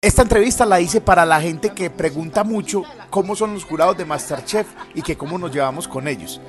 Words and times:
Esta 0.00 0.22
entrevista 0.22 0.64
la 0.64 0.80
hice 0.80 1.00
para 1.00 1.26
la 1.26 1.40
gente 1.40 1.70
que 1.70 1.90
pregunta 1.90 2.44
mucho 2.44 2.84
cómo 3.10 3.34
son 3.34 3.54
los 3.54 3.64
jurados 3.64 3.98
de 3.98 4.04
Masterchef 4.04 4.68
y 4.94 5.02
que 5.02 5.16
cómo 5.16 5.38
nos 5.38 5.52
llevamos 5.52 5.88
con 5.88 6.06
ellos. 6.06 6.40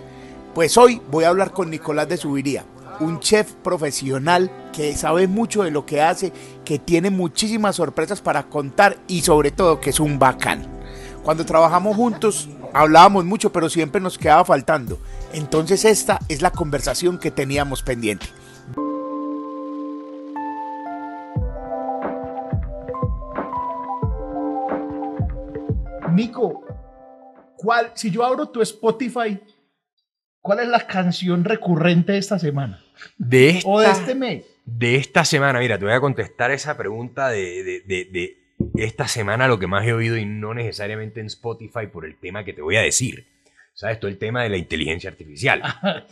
Pues 0.54 0.78
hoy 0.78 1.02
voy 1.10 1.24
a 1.24 1.30
hablar 1.30 1.52
con 1.52 1.72
Nicolás 1.72 2.08
de 2.08 2.18
Subiría, 2.18 2.64
un 3.00 3.20
chef 3.20 3.54
profesional 3.54 4.52
que 4.72 4.96
sabe 4.96 5.28
mucho 5.28 5.64
de 5.64 5.72
lo 5.72 5.84
que 5.84 6.00
hace, 6.00 6.32
que 6.64 6.78
tiene 6.78 7.10
muchísimas 7.10 7.78
sorpresas 7.78 8.22
para 8.22 8.44
contar 8.44 9.00
y 9.08 9.22
sobre 9.22 9.50
todo 9.50 9.82
que 9.82 9.90
es 9.90 10.00
un 10.00 10.20
bacán. 10.20 10.68
Cuando 11.24 11.44
trabajamos 11.44 11.96
juntos 11.96 12.50
hablábamos 12.72 13.26
mucho 13.26 13.52
pero 13.52 13.68
siempre 13.68 14.00
nos 14.00 14.20
quedaba 14.20 14.46
faltando. 14.46 15.00
Entonces 15.34 15.86
esta 15.86 16.20
es 16.28 16.44
la 16.44 16.52
conversación 16.52 17.18
que 17.18 17.32
teníamos 17.32 17.82
pendiente. 17.82 18.28
Nico, 26.20 26.66
¿cuál, 27.56 27.94
si 27.96 28.12
yo 28.12 28.26
abro 28.26 28.50
tu 28.50 28.62
Spotify, 28.62 29.40
¿cuál 30.42 30.60
es 30.60 30.68
la 30.68 30.86
canción 30.86 31.46
recurrente 31.46 32.12
de 32.12 32.18
esta 32.18 32.38
semana? 32.38 32.84
De 33.18 33.50
esta, 33.52 33.70
¿O 33.70 33.80
de 33.80 33.90
este 33.90 34.16
mes? 34.16 34.46
De 34.66 34.96
esta 34.96 35.24
semana, 35.24 35.60
mira, 35.60 35.80
te 35.80 35.86
voy 35.86 35.94
a 35.94 36.02
contestar 36.02 36.52
esa 36.52 36.76
pregunta 36.76 37.30
de, 37.30 37.64
de, 37.64 37.82
de, 37.86 38.06
de 38.06 38.84
esta 38.84 39.08
semana, 39.08 39.48
lo 39.48 39.60
que 39.60 39.68
más 39.68 39.88
he 39.88 39.94
oído 39.94 40.18
y 40.18 40.26
no 40.26 40.54
necesariamente 40.54 41.22
en 41.22 41.28
Spotify 41.28 41.88
por 41.90 42.06
el 42.06 42.18
tema 42.18 42.44
que 42.44 42.52
te 42.52 42.62
voy 42.62 42.76
a 42.76 42.82
decir. 42.82 43.26
¿Sabes? 43.74 43.98
Todo 44.02 44.12
el 44.12 44.18
tema 44.18 44.44
de 44.44 44.50
la 44.50 44.58
inteligencia 44.58 45.10
artificial. 45.10 45.62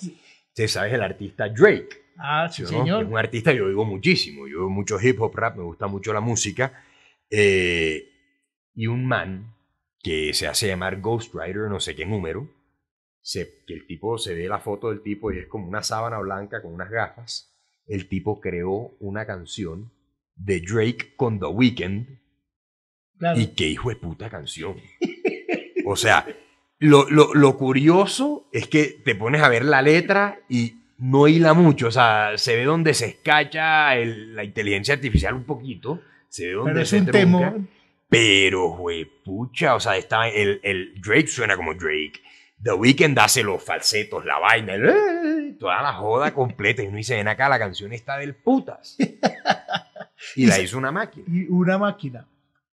¿Sabes? 0.68 0.94
El 0.94 1.04
artista 1.04 1.50
Drake. 1.50 1.90
Ah, 2.18 2.48
sí, 2.50 2.62
¿no? 2.62 2.70
señor. 2.70 3.04
Es 3.04 3.10
un 3.10 3.18
artista 3.18 3.52
que 3.52 3.58
yo 3.58 3.66
oigo 3.66 3.84
muchísimo. 3.84 4.48
Yo 4.48 4.60
oigo 4.60 4.70
mucho 4.70 4.98
hip 5.02 5.22
hop 5.22 5.36
rap, 5.36 5.58
me 5.58 5.64
gusta 5.64 5.88
mucho 5.88 6.14
la 6.14 6.22
música. 6.22 6.82
Eh, 7.30 8.10
y 8.74 8.88
un 8.88 9.06
man 9.06 9.57
que 10.08 10.34
se 10.34 10.48
hace 10.48 10.68
llamar 10.68 11.02
Ghostwriter, 11.02 11.70
no 11.70 11.80
sé 11.82 11.94
qué 11.96 12.06
número, 12.06 12.50
se, 13.22 13.64
que 13.68 13.74
el 13.74 13.86
tipo 13.88 14.18
se 14.18 14.34
ve 14.36 14.48
la 14.48 14.60
foto 14.60 14.90
del 14.90 15.02
tipo 15.04 15.32
y 15.34 15.40
es 15.40 15.48
como 15.48 15.68
una 15.68 15.84
sábana 15.84 16.18
blanca 16.20 16.62
con 16.62 16.74
unas 16.74 16.90
gafas. 16.90 17.54
El 17.88 18.08
tipo 18.08 18.40
creó 18.40 18.96
una 19.00 19.26
canción 19.26 19.92
de 20.36 20.62
Drake 20.62 21.14
con 21.18 21.40
The 21.40 21.48
Weeknd. 21.48 22.08
Claro. 23.18 23.40
Y 23.40 23.48
qué 23.48 23.68
hijo 23.68 23.90
de 23.90 23.96
puta 23.98 24.30
canción. 24.30 24.76
O 25.86 25.96
sea, 25.96 26.26
lo, 26.80 27.10
lo, 27.10 27.34
lo 27.34 27.58
curioso 27.58 28.48
es 28.54 28.68
que 28.68 29.02
te 29.04 29.16
pones 29.16 29.42
a 29.42 29.50
ver 29.50 29.66
la 29.66 29.82
letra 29.82 30.40
y 30.48 30.76
no 31.00 31.28
hila 31.28 31.54
mucho. 31.54 31.88
O 31.88 31.92
sea, 31.92 32.34
se 32.38 32.56
ve 32.56 32.64
donde 32.64 32.94
se 32.94 33.08
escacha 33.08 33.96
el- 33.98 34.36
la 34.36 34.44
inteligencia 34.46 34.94
artificial 34.94 35.34
un 35.34 35.44
poquito. 35.44 36.02
Se 36.30 36.48
ve 36.48 36.54
donde 36.54 36.72
Pero 36.72 36.82
es 36.84 36.90
se 36.90 37.00
un 37.00 37.06
trunca. 37.06 37.20
temor. 37.20 37.62
Pero, 38.10 38.70
juepucha, 38.72 39.76
o 39.76 39.80
sea, 39.80 39.98
está 39.98 40.28
el, 40.30 40.60
el 40.64 40.94
Drake 41.02 41.28
suena 41.28 41.56
como 41.58 41.74
Drake. 41.74 42.22
The 42.62 42.72
Weeknd 42.74 43.18
hace 43.20 43.44
los 43.44 43.62
falsetos, 43.64 44.26
la 44.26 44.40
vaina, 44.40 44.74
el, 44.76 44.90
"Eh", 44.90 45.56
toda 45.60 45.82
la 45.82 45.94
joda 45.94 46.34
completa. 46.34 46.82
Y 46.82 46.88
uno 46.88 46.98
dice, 46.98 47.16
ven 47.16 47.28
acá, 47.28 47.50
la 47.50 47.60
canción 47.60 47.94
está 47.94 48.18
del 48.18 48.34
putas. 48.36 48.96
Y 49.00 49.20
Y 50.44 50.46
la 50.48 50.56
se- 50.56 50.64
hizo 50.64 50.78
una 50.78 50.92
máquina. 50.92 51.26
Y 51.28 51.46
una 51.50 51.78
máquina. 51.78 52.26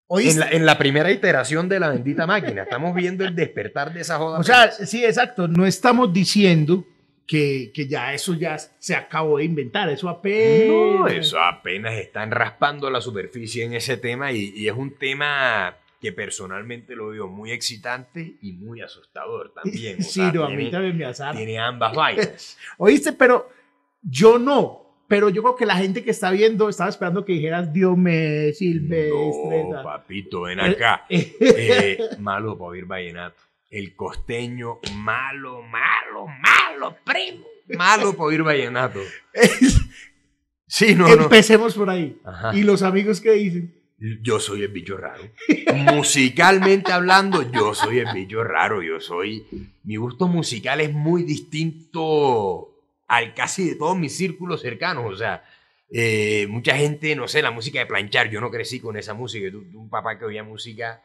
En 0.09 0.39
la, 0.39 0.51
en 0.51 0.65
la 0.67 0.79
primera 0.79 1.11
iteración 1.11 1.69
de 1.69 1.81
la 1.81 1.89
bendita 1.89 2.27
máquina. 2.27 2.63
Estamos 2.63 2.95
viendo 2.95 3.25
el 3.25 3.35
despertar 3.35 3.93
de 3.93 4.03
esa 4.03 4.17
joda. 4.19 4.39
O 4.39 4.43
sea, 4.45 4.71
sí, 4.71 5.05
exacto. 5.05 5.48
No 5.48 5.67
estamos 5.67 6.13
diciendo 6.13 6.85
que, 7.27 7.70
que 7.75 7.86
ya 7.86 8.12
eso 8.12 8.34
ya 8.34 8.58
se 8.58 8.94
acabó 8.94 9.39
de 9.39 9.44
inventar. 9.44 9.89
Eso 9.89 10.08
apenas. 10.08 10.69
no, 10.69 11.08
eso 11.08 11.41
apenas 11.41 11.94
están 11.94 12.30
raspando 12.30 12.91
la 12.91 13.00
superficie 13.00 13.64
en 13.64 13.75
ese 13.75 13.97
tema 13.97 14.33
y, 14.33 14.53
y 14.56 14.69
es 14.69 14.75
un 14.77 14.97
tema 14.98 15.77
que 16.00 16.12
personalmente 16.12 16.95
lo 16.95 17.08
veo 17.08 17.28
muy 17.28 17.50
excitante 17.50 18.34
y 18.42 18.52
muy 18.52 18.83
asustador 18.83 19.52
también. 19.55 19.97
O 20.00 20.02
Sí, 20.02 20.20
sea, 20.20 20.33
no, 20.33 20.45
a 20.45 20.48
mí 20.50 20.56
tiene- 20.56 20.70
también 20.70 20.98
me 20.98 21.05
azar. 21.06 21.34
tiene 21.34 21.58
ambas 21.58 21.95
vainas. 21.95 22.58
Oíste, 22.79 23.13
pero 23.13 23.48
yo 24.02 24.39
no. 24.39 24.83
Pero 25.07 25.29
yo 25.29 25.42
creo 25.42 25.55
que 25.57 25.67
la 25.67 25.77
gente 25.77 26.02
que 26.02 26.11
está 26.11 26.30
viendo 26.30 26.68
estaba 26.68 26.89
esperando 26.90 27.24
que 27.27 27.34
dijeras 27.34 27.70
Dios 27.73 27.96
me 27.96 28.52
silvestre. 28.55 29.64
No, 29.70 29.83
papito, 29.83 30.42
ven 30.42 30.61
acá. 30.61 31.05
Eh, 31.08 31.36
Eh, 31.40 31.98
malo 32.18 32.57
para 32.57 32.68
oír 32.70 32.84
vallenato. 32.86 33.42
El 33.74 33.96
costeño, 33.96 34.79
malo, 34.95 35.61
malo, 35.62 36.29
malo, 36.29 36.96
primo. 37.05 37.45
Malo 37.77 38.12
para 38.12 38.24
oír 38.24 38.45
vallenato. 38.45 39.01
Sí, 40.68 40.95
no, 40.95 41.08
no. 41.08 41.24
Empecemos 41.24 41.74
por 41.74 41.90
ahí. 41.90 42.17
Ajá. 42.24 42.55
Y 42.55 42.63
los 42.63 42.83
amigos 42.83 43.20
que 43.20 43.33
dicen. 43.33 43.74
Yo 44.23 44.39
soy 44.39 44.63
el 44.63 44.68
bicho 44.68 44.96
raro. 44.96 45.24
Musicalmente 45.74 46.92
hablando, 46.92 47.42
yo 47.51 47.74
soy 47.74 47.98
el 47.98 48.13
bicho 48.14 48.45
raro. 48.45 48.80
Yo 48.80 49.01
soy. 49.01 49.45
Mi 49.83 49.96
gusto 49.96 50.29
musical 50.29 50.80
es 50.80 50.92
muy 50.92 51.24
distinto 51.24 52.80
al 53.08 53.34
casi 53.34 53.70
de 53.70 53.74
todos 53.74 53.98
mis 53.98 54.17
círculos 54.17 54.63
cercanos. 54.63 55.13
O 55.13 55.17
sea, 55.17 55.45
eh, 55.90 56.46
mucha 56.48 56.77
gente, 56.77 57.17
no 57.17 57.27
sé, 57.27 57.42
la 57.42 57.51
música 57.51 57.80
de 57.80 57.86
planchar. 57.86 58.30
Yo 58.30 58.40
no 58.40 58.52
crecí 58.52 58.79
con 58.79 58.96
esa 58.96 59.14
música. 59.14 59.46
Yo 59.46 59.52
tuve 59.52 59.77
un 59.77 59.90
papá 59.90 60.17
que 60.17 60.27
oía 60.27 60.45
música, 60.45 61.02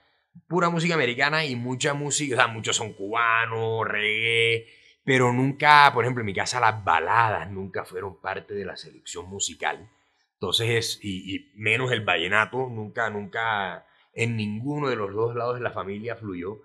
pura 0.48 0.70
música 0.70 0.94
americana 0.94 1.46
y 1.46 1.56
mucha 1.56 1.94
música. 1.94 2.36
O 2.36 2.38
sea, 2.38 2.48
muchos 2.48 2.76
son 2.76 2.94
cubanos, 2.94 3.88
reggae. 3.88 4.68
Pero 5.04 5.34
nunca, 5.34 5.92
por 5.94 6.04
ejemplo, 6.04 6.22
en 6.22 6.28
mi 6.28 6.34
casa 6.34 6.60
las 6.60 6.84
baladas 6.84 7.50
nunca 7.50 7.86
fueron 7.86 8.22
parte 8.22 8.54
de 8.54 8.66
la 8.66 8.78
selección 8.78 9.28
musical. 9.30 9.90
Entonces, 10.34 10.70
es, 10.70 11.00
y, 11.04 11.52
menos 11.56 11.92
el 11.92 12.02
vallenato, 12.02 12.70
nunca, 12.70 13.10
nunca 13.10 13.86
en 14.14 14.38
ninguno 14.38 14.90
de 14.90 14.96
los 14.96 15.14
dos 15.14 15.36
lados 15.36 15.56
de 15.56 15.62
la 15.62 15.72
familia 15.72 16.16
fluyó. 16.16 16.62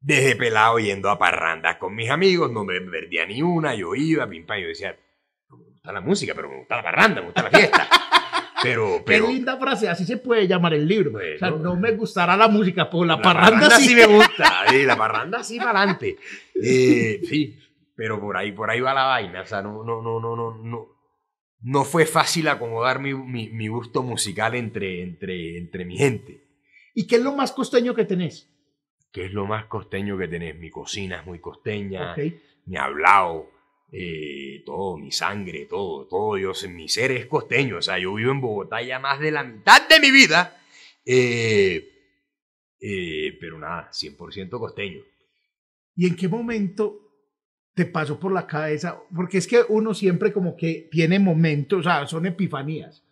Desde 0.00 0.34
pelado 0.34 0.78
yendo 0.80 1.10
a 1.10 1.18
parrandas 1.18 1.76
con 1.76 1.94
mis 1.94 2.10
amigos, 2.10 2.50
no 2.50 2.64
me 2.64 2.80
perdía 2.80 3.24
ni 3.26 3.40
una, 3.42 3.74
yo 3.74 3.94
iba, 3.94 4.28
pim 4.28 4.44
pam, 4.44 4.58
yo 4.58 4.66
decía, 4.66 4.98
me 5.50 5.56
gusta 5.56 5.92
la 5.92 6.00
música, 6.00 6.34
pero 6.34 6.48
me 6.48 6.58
gusta 6.58 6.76
la 6.76 6.82
parranda, 6.82 7.20
me 7.20 7.26
gusta 7.26 7.42
la 7.44 7.50
fiesta. 7.50 7.88
Pero, 8.62 9.02
pero, 9.04 9.26
Qué 9.26 9.32
linda 9.32 9.56
frase, 9.56 9.88
así 9.88 10.04
se 10.04 10.16
puede 10.16 10.46
llamar 10.46 10.74
el 10.74 10.86
libro. 10.86 11.12
Bueno. 11.12 11.34
o 11.34 11.38
sea, 11.38 11.50
no 11.50 11.76
me 11.76 11.92
gustará 11.92 12.36
la 12.36 12.48
música, 12.48 12.88
pero 12.88 13.04
la, 13.04 13.16
la 13.16 13.22
parranda, 13.22 13.70
sí. 13.70 13.94
me 13.94 14.06
gusta, 14.06 14.66
eh, 14.72 14.84
la 14.84 14.96
parranda 14.96 15.42
sí 15.42 15.58
para 15.58 15.80
adelante. 15.80 16.16
Eh, 16.54 17.20
sí, 17.28 17.58
pero 17.94 18.20
por 18.20 18.36
ahí, 18.36 18.52
por 18.52 18.70
ahí 18.70 18.80
va 18.80 18.94
la 18.94 19.04
vaina, 19.04 19.42
o 19.42 19.46
sea, 19.46 19.62
no, 19.62 19.82
no, 19.84 20.02
no, 20.02 20.20
no, 20.20 20.36
no, 20.36 20.58
no. 20.62 20.88
No 21.64 21.84
fue 21.84 22.06
fácil 22.06 22.48
acomodar 22.48 22.98
mi, 22.98 23.14
mi, 23.14 23.48
mi 23.50 23.68
gusto 23.68 24.02
musical 24.02 24.56
entre, 24.56 25.02
entre, 25.02 25.58
entre 25.58 25.84
mi 25.84 25.96
gente. 25.96 26.42
¿Y 26.92 27.06
qué 27.06 27.16
es 27.16 27.22
lo 27.22 27.32
más 27.34 27.52
costeño 27.52 27.94
que 27.94 28.04
tenés? 28.04 28.48
que 29.12 29.26
es 29.26 29.32
lo 29.32 29.46
más 29.46 29.66
costeño 29.66 30.16
que 30.16 30.26
tenés. 30.26 30.58
Mi 30.58 30.70
cocina 30.70 31.20
es 31.20 31.26
muy 31.26 31.38
costeña, 31.38 32.12
Ok. 32.12 32.18
mi 32.66 32.76
hablado, 32.76 33.50
eh, 33.92 34.62
todo, 34.64 34.96
mi 34.96 35.12
sangre, 35.12 35.66
todo, 35.66 36.06
todo. 36.06 36.54
Sé, 36.54 36.68
mi 36.68 36.88
ser 36.88 37.12
es 37.12 37.26
costeño. 37.26 37.76
O 37.76 37.82
sea, 37.82 37.98
yo 37.98 38.14
vivo 38.14 38.32
en 38.32 38.40
Bogotá 38.40 38.82
ya 38.82 38.98
más 38.98 39.20
de 39.20 39.30
la 39.30 39.44
mitad 39.44 39.86
de 39.86 40.00
mi 40.00 40.10
vida. 40.10 40.58
eh, 41.04 41.88
eh, 42.80 43.36
pero 43.40 43.58
nada, 43.58 43.90
100% 43.92 44.50
costeño. 44.58 45.02
¿Y 45.94 46.06
en 46.08 46.16
qué 46.16 46.26
momento 46.26 46.98
te 47.74 47.84
pasó 47.84 48.18
por 48.18 48.32
la 48.32 48.46
cabeza? 48.46 49.00
Porque 49.14 49.38
es 49.38 49.46
que 49.46 49.60
uno 49.68 49.94
siempre 49.94 50.32
como 50.32 50.56
que 50.56 50.88
tiene 50.90 51.20
momentos, 51.20 51.80
o 51.80 51.82
sea, 51.82 52.06
son 52.08 52.26
epifanías. 52.26 53.04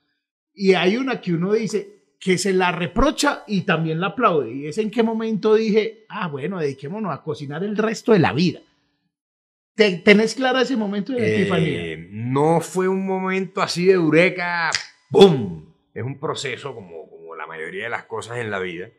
Y 0.52 0.74
hay 0.74 0.96
una 0.96 1.20
que 1.20 1.34
uno 1.34 1.52
dice 1.52 2.00
que 2.18 2.36
se 2.36 2.52
la 2.52 2.72
reprocha 2.72 3.44
y 3.46 3.62
también 3.62 4.00
la 4.00 4.08
aplaude. 4.08 4.52
Y 4.52 4.66
es 4.66 4.78
en 4.78 4.90
qué 4.90 5.04
momento 5.04 5.54
dije, 5.54 6.04
ah, 6.08 6.26
bueno, 6.26 6.58
dediquémonos 6.58 7.12
a 7.12 7.22
cocinar 7.22 7.62
el 7.62 7.76
resto 7.76 8.12
de 8.12 8.18
la 8.18 8.32
vida. 8.32 8.60
¿Te- 9.80 9.96
¿Tenés 9.96 10.34
claro 10.34 10.58
ese 10.58 10.76
momento 10.76 11.14
de 11.14 11.36
epifanía? 11.40 11.82
Eh, 11.86 12.08
no 12.10 12.60
fue 12.60 12.86
un 12.86 13.06
momento 13.06 13.62
así 13.62 13.86
de 13.86 13.92
eureka, 13.94 14.70
¡pum! 15.10 15.72
Es 15.94 16.04
un 16.04 16.20
proceso 16.20 16.74
como, 16.74 17.08
como 17.08 17.34
la 17.34 17.46
mayoría 17.46 17.84
de 17.84 17.88
las 17.88 18.04
cosas 18.04 18.36
en 18.36 18.50
la 18.50 18.58
vida. 18.58 18.90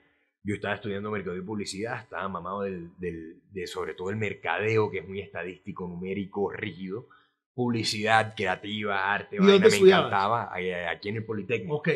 Yo 0.44 0.56
estaba 0.56 0.74
estudiando 0.74 1.12
mercado 1.12 1.38
y 1.38 1.42
publicidad, 1.42 2.00
estaba 2.02 2.28
mamado 2.30 2.62
del, 2.64 2.90
del- 2.98 3.42
de 3.52 3.68
sobre 3.68 3.94
todo 3.94 4.10
el 4.10 4.16
mercadeo, 4.16 4.90
que 4.90 4.98
es 5.00 5.08
muy 5.08 5.20
estadístico, 5.20 5.88
numérico, 5.88 6.52
rígido. 6.52 7.06
Publicidad, 7.54 8.34
creativa, 8.36 9.14
arte, 9.14 9.36
¿Y 9.36 9.40
vaina, 9.40 9.60
me 9.60 9.68
estudiabas? 9.68 10.08
encantaba, 10.08 10.52
aquí 10.90 11.10
en 11.10 11.18
el 11.18 11.26
Politécnico. 11.26 11.76
Ok. 11.76 11.90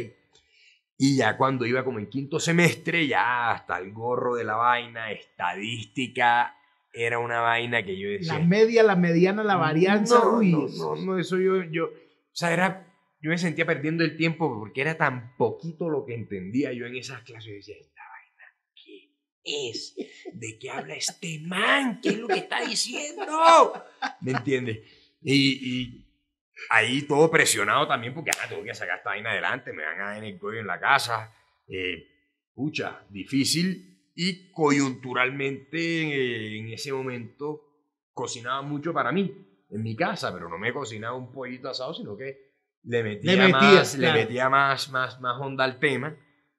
Y 1.00 1.18
ya 1.18 1.36
cuando 1.38 1.66
iba 1.66 1.84
como 1.84 1.98
en 1.98 2.06
quinto 2.08 2.40
semestre, 2.40 3.08
ya 3.08 3.50
hasta 3.52 3.80
el 3.80 3.92
gorro 3.94 4.36
de 4.36 4.44
la 4.44 4.56
vaina, 4.58 5.12
estadística, 5.12 6.56
era 6.96 7.20
una 7.20 7.42
vaina 7.42 7.84
que 7.84 7.98
yo 8.00 8.10
decía... 8.10 8.40
La 8.40 8.46
media, 8.46 8.84
la 8.84 8.96
mediana, 8.96 9.44
la 9.44 9.58
varianza. 9.58 10.20
No, 10.20 10.38
uy, 10.38 10.52
no, 10.52 10.68
no, 10.68 10.96
no, 10.96 11.20
eso 11.20 11.38
yo, 11.38 11.64
yo, 11.64 11.86
o 11.88 11.92
sea, 12.32 12.54
era, 12.54 12.88
yo 13.22 13.30
me 13.30 13.38
sentía 13.38 13.66
perdiendo 13.66 14.04
el 14.04 14.16
tiempo 14.18 14.54
porque 14.58 14.82
era 14.82 14.98
tan 14.98 15.36
poquito 15.38 15.90
lo 15.90 16.06
que 16.06 16.16
entendía 16.16 16.72
yo 16.74 16.86
en 16.86 16.96
esas 16.96 17.22
clases. 17.24 17.46
Yo 17.50 17.56
decía, 17.56 17.76
esta 17.80 18.02
vaina, 18.02 18.54
¿qué 19.44 19.70
es? 19.70 19.96
¿De 20.34 20.58
qué 20.60 20.70
habla 20.70 20.96
este 20.96 21.40
man? 21.40 22.00
¿Qué 22.02 22.10
es 22.10 22.18
lo 22.18 22.28
que 22.28 22.40
está 22.40 22.66
diciendo? 22.66 23.84
¿Me 24.22 24.32
entiendes? 24.32 24.80
Y, 25.22 25.82
y 25.82 26.06
ahí 26.70 27.02
todo 27.04 27.30
presionado 27.30 27.88
también 27.88 28.14
porque 28.14 28.32
ah, 28.32 28.48
tengo 28.48 28.64
que 28.64 28.74
sacar 28.74 28.98
esta 28.98 29.10
vaina 29.10 29.32
adelante, 29.32 29.74
me 29.74 29.84
van 29.84 30.00
a 30.00 30.06
dar 30.06 30.18
en 30.18 30.24
el 30.24 30.40
cuello 30.40 30.62
en 30.62 30.68
la 30.68 30.80
casa. 30.80 31.34
eh, 31.68 32.08
pucha, 32.54 33.06
difícil 33.10 33.95
y 34.16 34.52
coyunturalmente 34.52 35.78
eh, 35.78 36.58
en 36.60 36.70
ese 36.70 36.92
momento 36.94 37.62
cocinaba 38.14 38.62
mucho 38.62 38.94
para 38.94 39.12
mí 39.12 39.34
en 39.70 39.84
mi 39.84 39.96
casa, 39.96 40.34
pero 40.34 40.48
no 40.50 40.58
me 40.58 40.74
cocinaba 40.74 41.16
un 41.18 41.32
pollito 41.32 41.70
asado, 41.70 41.94
sino 41.94 42.16
que 42.16 42.54
le 42.84 43.04
metía, 43.04 43.36
Le 43.36 43.52
más, 43.52 43.96
claro. 43.96 44.16
le 44.16 44.22
metía 44.24 44.50
más, 44.50 44.90
más, 44.92 45.20
más 45.20 45.42
onda 45.42 45.64
al 45.64 45.80
tema 45.80 46.16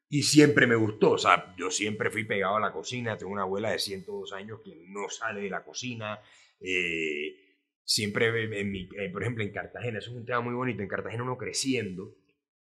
y 0.08 0.23
siempre 0.23 0.67
me 0.67 0.75
gustó. 0.76 1.12
O 1.12 1.19
sea, 1.19 1.55
yo 1.56 1.70
siempre 1.70 2.11
fui 2.11 2.25
pegado 2.25 2.56
a 2.56 2.61
la 2.61 2.73
cocina. 2.73 3.17
Tengo 3.17 3.32
una 3.32 3.43
abuela 3.43 3.70
de 3.70 3.79
102 3.79 4.32
años 4.32 4.61
que 4.64 4.85
no 4.88 5.09
sale 5.09 5.41
de 5.43 5.50
la 5.50 5.64
cocina. 5.64 6.20
eh, 6.61 7.37
siempre, 7.85 8.61
en 8.61 8.70
mi- 8.73 8.88
eh, 8.99 9.11
por 9.12 9.23
ejemplo, 9.23 9.44
en 9.44 9.52
Cartagena, 9.52 9.99
eso 9.99 10.11
es 10.11 10.17
un 10.17 10.25
tema 10.25 10.41
muy 10.41 10.55
bonito. 10.55 10.82
En 10.82 10.88
Cartagena, 10.88 11.23
uno 11.23 11.37
creciendo, 11.38 12.14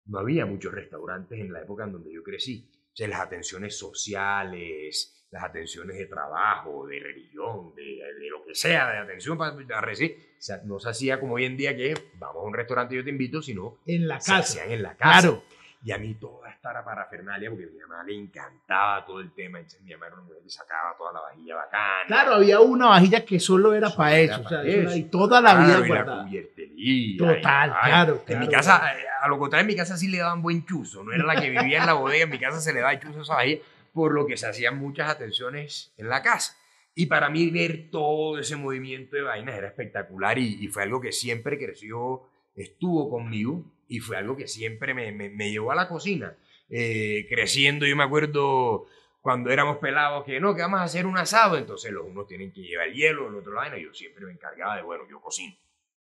no 0.07 0.19
había 0.19 0.45
muchos 0.47 0.73
restaurantes 0.75 1.39
en 1.41 1.53
la 1.53 1.63
época 1.63 1.85
en 1.85 1.93
donde 1.93 2.13
yo 2.13 2.23
crecí. 2.23 2.71
O 2.95 2.97
sea, 2.97 3.09
las 3.09 3.21
atenciones 3.21 3.77
sociales, 3.77 5.27
las 5.31 5.43
atenciones 5.45 5.99
de 5.99 6.07
trabajo, 6.07 6.87
de 6.87 7.01
religión, 7.01 7.75
de, 7.75 7.83
de 7.83 8.31
lo 8.31 8.45
que 8.45 8.55
sea, 8.55 8.89
de 8.93 8.99
atención 8.99 9.37
para, 9.37 9.57
para 9.67 9.81
recibir, 9.81 10.17
o 10.39 10.41
sea, 10.43 10.61
no 10.65 10.79
se 10.79 10.91
hacía 10.91 11.19
como 11.19 11.35
hoy 11.35 11.45
en 11.45 11.57
día 11.57 11.77
que 11.77 11.95
vamos 12.19 12.43
a 12.43 12.47
un 12.47 12.55
restaurante 12.55 12.95
y 12.95 12.99
yo 12.99 13.05
te 13.05 13.11
invito, 13.11 13.43
sino 13.43 13.79
En 13.87 14.07
la 14.07 14.21
se 14.21 14.31
casa. 14.31 14.39
hacían 14.61 14.71
en 14.73 14.83
la 14.83 14.97
casa. 14.97 15.21
Claro. 15.21 15.43
Y 15.85 15.93
a 15.93 15.99
mí 15.99 16.15
toda 16.15 16.49
esta 16.51 16.71
era 16.71 16.83
parafernalia, 16.83 17.51
porque 17.51 17.65
a 17.67 17.69
mi 17.69 17.79
mamá 17.79 18.03
le 18.05 18.15
encantaba 18.15 19.05
todo 19.05 19.21
el 19.21 19.33
tema. 19.35 19.59
Entonces 19.59 19.83
mi 19.83 19.93
mamá 19.93 20.07
era 20.07 20.15
una 20.15 20.25
mujer 20.25 20.41
que 20.43 20.49
sacaba 20.51 20.97
toda 20.97 21.13
la 21.13 21.21
vajilla 21.21 21.57
bacana. 21.57 22.05
Claro, 22.07 22.35
había 22.37 22.61
una 22.61 22.87
vajilla 22.87 23.23
que 23.25 23.39
solo 23.39 23.75
era 23.75 23.91
para 23.91 24.17
era 24.19 24.33
eso. 24.33 24.41
O 24.41 24.45
pa' 24.45 24.49
sea, 24.49 24.63
eso 24.63 24.81
era- 24.81 24.97
y 24.97 25.03
toda 25.05 25.41
la 25.43 25.55
vida 25.57 25.67
Claro, 25.67 25.85
y 25.85 25.89
guardada. 25.89 26.25
cubiertería. 26.25 27.19
Total, 27.19 27.69
y- 27.71 27.87
claro, 27.87 28.15
En 28.15 28.21
claro. 28.25 28.41
mi 28.41 28.49
casa, 28.49 28.93
eh, 28.99 29.05
a 29.21 29.29
lo 29.29 29.39
contrario, 29.39 29.61
en 29.63 29.67
mi 29.67 29.77
casa 29.77 29.97
sí 29.99 30.09
le 30.09 30.19
daban 30.19 30.41
buen 30.41 30.65
chuzo. 30.65 31.05
No 31.05 31.13
era 31.13 31.25
la 31.25 31.39
que 31.39 31.51
vivía 31.51 31.81
en 31.81 31.87
la 31.87 31.93
bodega, 31.93 32.25
en 32.25 32.31
mi 32.31 32.39
casa 32.39 32.61
se 32.61 32.73
le 32.73 32.81
daba 32.81 32.99
chuzo 32.99 33.19
a 33.19 33.23
esa 33.23 33.35
vajilla, 33.35 33.63
por 33.93 34.13
lo 34.15 34.27
que 34.27 34.37
se 34.39 34.47
hacían 34.47 34.79
muchas 34.79 35.11
atenciones 35.11 35.93
en 35.99 36.09
la 36.09 36.23
casa. 36.23 36.57
Y 36.95 37.07
para 37.07 37.29
mí 37.29 37.51
ver 37.51 37.91
todo 37.91 38.39
ese 38.39 38.57
movimiento 38.57 39.17
de 39.17 39.23
vainas 39.23 39.55
era 39.57 39.67
espectacular 39.67 40.39
y, 40.39 40.65
y 40.65 40.69
fue 40.69 40.85
algo 40.85 41.01
que 41.01 41.13
siempre 41.13 41.59
creció, 41.59 42.23
estuvo 42.57 43.11
conmigo 43.11 43.65
y 43.89 44.01
fue 44.01 44.17
algo 44.17 44.37
que 44.37 44.49
siempre 44.49 44.95
me, 44.95 45.13
me- 45.13 45.31
me 45.31 45.51
llevó 45.51 45.73
a 45.73 45.75
la 45.75 45.89
cocina. 45.89 46.35
Eh, 46.71 47.27
creciendo, 47.29 47.87
yo 47.87 47.95
me 47.97 48.05
acuerdo 48.05 48.87
cuando 49.21 49.51
éramos 49.51 49.79
pelados 49.79 50.25
que 50.25 50.41
no, 50.41 50.55
que 50.55 50.63
vamos 50.63 50.81
a 50.81 50.85
hacer 50.85 51.07
un 51.07 51.17
asado, 51.19 51.57
entonces 51.59 51.93
los 51.93 52.07
unos 52.07 52.27
tienen 52.27 52.53
que 52.53 52.63
llevar 52.63 52.89
el 52.89 52.95
hielo, 52.95 53.29
el 53.29 53.35
otro 53.37 53.53
la 53.53 53.61
vaina, 53.63 53.79
yo 53.79 53.93
siempre 53.95 54.27
me 54.27 54.33
encargaba 54.33 54.77
de, 54.77 54.83
bueno, 54.83 55.05
yo 55.09 55.21
cocino. 55.21 55.55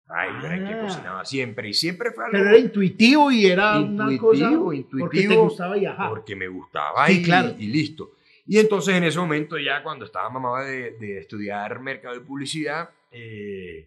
Ay, 0.06 0.28
yo 0.40 0.46
era 0.46 0.54
el 0.56 0.66
que 0.66 0.74
Ah. 0.74 0.80
cocinaba 0.82 1.24
siempre 1.24 1.68
y 1.68 1.74
siempre 1.74 2.10
fue 2.12 2.24
algo 2.24 2.36
Pero 2.36 2.48
era 2.50 2.58
intuitivo 2.58 3.30
y 3.30 3.46
era 3.46 3.78
una 3.80 4.12
Intuitivo, 4.12 4.28
cosa 4.28 4.44
intuitivo. 4.76 4.98
porque 5.00 5.28
te 5.28 5.36
gustaba 5.36 5.74
viajar. 5.76 6.08
porque 6.10 6.36
me 6.36 6.48
gustaba 6.48 7.06
Sí, 7.06 7.20
y, 7.20 7.22
claro. 7.24 7.54
y 7.58 7.66
listo. 7.68 8.10
Y 8.46 8.58
entonces 8.58 8.94
en 8.94 9.04
ese 9.04 9.18
momento 9.18 9.58
ya 9.58 9.82
cuando 9.82 10.04
estaba 10.04 10.28
mamá 10.28 10.62
de, 10.64 10.90
de 10.98 11.18
estudiar 11.20 11.80
mercado 11.80 12.14
y 12.16 12.20
publicidad, 12.20 12.90
eh, 13.10 13.86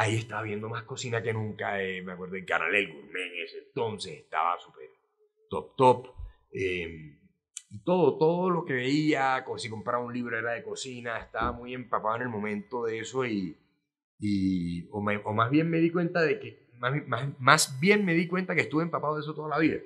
ahí 0.00 0.16
estaba 0.16 0.42
viendo 0.42 0.68
más 0.68 0.84
cocina 0.84 1.22
que 1.22 1.32
nunca. 1.32 1.82
eh, 1.82 2.02
me 2.02 2.12
acuerdo 2.12 2.34
del 2.34 2.44
canal 2.46 2.74
El 2.74 2.92
Gourmet 2.92 3.22
en 3.22 3.44
ese 3.44 3.58
entonces, 3.58 4.12
estaba 4.18 4.58
súper 4.58 4.88
top, 5.48 5.76
top. 5.76 6.06
eh, 6.52 7.16
y 7.72 7.78
todo, 7.84 8.18
todo 8.18 8.50
lo 8.50 8.64
que 8.64 8.72
veía, 8.72 9.44
si 9.56 9.68
compraba 9.70 10.04
un 10.04 10.12
libro 10.12 10.36
era 10.36 10.52
de 10.52 10.64
cocina, 10.64 11.18
estaba 11.18 11.52
muy 11.52 11.72
empapado 11.72 12.16
en 12.16 12.22
el 12.22 12.28
momento 12.28 12.84
de 12.84 12.98
eso 12.98 13.24
y, 13.24 13.56
o, 14.90 14.98
o 14.98 15.32
más 15.32 15.50
bien 15.50 15.70
me 15.70 15.78
di 15.78 15.90
cuenta 15.90 16.20
de 16.20 16.40
que, 16.40 16.68
más, 16.78 17.06
más, 17.06 17.40
más 17.40 17.80
bien 17.80 18.04
me 18.04 18.14
di 18.14 18.26
cuenta 18.26 18.56
que 18.56 18.62
estuve 18.62 18.82
empapado 18.82 19.14
de 19.14 19.20
eso 19.20 19.34
toda 19.34 19.48
la 19.50 19.58
vida. 19.58 19.78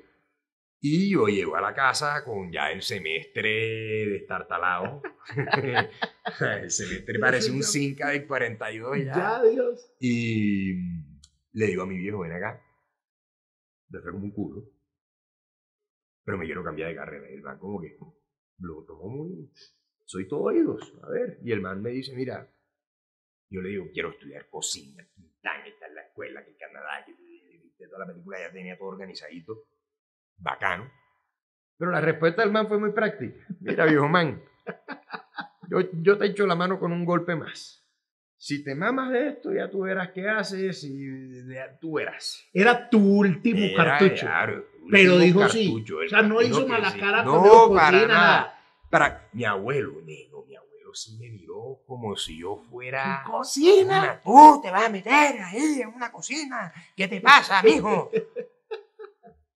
Y 0.87 1.11
yo 1.11 1.29
llego 1.29 1.57
a 1.57 1.63
la 1.63 1.73
casa 1.73 2.23
con 2.23 2.53
ya 2.53 2.71
el 2.71 2.83
semestre 2.83 4.07
destartalado. 4.07 5.01
el 6.61 6.71
semestre 6.71 7.19
parece 7.19 7.51
un 7.51 7.63
Cinca 7.63 8.11
de 8.11 8.27
42 8.27 8.99
ya. 8.99 9.17
Ya, 9.17 9.43
Dios. 9.45 9.97
Y 9.99 10.75
le 11.53 11.67
digo 11.69 11.85
a 11.85 11.87
mi 11.87 11.97
viejo, 11.97 12.19
ven 12.19 12.33
acá. 12.33 12.63
Me 13.89 14.01
fue 14.01 14.13
como 14.13 14.25
un 14.25 14.33
culo. 14.33 14.63
Pero 16.23 16.37
me 16.37 16.45
quiero 16.45 16.63
cambiar 16.63 16.91
de 16.91 16.97
carrera. 16.97 17.31
Y 17.31 17.37
el 17.37 17.43
man 17.43 17.59
como 17.59 17.81
que 17.81 17.97
lo 18.59 18.85
tomó 18.85 19.09
muy... 19.09 19.51
Soy 20.05 20.29
todo 20.29 20.43
oídos. 20.43 20.93
A 21.03 21.09
ver. 21.09 21.39
Y 21.43 21.53
el 21.53 21.63
man 21.63 21.81
me 21.81 21.93
dice, 21.93 22.15
mira, 22.15 22.47
yo 23.49 23.63
le 23.63 23.71
digo, 23.71 23.87
quiero 23.91 24.11
estudiar 24.11 24.51
cocina. 24.51 25.03
Quintana 25.15 25.67
está 25.67 25.87
en 25.87 25.95
la 25.95 26.03
escuela, 26.03 26.45
que 26.45 26.51
en 26.51 26.59
Canadá, 26.59 27.03
que 27.07 27.15
viste 27.63 27.89
toda 27.89 28.01
la 28.01 28.13
película, 28.13 28.39
ya 28.39 28.53
tenía 28.53 28.77
todo 28.77 28.89
organizadito. 28.89 29.65
Bacano. 30.37 30.91
Pero 31.79 31.91
la 31.91 32.01
respuesta 32.01 32.43
del 32.43 32.53
man 32.53 32.69
fue 32.69 32.79
muy 32.79 32.93
práctica. 32.93 33.37
Mira, 33.61 33.85
viejo 33.87 34.09
man, 34.09 34.41
yo, 35.69 35.79
yo 35.93 36.19
te 36.19 36.27
echo 36.27 36.47
la 36.47 36.55
mano 36.55 36.79
con 36.79 36.93
un 36.93 37.05
golpe 37.05 37.35
más. 37.35 37.81
Si 38.37 38.63
te 38.63 38.75
mamas 38.75 39.11
de 39.11 39.29
esto, 39.29 39.53
ya 39.53 39.71
tú 39.71 39.81
verás 39.83 40.11
qué 40.11 40.29
haces 40.29 40.85
y 40.85 41.47
ya 41.53 41.79
tú 41.79 41.95
verás. 41.95 42.45
Era 42.53 42.91
tu 42.91 42.99
último 42.99 43.65
Era, 43.65 43.97
cartucho. 43.99 44.27
claro, 44.27 44.65
Pero 44.91 45.17
dijo 45.19 45.49
sí. 45.49 45.65
cartucho, 45.65 45.97
O 45.97 46.03
el 46.03 46.11
sea, 46.11 46.23
no 46.23 46.43
hizo 46.43 46.67
mala 46.67 46.91
sí. 46.91 46.99
cara 47.01 47.23
No, 47.23 47.71
para 47.75 47.91
cocina, 47.91 48.07
nada. 48.15 48.61
Para 48.91 49.29
mi 49.33 49.45
abuelo, 49.45 49.95
nego, 50.05 50.45
mi 50.47 50.55
abuelo 50.55 50.95
sí 50.95 51.17
me 51.19 51.31
miró 51.31 51.81
como 51.87 52.15
si 52.17 52.39
yo 52.39 52.59
fuera 52.71 53.23
Cocina. 53.27 53.99
una- 53.99 54.21
Tú 54.21 54.61
te 54.63 54.71
vas 54.71 54.85
a 54.85 54.89
meter 54.91 55.41
ahí 55.43 55.81
en 55.81 55.89
una 55.89 56.13
cocina. 56.13 56.73
¿Qué 56.95 57.09
te 57.09 57.21
pasa, 57.23 57.63
mijo? 57.63 58.11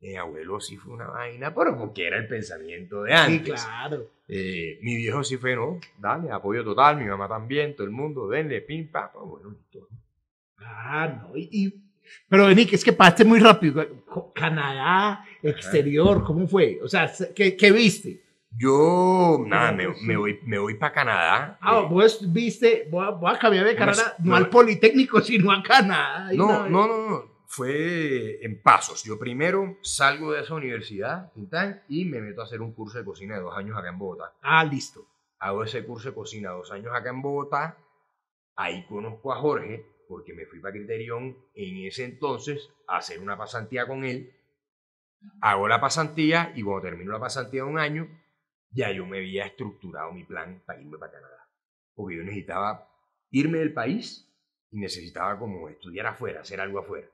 Mi 0.09 0.17
abuelo 0.17 0.59
sí 0.59 0.79
fue 0.79 0.95
una 0.95 1.07
vaina, 1.09 1.55
pero 1.55 1.77
porque 1.77 2.07
era 2.07 2.17
el 2.17 2.27
pensamiento 2.27 3.03
de 3.03 3.11
Sí, 3.11 3.17
antes. 3.19 3.63
claro. 3.63 4.07
Eh, 4.27 4.79
mi 4.81 4.97
viejo 4.97 5.23
sí 5.23 5.37
fue, 5.37 5.55
no, 5.55 5.79
dale, 5.99 6.31
apoyo 6.31 6.65
total, 6.65 6.97
mi 6.97 7.05
mamá 7.05 7.29
también, 7.29 7.77
todo 7.77 7.87
el 7.87 7.93
mundo, 7.93 8.27
denle, 8.27 8.63
pim, 8.63 8.89
pam, 8.89 9.11
pues 9.13 9.25
bueno, 9.27 9.51
listo. 9.51 9.87
Ah, 10.61 11.09
no. 11.29 11.37
Y, 11.37 11.49
y- 11.53 11.75
pero 12.27 12.47
que 12.47 12.75
es 12.77 12.83
que 12.83 12.95
pasaste 12.95 13.27
muy 13.27 13.39
rápido. 13.39 13.85
Canadá, 14.35 15.27
exterior, 15.43 16.25
¿cómo 16.25 16.49
fue? 16.49 16.79
O 16.83 16.89
sea, 16.89 17.13
¿qué, 17.37 17.55
qué 17.55 17.71
viste? 17.71 18.23
Yo, 18.57 19.45
nada, 19.47 19.73
me, 19.73 19.95
sí. 19.95 20.07
me 20.07 20.17
voy, 20.17 20.41
me 20.47 20.59
voy 20.59 20.75
para 20.77 20.95
Canadá. 20.95 21.59
Ah, 21.61 21.83
eh, 21.85 21.87
vos 21.91 22.33
viste, 22.33 22.89
voy 22.91 23.07
a, 23.07 23.11
voy 23.11 23.31
a 23.35 23.39
cambiar 23.39 23.67
de 23.67 23.77
carrera, 23.77 24.15
no, 24.21 24.31
no. 24.31 24.37
al 24.37 24.49
Politécnico, 24.49 25.21
sino 25.29 25.53
a 25.53 25.63
Canadá. 25.63 26.31
No, 26.33 26.67
no, 26.67 26.87
no, 26.87 27.09
no, 27.11 27.38
fue 27.49 28.45
en 28.45 28.61
pasos. 28.61 29.03
Yo 29.05 29.19
primero 29.19 29.79
salgo 29.83 30.33
de 30.33 30.43
esa 30.43 30.55
universidad, 30.55 31.33
y 31.89 32.05
me 32.05 32.21
meto 32.21 32.43
a 32.43 32.45
hacer 32.45 32.61
un 32.61 32.75
curso 32.75 32.99
de 32.99 33.05
cocina 33.07 33.37
de 33.37 33.41
dos 33.41 33.57
años 33.57 33.77
acá 33.77 33.89
en 33.89 33.99
Bogotá. 33.99 34.35
Ah, 34.43 34.63
listo. 34.65 35.07
Hago 35.39 35.65
ese 35.65 35.85
curso 35.85 36.11
de 36.11 36.15
cocina 36.15 36.51
dos 36.51 36.71
años 36.71 36.95
acá 36.95 37.09
en 37.09 37.23
Bogotá. 37.23 37.79
Ahí 38.55 38.85
conozco 38.87 39.33
a 39.33 39.37
Jorge, 39.37 39.83
porque 40.09 40.35
me 40.35 40.45
fui 40.45 40.61
para 40.61 40.75
Criterion 40.75 41.37
en 41.55 41.87
ese 41.87 42.05
entonces 42.05 42.69
a 42.87 42.99
hacer 42.99 43.19
una 43.19 43.39
pasantía 43.39 43.87
con 43.87 44.05
él. 44.05 44.31
Hago 45.41 45.69
la 45.69 45.81
pasantía 45.81 46.53
y 46.55 46.63
cuando 46.63 46.83
termino 46.83 47.13
la 47.13 47.21
pasantía 47.21 47.63
de 47.63 47.69
un 47.69 47.79
año, 47.79 48.09
ya 48.73 48.93
yo 48.93 49.07
me 49.07 49.19
había 49.19 49.47
estructurado 49.47 50.13
mi 50.13 50.25
plan 50.25 50.63
para 50.67 50.83
irme 50.83 50.99
para 50.99 51.13
Canadá. 51.13 51.49
Porque 51.95 52.17
yo 52.17 52.25
necesitaba 52.25 52.91
irme 53.31 53.59
del 53.59 53.73
país 53.73 54.31
y 54.71 54.81
necesitaba 54.81 55.39
como 55.39 55.71
estudiar 55.71 56.09
afuera, 56.09 56.43
hacer 56.43 56.61
algo 56.61 56.81
afuera. 56.81 57.09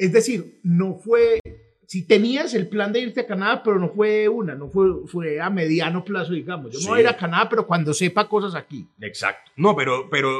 Es 0.00 0.12
decir, 0.12 0.60
no 0.62 0.94
fue, 0.94 1.38
si 1.86 2.06
tenías 2.06 2.54
el 2.54 2.68
plan 2.68 2.92
de 2.92 3.00
irte 3.00 3.20
a 3.20 3.26
Canadá, 3.26 3.62
pero 3.62 3.78
no 3.78 3.90
fue 3.90 4.28
una, 4.28 4.54
no 4.54 4.68
fue, 4.70 5.06
fue 5.06 5.40
a 5.40 5.50
mediano 5.50 6.04
plazo, 6.04 6.32
digamos. 6.32 6.72
Yo 6.72 6.80
me 6.80 6.86
voy 6.86 6.98
a 6.98 7.02
ir 7.02 7.08
Sí. 7.08 7.14
a 7.14 7.18
Canadá, 7.18 7.48
pero 7.50 7.66
cuando 7.66 7.92
sepa 7.92 8.28
cosas 8.28 8.54
aquí, 8.54 8.86
Exacto. 9.00 9.50
No, 9.56 9.76
pero, 9.76 10.08
pero 10.10 10.30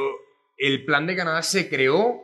el 0.57 0.83
plan 0.85 1.05
de 1.05 1.15
Canadá 1.15 1.41
se 1.43 1.69
creó 1.69 2.21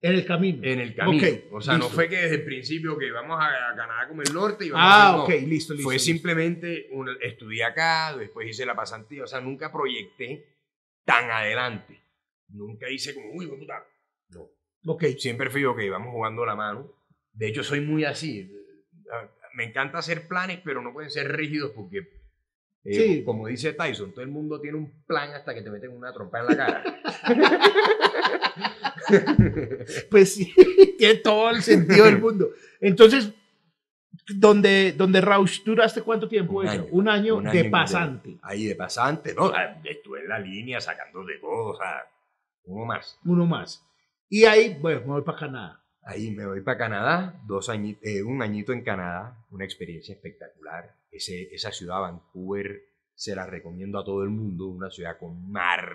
en 0.00 0.14
el 0.14 0.24
camino. 0.24 0.60
en 0.62 0.78
el 0.78 0.94
camino. 0.94 1.26
Ok, 1.26 1.52
o 1.54 1.60
sea, 1.60 1.76
no 1.76 1.88
fue 1.88 2.08
que 2.08 2.14
desde 2.16 2.36
el 2.36 2.44
principio 2.44 2.96
que 2.96 3.10
vamos 3.10 3.36
a, 3.40 3.74
Canadá 3.76 4.06
como 4.06 4.22
el 4.22 4.32
norte 4.32 4.66
y 4.66 4.70
vamos 4.70 4.86
Ah, 4.88 5.08
a 5.14 5.22
ok, 5.24 5.28
listo, 5.30 5.48
listo. 5.74 5.76
Fue 5.78 5.94
listo. 5.94 6.06
simplemente, 6.06 6.86
un, 6.92 7.08
estudié 7.20 7.64
acá, 7.64 8.16
después 8.16 8.48
hice 8.48 8.64
la 8.64 8.76
pasantía, 8.76 9.24
o 9.24 9.26
sea, 9.26 9.40
nunca 9.40 9.72
proyecté 9.72 10.46
tan 11.04 11.28
adelante. 11.30 12.00
Nunca 12.50 12.88
hice 12.88 13.12
como, 13.14 13.32
uy, 13.32 13.46
puta. 13.48 13.84
No. 14.30 14.48
Ok, 14.90 15.04
Siempre 15.18 15.50
fui, 15.50 15.64
ok, 15.64 15.78
vamos 15.90 16.12
jugando 16.12 16.44
la 16.46 16.56
mano. 16.56 16.90
De 17.32 17.48
hecho, 17.48 17.62
soy 17.62 17.80
muy 17.80 18.04
así. 18.04 18.50
Ah, 19.12 19.28
Me 19.54 19.64
encanta 19.64 19.98
hacer 19.98 20.28
planes, 20.28 20.60
pero 20.64 20.80
no 20.82 20.92
pueden 20.92 21.10
ser 21.10 21.34
rígidos 21.34 21.72
porque, 21.74 21.98
eh, 22.84 22.94
Sí. 22.94 23.24
como 23.24 23.46
dice 23.48 23.72
Tyson, 23.72 24.12
todo 24.12 24.22
el 24.22 24.30
mundo 24.30 24.60
tiene 24.60 24.78
un 24.78 25.02
plan 25.04 25.32
hasta 25.34 25.52
que 25.54 25.62
te 25.62 25.70
meten 25.70 25.90
una 25.90 26.12
trompa 26.12 26.40
en 26.40 26.46
la 26.46 26.56
cara. 26.56 26.84
pues 30.10 30.34
sí, 30.34 30.52
tiene 30.98 31.14
todo 31.16 31.50
el 31.50 31.62
sentido 31.62 32.04
del 32.06 32.18
mundo. 32.20 32.50
Entonces, 32.80 33.32
donde, 34.34 34.92
donde 34.92 35.20
Rausch 35.20 35.62
duraste 35.64 36.02
cuánto 36.02 36.28
tiempo 36.28 36.58
Un 36.58 36.66
eso? 36.66 36.72
año. 36.74 36.86
Un 36.90 37.08
año 37.08 37.36
Un 37.36 37.44
de 37.44 37.60
año 37.60 37.70
pasante. 37.70 38.38
Ahí 38.42 38.66
de 38.66 38.74
pasante, 38.74 39.34
¿no? 39.34 39.46
Ah, 39.46 39.80
Estuve 39.84 40.20
en 40.20 40.28
la 40.28 40.38
línea 40.38 40.80
sacando 40.80 41.24
de 41.24 41.38
todo, 41.38 41.70
o 41.70 41.76
sea, 41.76 42.02
uno 42.64 42.84
más. 42.84 43.18
uno 43.24 43.46
más. 43.46 43.84
Y 44.28 44.44
ahí, 44.44 44.76
bueno, 44.80 45.00
me 45.00 45.06
voy 45.06 45.22
para 45.22 45.38
Canadá. 45.38 45.84
Ahí 46.02 46.30
me 46.30 46.46
voy 46.46 46.60
para 46.62 46.78
Canadá, 46.78 47.42
dos 47.46 47.68
añi- 47.68 47.98
eh, 48.02 48.22
un 48.22 48.42
añito 48.42 48.72
en 48.72 48.82
Canadá, 48.82 49.44
una 49.50 49.64
experiencia 49.64 50.14
espectacular. 50.14 50.94
Ese, 51.10 51.54
esa 51.54 51.70
ciudad, 51.72 52.00
Vancouver, 52.00 52.82
se 53.14 53.34
la 53.34 53.46
recomiendo 53.46 53.98
a 53.98 54.04
todo 54.04 54.22
el 54.22 54.30
mundo, 54.30 54.68
una 54.68 54.90
ciudad 54.90 55.18
con 55.18 55.50
mar, 55.50 55.90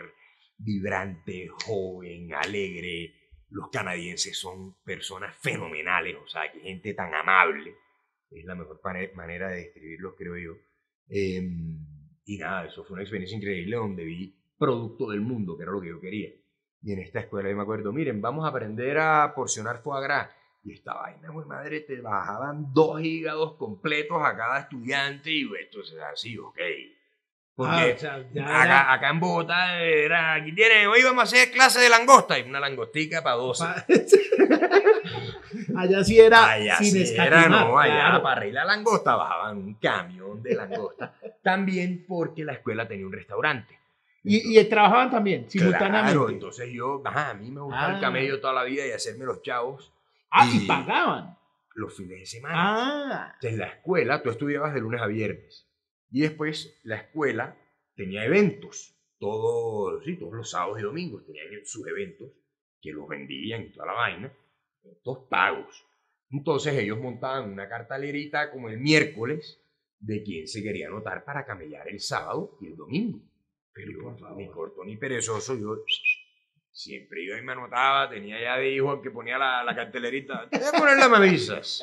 vibrante, 0.57 1.47
joven, 1.65 2.33
alegre. 2.33 3.13
Los 3.49 3.69
canadienses 3.69 4.37
son 4.37 4.75
personas 4.83 5.35
fenomenales, 5.37 6.15
o 6.23 6.27
sea, 6.27 6.51
que 6.51 6.59
gente 6.59 6.93
tan 6.93 7.13
amable. 7.13 7.75
Es 8.29 8.45
la 8.45 8.55
mejor 8.55 8.81
manera 9.15 9.49
de 9.49 9.57
describirlos, 9.57 10.15
creo 10.17 10.37
yo. 10.37 10.53
Eh, 11.07 11.41
y 12.25 12.37
nada, 12.37 12.65
eso 12.65 12.83
fue 12.83 12.95
una 12.95 13.03
experiencia 13.03 13.37
increíble 13.37 13.75
donde 13.75 14.03
vi 14.03 14.35
producto 14.57 15.11
del 15.11 15.21
mundo, 15.21 15.55
que 15.55 15.63
era 15.63 15.71
lo 15.71 15.81
que 15.81 15.89
yo 15.89 15.99
quería. 16.01 16.29
Y 16.83 16.91
en 16.93 16.99
esta 16.99 17.19
escuela 17.21 17.49
yo 17.49 17.55
me 17.55 17.61
acuerdo, 17.63 17.91
miren, 17.93 18.21
vamos 18.21 18.45
a 18.45 18.49
aprender 18.49 18.97
a 18.97 19.33
porcionar 19.33 19.81
foie 19.81 20.03
gras. 20.03 20.29
Y 20.65 20.73
esta 20.73 20.93
vaina, 20.93 21.29
güey, 21.29 21.45
madre, 21.45 21.81
te 21.81 21.99
bajaban 22.01 22.73
dos 22.73 23.01
hígados 23.01 23.53
completos 23.55 24.21
a 24.23 24.35
cada 24.35 24.59
estudiante 24.59 25.29
y 25.31 25.45
güey, 25.45 25.63
entonces 25.63 25.97
así, 26.01 26.37
ok. 26.37 26.57
Porque 27.55 27.71
Ah, 27.75 27.93
o 27.95 27.99
sea, 27.99 28.23
ya 28.33 28.61
acá, 28.63 28.93
acá 28.93 29.09
en 29.09 29.19
Bogotá 29.19 29.79
era, 29.83 30.33
aquí 30.33 30.53
tiene, 30.55 30.87
hoy 30.87 31.03
vamos 31.03 31.19
a 31.19 31.23
hacer 31.23 31.51
clase 31.51 31.79
de 31.79 31.89
langosta 31.89 32.39
y 32.39 32.43
una 32.49 32.59
langostica 32.59 33.21
para 33.21 33.35
12. 33.35 33.63
pa- 33.63 33.85
allá 35.77 36.03
sí 36.03 36.19
era 36.19 36.49
Allá 36.49 36.77
sin 36.77 36.91
sí 36.91 37.01
escatimar. 37.03 37.27
era, 37.45 37.49
no, 37.49 37.77
allá 37.77 37.93
claro. 37.93 38.23
para 38.23 38.39
reír 38.41 38.53
la 38.53 38.65
langosta 38.65 39.15
bajaban 39.15 39.57
un 39.57 39.73
camión 39.75 40.41
de 40.41 40.55
langosta. 40.55 41.13
También 41.41 42.05
porque 42.07 42.43
la 42.43 42.53
escuela 42.53 42.87
tenía 42.87 43.05
un 43.05 43.13
restaurante. 43.13 43.77
Y, 44.23 44.57
y 44.57 44.63
trabajaban 44.65 45.11
también, 45.11 45.49
simultáneamente. 45.49 46.13
Claro, 46.13 46.29
entonces 46.29 46.69
yo, 46.71 47.01
ajá, 47.05 47.31
a 47.31 47.33
mí 47.33 47.51
me 47.51 47.61
gusta 47.61 47.87
Ah. 47.91 47.95
el 47.95 48.01
camello 48.01 48.39
toda 48.39 48.53
la 48.53 48.63
vida 48.63 48.87
y 48.87 48.91
hacerme 48.91 49.25
los 49.25 49.41
chavos 49.41 49.91
ah, 50.31 50.49
y 50.51 50.63
y- 50.63 50.67
pagaban. 50.67 51.37
los 51.75 51.93
fines 51.95 52.19
de 52.19 52.25
semana. 52.25 52.55
Ah, 52.57 53.31
Entonces 53.35 53.59
la 53.59 53.67
escuela, 53.67 54.21
tú 54.23 54.29
estudiabas 54.29 54.73
de 54.73 54.79
lunes 54.79 55.01
a 55.01 55.07
viernes. 55.07 55.67
Y 56.09 56.21
después 56.21 56.79
la 56.83 56.95
escuela 56.97 57.57
tenía 57.95 58.23
eventos. 58.23 58.95
Todos, 59.19 60.03
sí, 60.05 60.15
todos 60.17 60.33
los 60.33 60.49
sábados 60.49 60.79
y 60.79 60.83
domingos 60.83 61.25
tenían 61.25 61.45
sus 61.65 61.85
eventos 61.87 62.29
que 62.81 62.91
los 62.91 63.07
vendían 63.07 63.63
y 63.63 63.69
toda 63.71 63.87
la 63.87 63.93
vaina. 63.93 64.31
Eventos 64.83 65.19
pagos. 65.29 65.85
Entonces 66.29 66.73
ellos 66.75 66.99
montaban 66.99 67.49
una 67.51 67.67
cartalerita 67.67 68.51
como 68.51 68.69
el 68.69 68.77
miércoles 68.79 69.59
de 69.99 70.23
quién 70.23 70.47
se 70.47 70.61
quería 70.63 70.87
anotar 70.87 71.23
para 71.25 71.45
camellar 71.45 71.87
el 71.89 71.99
sábado 71.99 72.57
y 72.61 72.67
el 72.67 72.75
domingo. 72.75 73.19
Pero 73.73 73.91
yo, 73.91 74.35
ni 74.35 74.47
corto 74.49 74.83
ni 74.83 74.97
perezoso, 74.97 75.55
yo 75.55 75.77
siempre 76.71 77.23
iba 77.23 77.37
y 77.37 77.41
me 77.41 77.53
anotaba, 77.53 78.09
tenía 78.09 78.39
ya 78.41 78.57
de 78.57 78.71
hijo 78.71 79.01
que 79.01 79.09
ponía 79.11 79.37
la, 79.37 79.63
la 79.63 79.75
cartelerita, 79.75 80.47
te 80.49 80.59
voy 80.59 80.67
a 80.67 80.77
poner 80.79 80.97
las 80.97 81.09
mamisas. 81.09 81.81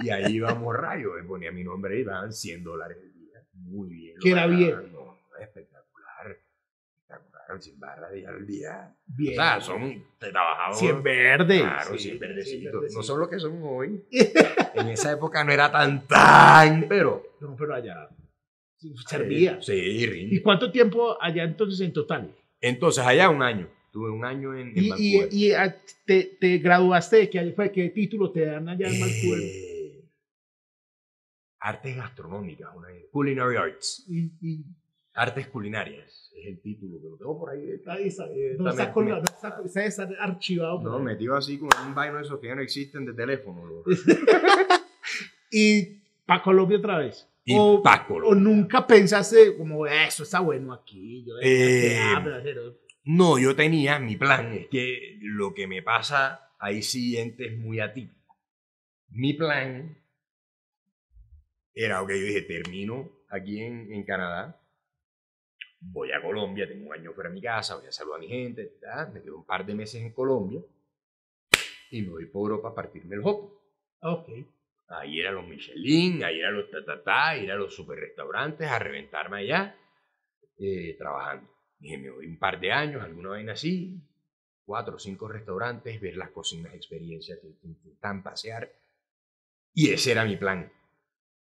Y 0.00 0.10
ahí 0.10 0.34
íbamos 0.36 0.74
rayos, 0.76 1.12
me 1.16 1.24
ponía 1.24 1.52
mi 1.52 1.64
nombre 1.64 1.96
y 1.96 2.00
iban 2.00 2.32
100 2.32 2.64
dólares 2.64 2.98
el 3.02 3.12
día. 3.12 3.42
Muy 3.54 3.88
bien. 3.90 4.16
Que 4.20 4.30
era 4.30 4.46
bien. 4.46 4.90
no, 4.92 5.18
espectacular. 5.38 6.38
Espectacular, 7.08 7.60
100 7.62 7.78
barras 7.80 8.10
al 8.26 8.46
día. 8.46 8.94
bien. 9.06 9.32
O 9.32 9.42
sea, 9.42 9.60
son, 9.60 10.04
te 10.18 10.30
trabajaba. 10.30 10.74
Cien 10.74 11.02
verdes. 11.02 11.60
Claro, 11.62 11.92
Sí, 11.98 11.98
100 12.08 12.18
verdecitos. 12.18 12.50
cien 12.60 12.64
No 12.72 12.80
verdecitos. 12.80 13.06
son 13.06 13.20
lo 13.20 13.28
que 13.28 13.38
son 13.38 13.60
hoy. 13.62 14.04
En 14.74 14.88
esa 14.88 15.12
época 15.12 15.44
no 15.44 15.52
era 15.52 15.70
tan, 15.70 16.06
tan, 16.08 16.86
pero. 16.88 17.22
No, 17.40 17.54
pero 17.54 17.74
allá 17.74 18.08
servía. 19.08 19.60
Sí, 19.62 19.72
¿Y 19.72 20.06
rinde. 20.06 20.42
cuánto 20.42 20.70
tiempo 20.72 21.16
allá 21.20 21.44
entonces 21.44 21.80
en 21.80 21.92
total? 21.92 22.34
Entonces, 22.60 23.04
allá 23.04 23.28
un 23.30 23.42
año. 23.42 23.68
Tuve 23.92 24.10
un 24.10 24.24
año 24.24 24.54
en, 24.56 24.68
en 24.68 24.84
¿Y, 24.84 24.88
Vancouver. 24.88 25.28
y, 25.32 25.46
y, 25.48 25.52
ah, 25.52 25.76
te, 26.06 26.24
te 26.40 26.58
graduaste 26.58 27.16
de 27.16 27.30
qué, 27.30 27.52
fue, 27.52 27.70
qué 27.70 27.90
título 27.90 28.30
te 28.32 28.46
dan 28.46 28.68
allá 28.68 28.88
en 28.88 29.00
Vancouver? 29.00 29.40
Eh, 29.42 30.04
artes 31.60 31.96
gastronómicas, 31.96 32.68
una 32.74 32.88
culinary 33.10 33.56
arts. 33.56 34.04
Y, 34.08 34.30
y- 34.40 34.64
Artes 35.14 35.46
culinarias 35.48 36.32
es 36.34 36.46
el 36.46 36.58
título 36.62 36.98
que 36.98 37.06
lo 37.10 37.16
tengo 37.18 37.38
por 37.38 37.50
ahí. 37.50 37.70
está, 37.72 37.98
Eh, 37.98 38.56
no 38.58 38.70
está 38.70 38.90
colgado, 38.90 39.22
está, 39.24 40.08
archivado. 40.20 40.80
No, 40.80 40.96
ahí. 40.96 41.02
metido 41.02 41.36
así 41.36 41.58
como 41.58 41.70
en 41.82 41.88
un 41.88 41.94
vaino 41.94 42.16
de 42.16 42.22
esos 42.22 42.40
que 42.40 42.46
ya 42.46 42.54
no 42.54 42.62
existen 42.62 43.04
de 43.04 43.12
teléfono. 43.12 43.62
Y 45.50 45.98
para 46.24 46.42
Colombia 46.42 46.78
otra 46.78 46.96
vez. 46.98 47.28
Y 47.44 47.56
o, 47.58 47.82
nunca 48.34 48.86
pensaste 48.86 49.56
como 49.56 49.86
eso 49.86 50.22
está 50.22 50.40
bueno 50.40 50.72
aquí. 50.72 51.24
Yo, 51.26 51.34
Eh, 51.42 51.98
No, 53.04 53.38
yo 53.38 53.56
tenía 53.56 53.98
mi 53.98 54.16
plan. 54.16 54.52
Es 54.52 54.68
que 54.68 55.18
lo 55.20 55.52
que 55.52 55.66
me 55.66 55.82
pasa 55.82 56.52
ahí 56.60 56.82
siguiente 56.82 57.46
es 57.46 57.58
muy 57.58 57.80
atípico. 57.80 58.36
Mi 59.08 59.34
plan 59.34 59.98
era, 61.74 62.02
ok, 62.02 62.10
yo 62.10 62.26
dije, 62.26 62.42
termino 62.42 63.10
aquí 63.28 63.60
en, 63.60 63.92
en 63.92 64.04
Canadá, 64.04 64.60
voy 65.80 66.12
a 66.12 66.22
Colombia, 66.22 66.68
tengo 66.68 66.88
un 66.88 66.94
año 66.94 67.12
fuera 67.12 67.28
de 67.30 67.34
mi 67.34 67.42
casa, 67.42 67.76
voy 67.76 67.86
a 67.86 67.92
saludar 67.92 68.18
a 68.18 68.20
mi 68.20 68.28
gente, 68.28 68.78
¿tá? 68.80 69.10
me 69.12 69.22
quedo 69.22 69.38
un 69.38 69.46
par 69.46 69.66
de 69.66 69.74
meses 69.74 70.00
en 70.00 70.12
Colombia 70.12 70.60
y 71.90 72.02
me 72.02 72.10
voy 72.10 72.26
por 72.26 72.50
Europa 72.50 72.68
a 72.68 72.74
partirme 72.74 73.16
el 73.16 73.22
jopo. 73.22 73.60
Ok. 74.00 74.28
Ahí 74.88 75.20
eran 75.20 75.36
los 75.36 75.46
Michelin, 75.46 76.22
ahí 76.22 76.38
eran 76.38 76.54
los 76.54 76.70
ta 76.70 76.84
ta 76.84 77.02
ta, 77.02 77.28
ahí 77.30 77.44
eran 77.44 77.58
los 77.58 77.74
super 77.74 77.98
restaurantes, 77.98 78.68
a 78.68 78.78
reventarme 78.78 79.38
allá, 79.38 79.76
eh, 80.58 80.94
trabajando. 80.98 81.50
Dije, 81.78 81.98
me 81.98 82.10
voy 82.10 82.26
un 82.26 82.38
par 82.38 82.60
de 82.60 82.72
años, 82.72 83.02
alguna 83.02 83.30
vaina 83.30 83.54
así, 83.54 84.00
cuatro 84.64 84.96
o 84.96 84.98
cinco 84.98 85.28
restaurantes, 85.28 86.00
ver 86.00 86.16
las 86.16 86.30
cocinas, 86.30 86.74
experiencias, 86.74 87.38
que 87.40 87.66
intentan 87.66 88.22
pasear. 88.22 88.70
Y 89.72 89.90
ese 89.90 90.12
era 90.12 90.24
mi 90.24 90.36
plan. 90.36 90.70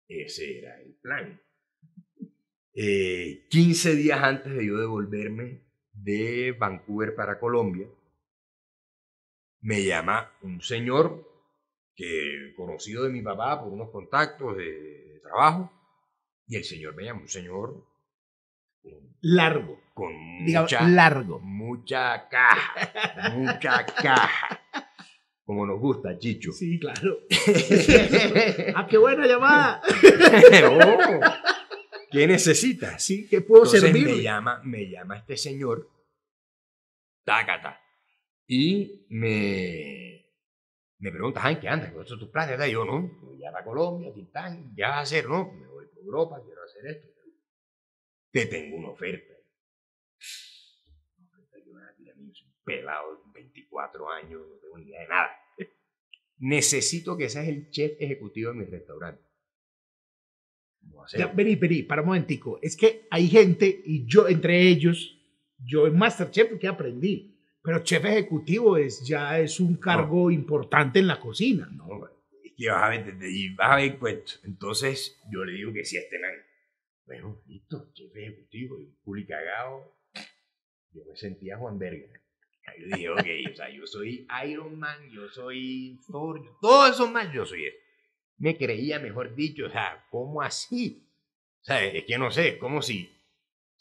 Ese 0.08 0.60
era 0.60 0.80
el 0.82 0.94
plan. 0.96 1.42
Eh, 2.74 3.48
15 3.50 3.96
días 3.96 4.20
antes 4.22 4.54
de 4.54 4.66
yo 4.66 4.78
devolverme 4.78 5.62
de 5.92 6.56
Vancouver 6.58 7.16
para 7.16 7.40
Colombia, 7.40 7.88
me 9.62 9.84
llama 9.84 10.32
un 10.42 10.62
señor 10.62 11.29
que 12.00 12.54
conocido 12.56 13.04
de 13.04 13.10
mi 13.10 13.22
papá 13.22 13.60
por 13.62 13.74
unos 13.74 13.90
contactos 13.90 14.56
de, 14.56 14.64
de 14.64 15.20
trabajo, 15.20 15.70
y 16.48 16.56
el 16.56 16.64
señor 16.64 16.96
me 16.96 17.04
llama 17.04 17.20
un 17.20 17.28
señor 17.28 17.86
Largo. 19.22 19.82
con 19.94 20.14
Digamos, 20.46 20.72
mucha, 20.72 20.88
largo. 20.88 21.40
mucha 21.42 22.30
caja, 22.30 23.30
mucha 23.36 23.86
caja, 23.86 24.62
como 25.44 25.66
nos 25.66 25.78
gusta, 25.78 26.18
Chicho. 26.18 26.54
Sí, 26.54 26.80
claro. 26.80 27.20
ah, 28.76 28.88
qué 28.90 28.98
buena 28.98 29.28
llamada. 29.28 29.82
Oh, 30.72 31.20
¿Qué 32.12 32.26
necesitas? 32.26 33.04
Sí, 33.04 33.28
que 33.28 33.42
puedo 33.42 33.66
servir. 33.66 34.06
me 34.06 34.22
llama, 34.22 34.62
me 34.64 34.90
llama 34.90 35.18
este 35.18 35.36
señor, 35.36 35.90
Tácata, 37.26 37.80
y 38.48 39.06
me, 39.10 40.09
me 41.00 41.12
pregunta, 41.12 41.42
"Ay, 41.44 41.58
¿qué 41.60 41.68
andas? 41.68 41.92
¿Cuáles 41.92 42.10
son 42.10 42.20
tus 42.20 42.30
planes? 42.30 42.60
Y 42.68 42.72
yo, 42.72 42.86
no, 42.86 43.08
voy 43.22 43.46
a 43.46 43.52
para 43.52 43.64
Colombia, 43.64 44.14
tintán, 44.14 44.74
¿qué 44.76 44.82
vas 44.84 44.92
a 44.92 45.00
hacer? 45.02 45.28
No, 45.28 45.52
me 45.52 45.68
voy 45.68 45.86
por 45.88 46.04
Europa, 46.04 46.42
quiero 46.46 46.64
hacer 46.64 46.86
esto. 46.88 47.08
Te 48.32 48.46
tengo 48.46 48.78
una 48.78 48.90
oferta. 48.90 49.34
Una 51.18 51.44
oferta 51.44 51.58
que 51.64 51.74
me 51.74 51.82
va 51.82 51.88
a 51.90 51.96
tirar 51.96 52.16
a 52.16 52.20
mí, 52.20 52.32
soy 52.34 52.50
pelado, 52.64 53.24
24 53.34 54.12
años, 54.12 54.42
no 54.48 54.56
tengo 54.60 54.78
ni 54.78 54.86
idea 54.86 55.02
de 55.02 55.08
nada. 55.08 55.30
Necesito 56.38 57.18
que 57.18 57.30
seas 57.30 57.48
el 57.48 57.70
chef 57.70 57.94
ejecutivo 58.00 58.52
de 58.52 58.60
mi 58.60 58.66
restaurante. 58.66 59.24
Ya, 61.18 61.28
vení, 61.28 61.56
vení, 61.56 61.84
para 61.84 62.02
un 62.02 62.08
momentico. 62.08 62.60
Es 62.62 62.78
que 62.78 63.08
hay 63.10 63.28
gente, 63.28 63.82
y 63.86 64.06
yo 64.06 64.28
entre 64.28 64.68
ellos, 64.68 65.18
yo 65.58 65.88
en 65.88 65.98
Masterchef, 65.98 66.58
que 66.60 66.68
aprendí? 66.68 67.39
Pero 67.62 67.84
chef 67.84 68.06
ejecutivo 68.06 68.78
es, 68.78 69.06
ya 69.06 69.40
es 69.40 69.60
un 69.60 69.76
cargo 69.76 70.32
importante 70.32 71.00
en 71.00 71.08
la 71.08 71.20
cocina, 71.20 71.68
¿no? 71.72 71.88
No, 71.88 72.08
es 72.44 72.54
que 72.58 72.70
vas 72.70 72.84
a 72.84 72.90
ver, 72.90 73.18
y 73.22 73.54
vas 73.54 73.72
a 73.72 73.76
ver 73.76 73.98
cuentos. 73.98 74.40
Entonces, 74.46 75.20
yo 75.32 75.44
le 75.44 75.54
digo 75.54 75.74
que 75.74 75.84
sí 75.84 75.98
a 75.98 76.02
este 76.02 76.20
man. 76.20 76.32
Bueno, 77.06 77.42
listo, 77.48 77.92
chef 77.94 78.16
ejecutivo, 78.16 78.80
y 78.80 78.84
un 78.86 78.96
culi 79.04 79.26
cagado. 79.26 79.96
Yo 80.94 81.02
me 81.06 81.16
sentía 81.16 81.58
Juan. 81.58 81.80
Ahí 81.82 82.82
yo 82.82 82.96
dije, 82.96 83.10
ok, 83.10 83.52
o 83.52 83.56
sea, 83.56 83.70
yo 83.70 83.86
soy 83.88 84.28
Iron 84.48 84.78
Man, 84.80 85.10
yo 85.12 85.28
soy 85.30 86.00
Thor, 86.08 86.44
yo- 86.44 86.58
todos 86.62 86.92
esos 86.92 87.12
más, 87.12 87.32
yo 87.34 87.46
soy 87.46 87.66
eso. 87.66 87.78
Me 88.38 88.56
creía, 88.58 89.00
mejor 89.00 89.36
dicho, 89.36 89.66
o 89.66 89.70
sea, 89.70 90.06
¿cómo 90.10 90.42
así? 90.42 91.04
O 91.62 91.66
sea, 91.66 91.84
es 91.84 92.06
que 92.06 92.18
no 92.18 92.32
sé, 92.32 92.58
como 92.58 92.82
si 92.82 93.10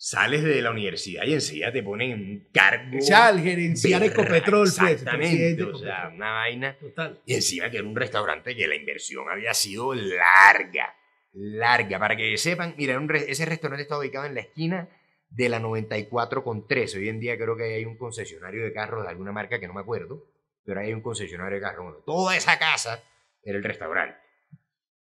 sales 0.01 0.45
de 0.45 0.63
la 0.63 0.71
universidad 0.71 1.25
y 1.27 1.35
enseguida 1.35 1.73
te 1.73 1.83
ponen 1.83 2.11
en 2.13 2.21
un 2.21 2.49
cargo. 2.53 2.99
O 2.99 3.01
sea, 3.01 3.31
el 3.31 3.43
berra- 3.43 4.07
Ecopetrol, 4.07 4.69
pues. 4.79 4.93
Exactamente, 4.93 5.63
o 5.65 5.77
sea, 5.77 6.13
una 6.15 6.31
vaina. 6.35 6.77
Total. 6.79 7.21
Y 7.27 7.35
encima 7.35 7.69
que 7.69 7.79
era 7.79 7.87
un 7.87 7.97
restaurante 7.97 8.55
que 8.55 8.69
la 8.69 8.77
inversión 8.77 9.29
había 9.29 9.53
sido 9.55 9.93
larga, 9.95 10.95
larga. 11.33 11.99
Para 11.99 12.17
que 12.17 12.37
sepan, 12.39 12.75
mira, 12.79 12.97
re- 13.07 13.29
ese 13.31 13.45
restaurante 13.45 13.83
está 13.83 13.99
ubicado 13.99 14.25
en 14.27 14.35
la 14.35 14.41
esquina 14.43 14.89
de 15.31 15.49
la 15.49 15.59
94 15.59 16.45
con 16.45 16.69
13. 16.69 16.99
Hoy 16.99 17.09
en 17.09 17.19
día 17.19 17.37
creo 17.37 17.57
que 17.57 17.65
hay 17.75 17.85
un 17.85 17.97
concesionario 17.99 18.63
de 18.63 18.73
carros 18.73 19.03
de 19.03 19.09
alguna 19.11 19.33
marca 19.33 19.59
que 19.59 19.67
no 19.67 19.75
me 19.75 19.81
acuerdo. 19.81 20.25
pero 20.65 20.81
hay 20.81 20.93
un 20.93 21.01
concesionario 21.01 21.57
de 21.57 21.63
carro. 21.63 21.83
Bueno, 21.85 21.99
toda 22.05 22.37
esa 22.37 22.59
casa 22.59 23.03
era 23.43 23.57
el 23.57 23.65
restaurante. 23.65 24.17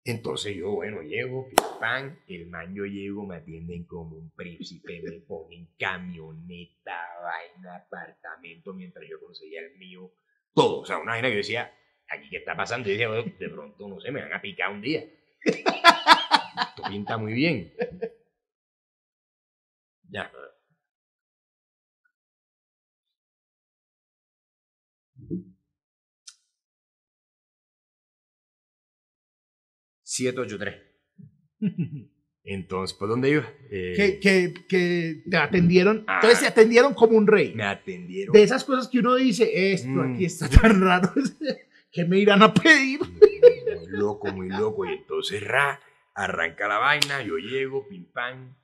Entonces 0.08 0.56
yo, 0.56 0.72
bueno, 0.72 1.02
llego, 1.02 1.50
pan, 1.82 2.18
el 2.28 2.48
man 2.48 2.74
yo 2.74 2.86
llego, 2.86 3.26
me 3.26 3.36
atienden 3.36 3.84
como 3.84 4.16
un 4.16 4.32
príncipe, 4.32 5.02
me 5.04 5.20
ponen 5.20 5.68
camioneta, 5.78 6.98
vaina, 7.22 7.76
apartamento, 7.76 8.74
mientras 8.74 9.06
yo 9.10 9.20
conseguía 9.20 9.60
el 9.60 9.78
mío, 9.78 10.10
todo. 10.54 10.80
O 10.80 10.86
sea, 10.86 11.00
una 11.00 11.12
vaina 11.12 11.28
que 11.28 11.34
yo 11.34 11.38
decía, 11.40 11.74
aquí 12.08 12.30
qué 12.30 12.38
está 12.38 12.56
pasando, 12.56 12.88
yo 12.88 12.94
decía, 12.94 13.34
de 13.38 13.50
pronto, 13.50 13.86
no 13.90 14.00
sé, 14.00 14.12
me 14.14 14.22
van 14.22 14.32
a 14.32 14.42
picar 14.42 14.72
un 14.72 14.82
día. 14.82 15.04
Esto 15.44 16.84
pinta 16.90 17.18
muy 17.18 17.34
bien. 17.34 17.74
Ya. 20.10 20.32
783. 30.18 30.76
Entonces, 32.50 32.98
¿por 32.98 33.10
dónde 33.10 33.30
iba? 33.32 33.46
Eh, 33.70 33.94
que, 33.96 34.20
que, 34.22 34.54
que 34.70 35.24
te 35.30 35.36
atendieron. 35.38 36.06
Ah. 36.08 36.16
Entonces 36.22 36.40
te 36.40 36.48
atendieron 36.48 36.94
como 36.94 37.18
un 37.18 37.28
rey. 37.28 37.54
me 37.54 37.64
atendieron. 37.64 38.32
De 38.32 38.42
esas 38.42 38.64
cosas 38.64 38.88
que 38.88 39.00
uno 39.00 39.16
dice, 39.16 39.74
esto 39.74 39.90
Mm. 39.90 40.14
aquí 40.16 40.26
está 40.26 40.48
tan 40.50 40.80
raro, 40.82 41.12
que 41.92 42.06
me 42.06 42.20
irán 42.20 42.42
a 42.44 42.54
pedir? 42.54 43.00
Muy 43.02 43.88
loco, 43.90 44.32
muy 44.32 44.48
loco. 44.50 44.86
Y 44.86 44.94
entonces, 44.94 45.44
ra, 45.44 45.82
arranca 46.16 46.70
la 46.70 46.78
vaina, 46.78 47.22
yo 47.22 47.36
llego, 47.38 47.86
pim 47.90 48.06
pam, 48.14 48.56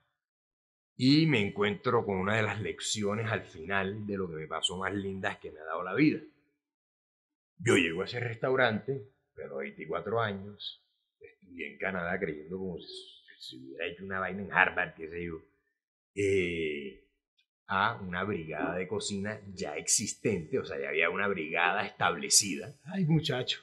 y 0.96 1.26
me 1.26 1.46
encuentro 1.46 2.06
con 2.06 2.18
una 2.18 2.38
de 2.38 2.44
las 2.44 2.62
lecciones 2.62 3.30
al 3.30 3.44
final 3.44 4.06
de 4.08 4.16
lo 4.18 4.30
que 4.30 4.36
me 4.36 4.48
pasó 4.48 4.78
más 4.78 4.94
lindas 4.94 5.40
que 5.40 5.52
me 5.52 5.60
ha 5.60 5.66
dado 5.66 5.84
la 5.84 5.94
vida. 5.94 6.20
Yo 7.58 7.76
llego 7.76 8.02
a 8.02 8.06
ese 8.06 8.22
restaurante, 8.22 9.10
pero 9.36 9.58
24 9.58 10.22
años, 10.22 10.83
estudié 11.54 11.72
en 11.74 11.78
Canadá 11.78 12.20
creyendo 12.20 12.58
como 12.58 12.78
si, 12.80 12.88
si 13.40 13.58
hubiera 13.58 13.86
hecho 13.88 14.04
una 14.04 14.20
vaina 14.20 14.42
en 14.42 14.52
Harvard, 14.54 14.94
qué 14.96 15.08
sé 15.10 15.26
yo, 15.26 15.36
eh, 16.16 17.04
a 17.68 17.96
una 18.02 18.24
brigada 18.24 18.76
de 18.76 18.88
cocina 18.88 19.40
ya 19.54 19.76
existente, 19.78 20.60
o 20.60 20.66
sea, 20.66 20.80
ya 20.80 20.90
había 20.90 21.10
una 21.10 21.28
brigada 21.28 21.86
establecida. 21.86 22.76
Ay, 22.86 23.06
muchacho. 23.06 23.62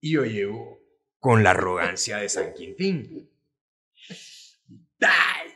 Y 0.00 0.12
yo 0.14 0.24
llego 0.24 0.80
con 1.18 1.42
la 1.42 1.50
arrogancia 1.50 2.18
de 2.18 2.28
San 2.28 2.52
Quintín. 2.54 3.30
Sabes, 5.00 5.54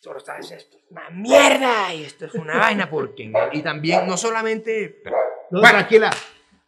esto 0.00 0.78
es 0.78 0.90
una 0.90 1.10
mierda 1.10 1.94
y 1.94 2.04
esto 2.04 2.26
es 2.26 2.34
una 2.34 2.58
vaina 2.58 2.88
porque... 2.90 3.30
Y 3.52 3.62
también, 3.62 4.06
no 4.06 4.16
solamente... 4.16 5.00
pero- 5.04 5.16
No, 5.50 5.60
Bueno. 5.60 5.78
tranquila. 5.78 6.10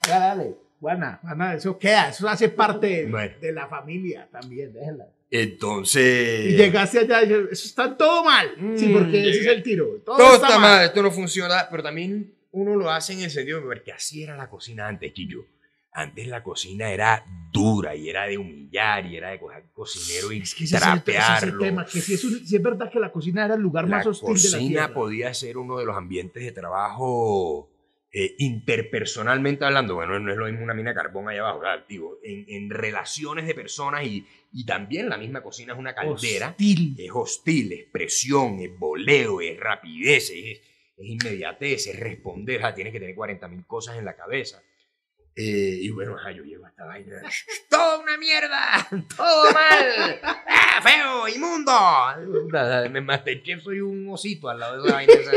Dale. 0.06 0.56
Juana, 0.80 1.18
Juana, 1.22 1.54
eso 1.54 1.78
queda, 1.78 2.08
eso 2.08 2.26
hace 2.28 2.48
parte 2.48 3.06
Bueno. 3.06 3.34
de 3.40 3.52
la 3.52 3.68
familia 3.68 4.26
también, 4.32 4.72
déjala. 4.72 5.06
Entonces... 5.30 6.46
Y 6.52 6.56
llegaste 6.56 6.98
allá 7.00 7.22
y 7.22 7.32
eso 7.32 7.66
está 7.66 7.96
todo 7.96 8.24
mal. 8.24 8.50
sí, 8.76 8.86
Mm, 8.88 8.92
porque 8.92 9.20
ese 9.20 9.30
es 9.30 9.36
llegué. 9.36 9.52
el 9.52 9.62
tiro. 9.62 9.86
Todo, 10.04 10.16
Todo 10.16 10.34
está, 10.34 10.46
está 10.48 10.58
mal. 10.58 10.76
mal, 10.78 10.84
esto 10.86 11.02
no 11.02 11.10
funciona, 11.10 11.68
pero 11.70 11.82
también 11.82 12.34
uno 12.52 12.74
lo 12.76 12.90
hace 12.90 13.12
en 13.12 13.20
el 13.20 13.30
sentido 13.30 13.60
de 13.60 13.66
ver 13.66 13.82
que 13.82 13.92
así 13.92 14.22
era 14.22 14.36
la 14.36 14.48
cocina 14.48 14.88
antes, 14.88 15.12
Chillo. 15.12 15.44
Antes 15.92 16.28
la 16.28 16.42
cocina 16.42 16.90
era 16.90 17.24
dura 17.52 17.96
y 17.96 18.08
era 18.08 18.26
de 18.26 18.38
humillar 18.38 19.06
y 19.06 19.16
era 19.16 19.30
de 19.30 19.40
coger 19.40 19.64
cocinero 19.72 20.30
y 20.32 20.40
Es 20.40 20.54
que 20.54 20.64
ese 20.64 20.76
es, 20.76 20.82
el, 20.82 20.88
trapearlo. 20.88 21.58
tema, 21.58 21.84
que 21.84 22.00
si 22.00 22.14
es, 22.14 22.24
un- 22.24 22.46
si 22.46 22.54
es 22.56 22.62
verdad 22.62 22.90
que 22.92 23.00
la 23.00 23.10
cocina 23.10 23.44
era 23.44 23.54
el 23.56 23.60
lugar 23.60 23.88
la 23.88 23.96
más 23.96 24.06
hostil 24.06 24.28
de 24.28 24.32
la 24.34 24.56
cocina 24.58 24.68
tierra. 24.68 24.94
podía 24.94 25.34
ser 25.34 25.58
uno 25.58 25.78
de 25.78 25.84
los 25.84 25.96
ambientes 25.96 26.44
de 26.44 26.52
trabajo 26.52 27.68
eh, 28.12 28.34
interpersonalmente 28.38 29.64
hablando. 29.64 29.94
Bueno, 29.94 30.18
no 30.18 30.32
es 30.32 30.38
lo 30.38 30.46
mismo 30.46 30.64
una 30.64 30.74
mina 30.74 30.90
de 30.90 30.96
carbón 30.96 31.28
allá 31.28 31.40
abajo, 31.40 31.60
¿verdad? 31.60 31.84
Digo, 31.88 32.18
en, 32.22 32.44
en 32.48 32.70
relaciones 32.70 33.46
de 33.46 33.54
personas 33.54 34.04
y, 34.04 34.26
y 34.52 34.66
también 34.66 35.08
la 35.08 35.16
misma 35.16 35.42
cocina 35.42 35.72
es 35.74 35.78
una 35.78 35.94
caldera. 35.94 36.48
Hostil. 36.50 36.96
Es 36.98 37.10
hostil, 37.14 37.72
es 37.72 37.84
presión, 37.90 38.58
es 38.60 38.76
voleo, 38.76 39.40
es 39.40 39.58
rapidez, 39.58 40.30
es, 40.30 40.60
es 40.96 41.06
inmediatez, 41.06 41.86
es 41.86 42.00
responder. 42.00 42.60
Sea, 42.60 42.74
tienes 42.74 42.92
que 42.92 43.00
tener 43.00 43.14
40.000 43.14 43.66
cosas 43.66 43.96
en 43.96 44.04
la 44.04 44.16
cabeza. 44.16 44.60
Eh, 45.36 45.78
y 45.82 45.90
bueno, 45.90 46.16
ajá, 46.16 46.32
yo 46.32 46.42
llego 46.42 46.66
a 46.66 46.70
esta 46.70 46.84
vaina. 46.84 47.22
¡Todo 47.70 48.02
una 48.02 48.18
mierda! 48.18 48.88
¡Todo 49.16 49.52
mal! 49.52 50.20
¡Ah, 50.22 50.82
feo! 50.82 51.28
¡Inmundo! 51.28 51.72
En 52.84 53.04
Masterchef 53.04 53.62
soy 53.62 53.80
un 53.80 54.08
osito 54.10 54.48
al 54.48 54.58
lado 54.58 54.82
de 54.82 54.88
esa 54.88 54.96
vaina. 54.96 55.12
esa. 55.12 55.30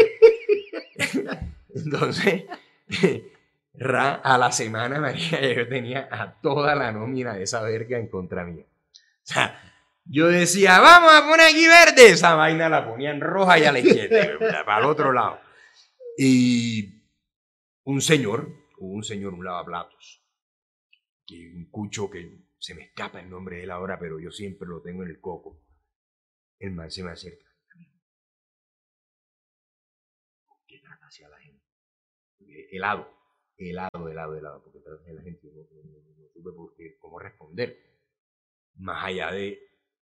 Entonces, 1.75 2.45
ra, 3.73 4.15
a 4.15 4.37
la 4.37 4.51
semana, 4.51 4.99
María, 4.99 5.53
yo 5.53 5.67
tenía 5.67 6.07
a 6.11 6.39
toda 6.41 6.75
la 6.75 6.91
nómina 6.91 7.33
de 7.33 7.43
esa 7.43 7.61
verga 7.61 7.97
en 7.97 8.07
contra 8.07 8.45
mía. 8.45 8.65
O 8.65 9.25
sea, 9.25 9.59
yo 10.05 10.27
decía, 10.27 10.79
vamos 10.79 11.11
a 11.13 11.21
poner 11.23 11.47
aquí 11.47 11.65
verde. 11.65 12.09
Esa 12.11 12.35
vaina 12.35 12.69
la 12.69 12.87
ponían 12.87 13.21
roja 13.21 13.57
y 13.59 13.65
a 13.65 13.71
la 13.71 13.79
izquierda, 13.79 14.65
para 14.65 14.79
el 14.79 14.85
otro 14.85 15.13
lado. 15.13 15.39
Y 16.17 17.01
un 17.85 18.01
señor, 18.01 18.49
un 18.79 19.03
señor, 19.03 19.33
un 19.33 19.45
lavaplatos, 19.45 20.21
que 21.25 21.51
un 21.55 21.69
cucho 21.69 22.09
que 22.09 22.43
se 22.59 22.75
me 22.75 22.83
escapa 22.83 23.19
el 23.19 23.29
nombre 23.29 23.57
de 23.57 23.63
él 23.63 23.71
ahora, 23.71 23.97
pero 23.97 24.19
yo 24.19 24.31
siempre 24.31 24.67
lo 24.67 24.81
tengo 24.81 25.03
en 25.03 25.09
el 25.09 25.19
coco. 25.19 25.61
El 26.59 26.71
man 26.71 26.91
se 26.91 27.03
me 27.03 27.11
acerca. 27.11 27.45
¿Qué 30.67 30.79
trata 30.79 31.07
hacia 31.07 31.29
la 31.29 31.37
gente? 31.39 31.63
Porque 32.37 32.42
Helado, 32.71 33.09
helado, 33.57 34.09
helado, 34.09 34.37
helado, 34.37 34.63
porque 34.63 34.79
trata 34.79 35.01
hacia 35.01 35.13
la 35.13 35.21
gente. 35.21 35.47
No, 35.53 35.61
no- 35.61 36.29
supe 36.33 36.51
por 36.51 36.75
qué, 36.75 36.97
cómo 36.99 37.19
responder. 37.19 37.77
Más 38.75 39.03
allá 39.05 39.31
de 39.31 39.59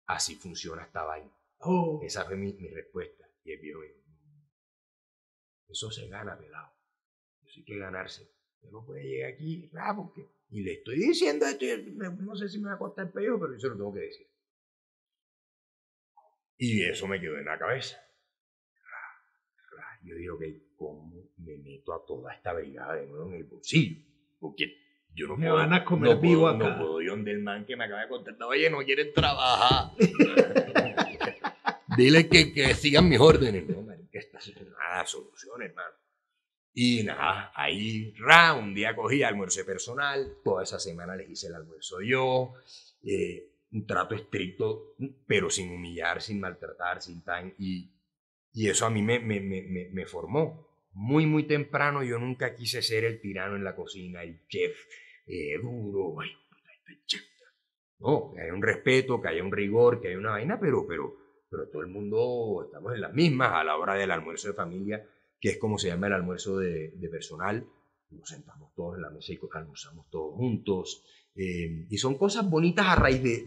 así 0.06 0.36
funciona 0.36 0.82
esta 0.84 1.02
vaina. 1.04 1.30
Oh, 1.58 2.00
Esa 2.02 2.24
fue 2.24 2.36
mi, 2.36 2.52
mi 2.54 2.68
respuesta. 2.70 3.26
Y 3.44 3.52
el 3.52 3.60
viejo 3.60 3.80
dijo, 3.82 4.00
eso 5.68 5.90
se 5.90 6.08
gana, 6.08 6.38
pelado. 6.38 6.72
Eso 7.44 7.54
hay 7.58 7.64
que 7.64 7.78
ganarse. 7.78 8.22
Usted 8.54 8.70
no 8.70 8.84
puede 8.84 9.04
llegar 9.04 9.32
aquí, 9.32 9.70
ah, 9.78 9.94
porque... 9.96 10.26
Y 10.50 10.62
le 10.62 10.74
estoy 10.74 10.96
diciendo 10.98 11.44
esto, 11.46 11.64
y 11.64 11.92
no 11.96 12.36
sé 12.36 12.48
si 12.48 12.58
me 12.60 12.68
va 12.68 12.74
a 12.76 12.78
costar 12.78 13.06
el 13.06 13.12
pellejo, 13.12 13.40
pero 13.40 13.52
yo 13.54 13.58
se 13.58 13.68
lo 13.68 13.76
tengo 13.76 13.92
que 13.94 14.00
decir. 14.00 14.26
Y 16.58 16.82
eso 16.84 17.06
me 17.06 17.20
quedó 17.20 17.36
en 17.36 17.44
la 17.46 17.58
cabeza. 17.58 17.96
Yo 20.02 20.14
digo, 20.14 20.36
ok, 20.36 20.42
¿cómo 20.76 21.30
me 21.38 21.56
meto 21.58 21.94
a 21.94 22.04
toda 22.04 22.34
esta 22.34 22.52
brigada 22.52 22.94
de 22.94 23.06
nuevo 23.06 23.28
en 23.28 23.34
el 23.34 23.44
bolsillo? 23.44 24.02
Porque 24.38 24.76
yo 25.14 25.26
no 25.26 25.36
Me 25.36 25.46
puedo... 25.46 25.56
van 25.56 25.72
a 25.72 25.84
comer 25.84 26.14
no 26.14 26.20
vivo 26.20 26.42
puedo, 26.42 26.54
acá. 26.54 26.68
No 26.68 26.78
puedo 26.78 27.02
ir 27.02 27.10
donde 27.10 27.30
el 27.32 27.42
man 27.42 27.64
que 27.64 27.76
me 27.76 27.84
acaba 27.84 28.02
de 28.02 28.08
contestar, 28.08 28.48
oye, 28.48 28.70
no 28.70 28.78
quieren 28.78 29.12
trabajar. 29.12 29.92
Dile 31.96 32.28
que, 32.28 32.52
que 32.52 32.74
sigan 32.74 33.08
mis 33.08 33.18
órdenes. 33.18 33.66
No, 33.68 33.82
marica, 33.82 34.18
esta 34.18 34.38
es 34.38 34.54
nada, 34.60 35.06
solución, 35.06 35.62
hermano. 35.62 35.94
Y 36.74 37.02
nada, 37.04 37.52
ahí, 37.54 38.12
ra, 38.18 38.52
un 38.52 38.74
día 38.74 38.94
cogí 38.94 39.22
almuerzo 39.22 39.64
personal, 39.64 40.36
toda 40.44 40.62
esa 40.62 40.78
semana 40.78 41.16
les 41.16 41.30
hice 41.30 41.46
el 41.46 41.54
almuerzo 41.54 42.02
yo, 42.02 42.52
eh, 43.02 43.48
un 43.72 43.86
trato 43.86 44.14
estricto, 44.14 44.94
pero 45.26 45.48
sin 45.48 45.70
humillar, 45.70 46.20
sin 46.20 46.38
maltratar, 46.38 47.00
sin 47.00 47.22
tan... 47.22 47.54
Y, 47.58 47.90
y 48.56 48.70
eso 48.70 48.86
a 48.86 48.90
mí 48.90 49.02
me, 49.02 49.20
me, 49.20 49.38
me, 49.40 49.90
me, 49.92 50.06
formó. 50.06 50.66
Muy, 50.94 51.26
muy 51.26 51.42
temprano 51.46 52.02
yo 52.02 52.18
nunca 52.18 52.54
quise 52.54 52.80
ser 52.80 53.04
el 53.04 53.20
tirano 53.20 53.54
en 53.54 53.62
la 53.62 53.76
cocina, 53.76 54.22
el 54.22 54.46
chef 54.48 54.74
eh, 55.26 55.58
duro, 55.62 56.18
ay, 56.22 56.30
este 56.72 57.04
chef. 57.04 57.22
No, 57.98 58.32
que 58.34 58.40
haya 58.40 58.54
un 58.54 58.62
respeto, 58.62 59.20
que 59.20 59.28
haya 59.28 59.42
un 59.44 59.52
rigor, 59.52 60.00
que 60.00 60.08
haya 60.08 60.16
una 60.18 60.30
vaina, 60.30 60.58
pero, 60.58 60.86
pero, 60.86 61.14
pero 61.50 61.68
todo 61.68 61.82
el 61.82 61.88
mundo 61.88 62.62
estamos 62.64 62.94
en 62.94 63.02
las 63.02 63.12
mismas 63.12 63.52
a 63.52 63.62
la 63.62 63.76
hora 63.76 63.92
del 63.94 64.10
almuerzo 64.10 64.48
de 64.48 64.54
familia, 64.54 65.06
que 65.38 65.50
es 65.50 65.58
como 65.58 65.76
se 65.78 65.88
llama 65.88 66.06
el 66.06 66.14
almuerzo 66.14 66.56
de, 66.58 66.92
de 66.92 67.08
personal. 67.10 67.62
Nos 68.10 68.28
sentamos 68.30 68.72
todos 68.74 68.96
en 68.96 69.02
la 69.02 69.10
mesa 69.10 69.32
y 69.34 69.38
almorzamos 69.52 70.08
todos 70.10 70.34
juntos. 70.34 71.04
eh, 71.34 71.84
y 71.90 71.98
son 71.98 72.16
cosas 72.16 72.48
bonitas 72.48 72.86
a 72.86 72.96
raíz 72.96 73.22
de- 73.22 73.44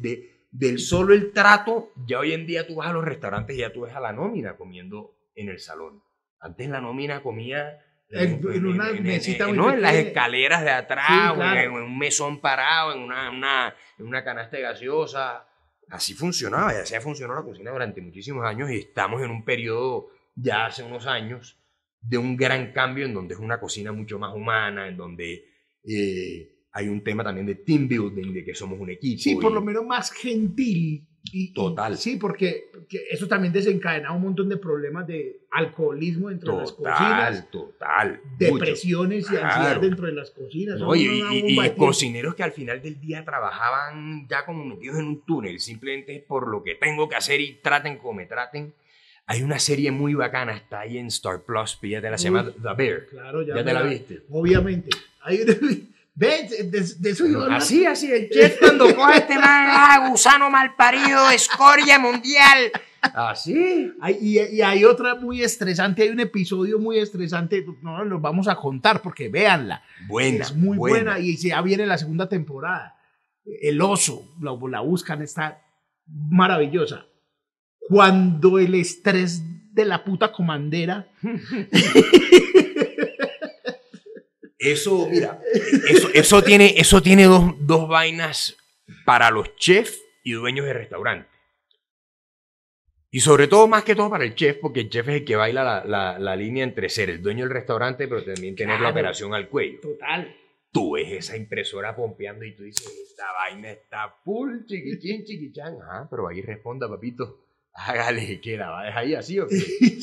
del 0.52 0.80
solo 0.80 1.14
el 1.14 1.32
trato. 1.32 1.92
Ya 2.08 2.20
hoy 2.20 2.34
en 2.34 2.46
día 2.48 2.66
tú 2.68 2.76
vas 2.76 2.88
a 2.90 2.94
los 2.94 3.06
restaurantes 3.06 3.56
y 3.56 3.60
ya 3.60 3.72
tú 3.74 3.82
ves 3.82 3.94
a 3.96 4.00
la 4.00 4.14
nómina 4.14 4.56
comiendo 4.58 5.16
en 5.36 5.50
el 5.50 5.60
salón. 5.60 6.02
Antes 6.40 6.70
la 6.70 6.82
nómina 6.82 7.22
comía 7.22 7.80
En- 8.12 8.42
en 8.52 8.66
una 8.66 8.92
mesita 8.94 9.48
muy 9.48 9.58
no, 9.58 9.72
en 9.72 9.82
las 9.82 9.94
escaleras 9.94 10.64
de 10.64 10.72
atrás, 10.72 11.06
Sí, 11.08 11.14
o 11.14 11.30
en- 11.34 11.36
claro. 11.36 11.60
en, 11.62 11.72
un 11.72 11.98
mesón 12.00 12.42
parado, 12.42 12.94
en 12.94 13.00
una, 13.02 13.30
una, 13.30 13.76
en 14.00 14.08
una 14.08 14.24
canasta 14.24 14.58
de 14.58 14.64
gaseosa. 14.64 15.46
Así 15.90 16.14
funcionaba, 16.16 16.74
ya 16.74 16.86
se 16.86 16.96
ha 16.98 17.02
funcionado 17.02 17.40
la 17.40 17.46
cocina 17.46 17.72
durante 17.72 18.02
muchísimos 18.02 18.46
años 18.46 18.70
y 18.72 18.78
estamos 18.80 19.22
en 19.22 19.30
un 19.32 19.44
periodo 19.46 20.10
ya 20.36 20.66
hace 20.68 20.82
unos 20.84 21.06
años 21.08 21.58
de 22.02 22.18
un 22.18 22.36
gran 22.38 22.72
cambio 22.72 23.06
en 23.06 23.14
donde 23.14 23.34
es 23.36 23.40
una 23.40 23.60
cocina 23.60 23.92
mucho 23.92 24.18
más 24.18 24.34
humana, 24.34 24.88
en 24.88 24.96
donde 24.98 25.46
eh, 25.84 26.50
hay 26.72 26.88
un 26.88 27.04
tema 27.04 27.24
también 27.24 27.48
de 27.48 27.56
team 27.56 27.88
building, 27.88 28.34
de 28.34 28.44
que 28.46 28.54
somos 28.54 28.80
un 28.80 28.90
equipo. 28.90 29.22
sí, 29.22 29.36
por 29.36 29.52
y- 29.52 29.56
lo 29.56 29.62
menos 29.62 29.86
más 29.86 30.12
gentil. 30.12 31.06
Y- 31.32 31.50
y- 31.50 31.54
Total. 31.54 31.98
sí, 31.98 32.16
porque, 32.16 32.72
eso 33.12 33.28
también 33.28 33.52
desencadena 33.52 34.14
un 34.14 34.22
montón 34.22 34.48
de 34.50 34.56
problemas 34.58 35.06
de 35.06 35.42
alcoholismo 35.52 36.30
dentro 36.30 36.54
de 36.56 36.62
las 36.62 36.76
Total, 36.78 36.94
cocinas, 36.94 37.52
total. 37.52 38.22
mucho. 38.24 38.38
depresiones 38.54 39.24
y 39.26 39.36
ansiedad 39.36 39.56
Claro. 39.56 39.82
dentro 39.82 40.06
de 40.08 40.14
las 40.14 40.32
cocinas. 40.32 40.80
No, 40.80 40.96
y, 40.96 41.02
y- 41.08 41.60
y 41.60 41.70
cocineros 41.72 42.36
que 42.36 42.44
al 42.44 42.52
final 42.54 42.82
del 42.82 43.00
día 43.02 43.26
trabajaban 43.26 44.28
ya 44.30 44.46
como 44.46 44.64
metidos 44.64 44.98
en 45.00 45.06
un 45.08 45.26
túnel, 45.26 45.60
simplemente 45.60 46.24
por 46.26 46.48
lo 46.48 46.64
que 46.64 46.76
tengo 46.76 47.10
que 47.10 47.16
hacer 47.18 47.42
y 47.42 47.56
traten 47.62 47.98
como 47.98 48.14
me 48.14 48.26
traten. 48.26 48.74
Hay 49.26 49.44
una 49.44 49.60
serie 49.60 49.92
muy 49.92 50.14
bacana, 50.16 50.56
está 50.56 50.80
ahí 50.80 50.98
en 50.98 51.08
Star 51.08 51.44
Plus, 51.44 51.76
píllate 51.76 52.10
la 52.10 52.18
se 52.18 52.26
llama. 52.26 52.46
The 52.52 52.74
Bear. 52.76 53.06
Claro, 53.08 53.42
ya, 53.44 53.56
¿Ya 53.58 53.64
te 53.64 53.74
la 53.74 53.84
viste? 53.84 54.22
Obviamente. 54.30 54.90
Hay 55.22 55.38
¿Ves? 56.20 56.70
De, 56.70 56.82
de 57.00 57.10
eso 57.12 57.24
hablar. 57.24 57.54
Así, 57.54 57.86
así, 57.86 58.12
el 58.12 58.30
chef 58.30 58.60
cuando 58.60 58.94
coge 58.94 59.20
este 59.20 59.36
man, 59.36 59.68
ah, 59.72 60.08
gusano 60.10 60.50
mal 60.50 60.76
parido, 60.76 61.30
escoria 61.30 61.98
mundial. 61.98 62.72
Así. 63.02 63.90
Hay- 64.02 64.18
y, 64.20 64.40
y 64.58 64.62
hay 64.62 64.84
otra 64.84 65.16
muy 65.16 65.42
estresante, 65.42 66.04
hay 66.04 66.10
un 66.10 66.20
episodio 66.20 66.78
muy 66.78 67.00
estresante, 67.00 67.66
no 67.82 68.04
los 68.04 68.22
vamos 68.22 68.50
a 68.50 68.56
contar 68.58 69.02
porque 69.02 69.30
véanla. 69.30 69.82
Buena. 70.08 70.44
es 70.44 70.54
muy 70.54 70.76
buena. 70.78 71.20
y 71.20 71.38
ya 71.38 71.62
viene 71.62 71.86
la 71.86 71.98
segunda 71.98 72.28
temporada. 72.28 72.98
El 73.62 73.82
oso, 73.82 74.36
la, 74.42 74.52
la 74.70 74.82
buscan, 74.82 75.22
está 75.22 75.62
maravillosa. 76.06 77.06
Cuando 77.80 78.60
el 78.60 78.76
estrés 78.76 79.42
de 79.74 79.86
la 79.86 80.04
puta 80.04 80.34
comandera, 80.34 81.08
Eso, 84.60 85.08
mira, 85.10 85.42
eso, 85.90 86.10
eso 86.14 86.44
tiene, 86.44 86.74
eso 86.78 87.02
tiene 87.02 87.24
dos, 87.26 87.54
dos 87.62 87.88
vainas 87.88 88.58
para 89.06 89.32
los 89.32 89.56
chefs 89.56 90.02
y 90.24 90.34
dueños 90.34 90.66
de 90.66 90.74
restaurantes. 90.74 91.32
Y 93.12 93.22
sobre 93.22 93.48
todo, 93.48 93.68
más 93.68 93.84
que 93.84 93.96
todo 93.96 94.10
para 94.10 94.24
el 94.24 94.36
chef, 94.36 94.58
porque 94.62 94.82
el 94.82 94.90
chef 94.90 95.08
es 95.08 95.16
el 95.16 95.26
que 95.26 95.36
baila 95.36 95.64
la, 95.64 95.84
la- 95.86 96.20
la 96.20 96.36
línea 96.36 96.64
entre 96.64 96.90
ser 96.90 97.10
el 97.10 97.22
dueño 97.24 97.46
del 97.46 97.54
restaurante, 97.54 98.08
pero 98.08 98.24
también 98.24 98.56
tener 98.56 98.80
la 98.80 98.90
operación 98.90 99.34
al 99.34 99.50
cuello. 99.50 99.80
total. 99.82 100.36
Tú 100.72 100.92
ves 100.94 101.12
esa 101.14 101.36
impresora 101.36 101.96
pompeando 101.96 102.46
y 102.46 102.56
tú 102.56 102.62
dices, 102.64 102.86
esta 103.10 103.32
vaina 103.34 103.72
está 103.72 104.14
full, 104.24 104.66
chiquichín, 104.68 105.26
chiquichán. 105.26 105.78
Ah, 105.82 106.06
pero 106.08 106.28
ahí 106.28 106.42
responda, 106.44 106.88
papito. 106.88 107.40
Hágale, 107.74 108.40
que 108.40 108.58
la 108.58 108.70
va 108.70 108.82
a 108.82 108.86
dejar 108.86 109.04
ahí 109.06 109.16
así 109.16 109.40
o 109.40 109.48
qué? 109.48 109.56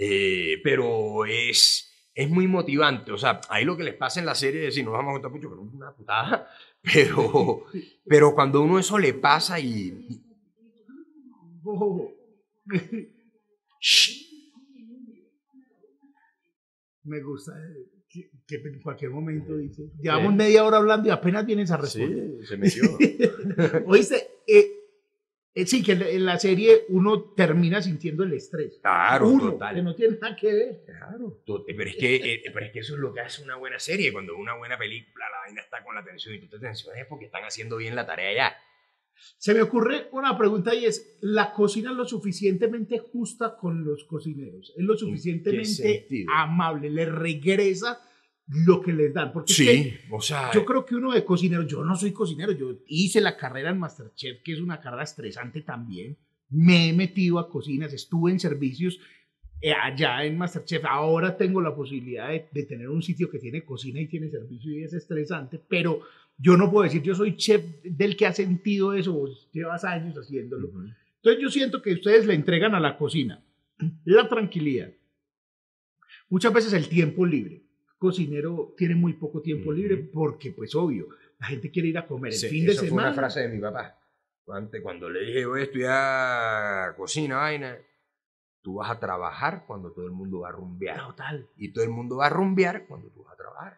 Eh, 0.00 0.60
pero 0.62 1.24
es, 1.26 1.87
es 2.18 2.28
muy 2.28 2.48
motivante. 2.48 3.12
O 3.12 3.16
sea, 3.16 3.40
ahí 3.48 3.64
lo 3.64 3.76
que 3.76 3.84
les 3.84 3.94
pasa 3.94 4.18
en 4.18 4.26
la 4.26 4.34
serie 4.34 4.66
es 4.66 4.74
si 4.74 4.82
no 4.82 4.90
vamos 4.90 5.10
a 5.10 5.12
contar 5.12 5.30
mucho, 5.30 5.48
pero 5.48 5.64
es 5.64 5.72
una 5.72 5.94
putada. 5.94 6.48
Pero, 6.80 7.64
pero 8.06 8.34
cuando 8.36 8.62
uno 8.62 8.78
eso 8.78 9.00
le 9.00 9.12
pasa 9.12 9.58
y. 9.58 10.22
Me 17.02 17.20
gusta 17.20 17.52
eh, 17.58 17.90
que, 18.08 18.30
que 18.46 18.54
en 18.54 18.80
cualquier 18.80 19.10
momento 19.10 19.56
dice. 19.56 19.90
Llevamos 20.00 20.36
media 20.36 20.64
hora 20.64 20.76
hablando 20.76 21.08
y 21.08 21.10
apenas 21.10 21.44
vienes 21.44 21.72
a 21.72 21.78
responder. 21.78 22.36
Sí, 22.42 22.46
se 22.46 22.56
metió. 22.56 22.84
Oíste, 23.86 24.28
eh, 24.46 24.77
sí, 25.66 25.82
que 25.82 25.92
en 25.92 26.24
la- 26.26 26.38
serie 26.38 26.84
uno 26.88 27.20
termina 27.34 27.80
sintiendo 27.82 28.24
el 28.24 28.32
estrés. 28.34 28.78
Claro, 28.80 29.28
uno, 29.28 29.52
total. 29.52 29.74
que 29.76 29.82
no 29.82 29.94
tiene 29.94 30.18
nada 30.20 30.36
que 30.36 30.52
ver. 30.52 30.82
Claro. 30.86 31.42
To- 31.44 31.64
Pero 31.66 31.82
es, 31.90 31.96
que, 31.96 32.16
eh, 32.16 32.42
pero 32.52 32.66
es 32.66 32.72
que 32.72 32.78
eso 32.80 32.94
es 32.94 33.00
lo 33.00 33.12
que 33.12 33.20
hace 33.20 33.42
una 33.42 33.56
buena 33.56 33.78
serie. 33.78 34.12
Cuando 34.12 34.36
una 34.36 34.54
buena 34.56 34.76
película, 34.78 35.24
la 35.30 35.38
vaina 35.46 35.60
está 35.62 35.82
con 35.82 35.94
la 35.94 36.02
atención 36.02 36.34
y 36.34 36.38
tú 36.40 36.48
te 36.48 36.58
tensiones 36.58 37.02
es 37.02 37.06
porque 37.08 37.24
están 37.26 37.44
haciendo 37.44 37.76
bien 37.76 37.94
la 37.96 38.06
tarea 38.06 38.32
ya. 38.34 38.56
Se 39.36 39.52
me 39.52 39.62
ocurre 39.62 40.08
una 40.12 40.38
pregunta 40.38 40.72
y 40.74 40.84
es, 40.84 41.16
¿la 41.20 41.52
cocina 41.52 41.90
es 41.90 41.96
lo 41.96 42.06
suficientemente 42.06 42.98
justa 42.98 43.56
con 43.56 43.84
los 43.84 44.04
cocineros? 44.04 44.72
¿Es 44.76 44.84
lo 44.84 44.96
suficientemente 44.96 46.06
amable? 46.32 46.88
¿Le 46.88 47.04
regresa 47.06 48.00
lo 48.48 48.80
que 48.80 48.92
les 48.92 49.12
dan? 49.12 49.32
Porque 49.32 49.52
es 49.52 49.58
que 49.58 49.64
Sí, 49.64 49.94
o 50.10 50.20
sea. 50.20 50.50
Yo 50.52 50.64
creo 50.64 50.84
que 50.84 50.94
uno 50.94 51.12
de 51.12 51.24
cocinero, 51.24 51.62
yo 51.62 51.84
no 51.84 51.96
soy 51.96 52.12
cocinero, 52.12 52.52
yo 52.52 52.78
hice 52.86 53.20
la 53.20 53.36
carrera 53.36 53.70
en 53.70 53.78
Masterchef, 53.78 54.42
que 54.42 54.52
es 54.52 54.60
una 54.60 54.80
carrera 54.80 55.04
estresante 55.04 55.62
también. 55.62 56.16
Me 56.50 56.88
he 56.88 56.92
metido 56.92 57.38
a 57.38 57.48
cocinas, 57.48 57.92
estuve 57.92 58.30
en 58.30 58.40
servicios 58.40 58.98
eh, 59.60 59.72
allá 59.72 60.24
en 60.24 60.38
Masterchef. 60.38 60.84
Ahora 60.84 61.36
tengo 61.36 61.60
la 61.60 61.74
posibilidad 61.74 62.28
de, 62.28 62.48
de 62.50 62.62
tener 62.64 62.88
un 62.88 63.02
sitio 63.02 63.30
que 63.30 63.38
tiene 63.38 63.64
cocina 63.64 64.00
y 64.00 64.06
tiene 64.06 64.30
servicio 64.30 64.72
y 64.72 64.82
es 64.82 64.94
estresante, 64.94 65.60
pero 65.68 66.00
yo 66.38 66.56
no 66.56 66.70
puedo 66.70 66.84
decir, 66.84 67.02
yo 67.02 67.14
soy 67.14 67.36
chef 67.36 67.62
del 67.82 68.16
que 68.16 68.26
ha 68.26 68.32
sentido 68.32 68.94
eso, 68.94 69.12
vos 69.12 69.50
llevas 69.52 69.84
años 69.84 70.16
haciéndolo. 70.16 70.68
Ujú. 70.68 70.88
Entonces 71.16 71.42
yo 71.42 71.50
siento 71.50 71.82
que 71.82 71.92
ustedes 71.92 72.26
le 72.26 72.34
entregan 72.34 72.74
a 72.74 72.80
la 72.80 72.96
cocina 72.96 73.42
la 74.04 74.28
tranquilidad. 74.28 74.92
Muchas 76.28 76.52
veces 76.52 76.72
el 76.72 76.88
tiempo 76.88 77.24
libre. 77.24 77.62
Cocinero 77.98 78.74
tiene 78.76 78.94
muy 78.94 79.14
poco 79.14 79.40
tiempo 79.42 79.70
Ujú. 79.70 79.78
libre 79.78 79.96
porque, 79.96 80.52
pues 80.52 80.74
obvio, 80.74 81.08
la 81.40 81.46
gente 81.48 81.70
quiere 81.70 81.88
ir 81.88 81.98
a 81.98 82.06
comer 82.06 82.32
el 82.32 82.38
Sí, 82.38 82.48
fin 82.48 82.66
de 82.66 82.72
esa 82.72 82.82
semana. 82.82 83.02
fue 83.02 83.08
una 83.08 83.14
frase 83.14 83.40
de 83.40 83.48
mi 83.48 83.60
papá. 83.60 83.98
Antes, 84.50 84.80
cuando 84.80 85.10
le 85.10 85.26
dije, 85.26 85.44
voy 85.46 85.60
a 85.60 85.64
estudiar 85.64 86.96
cocina, 86.96 87.36
vaina, 87.36 87.76
tú 88.62 88.76
vas 88.76 88.90
a 88.90 88.98
trabajar 88.98 89.64
cuando 89.66 89.92
todo 89.92 90.06
el 90.06 90.12
mundo 90.12 90.40
va 90.40 90.48
a 90.48 90.52
rumbear. 90.52 90.98
Total. 91.06 91.46
Y 91.56 91.72
todo 91.72 91.84
el 91.84 91.90
mundo 91.90 92.16
va 92.16 92.26
a 92.26 92.30
rumbear 92.30 92.86
cuando 92.86 93.08
tú 93.10 93.24
vas 93.24 93.34
a 93.34 93.36
trabajar. 93.36 93.76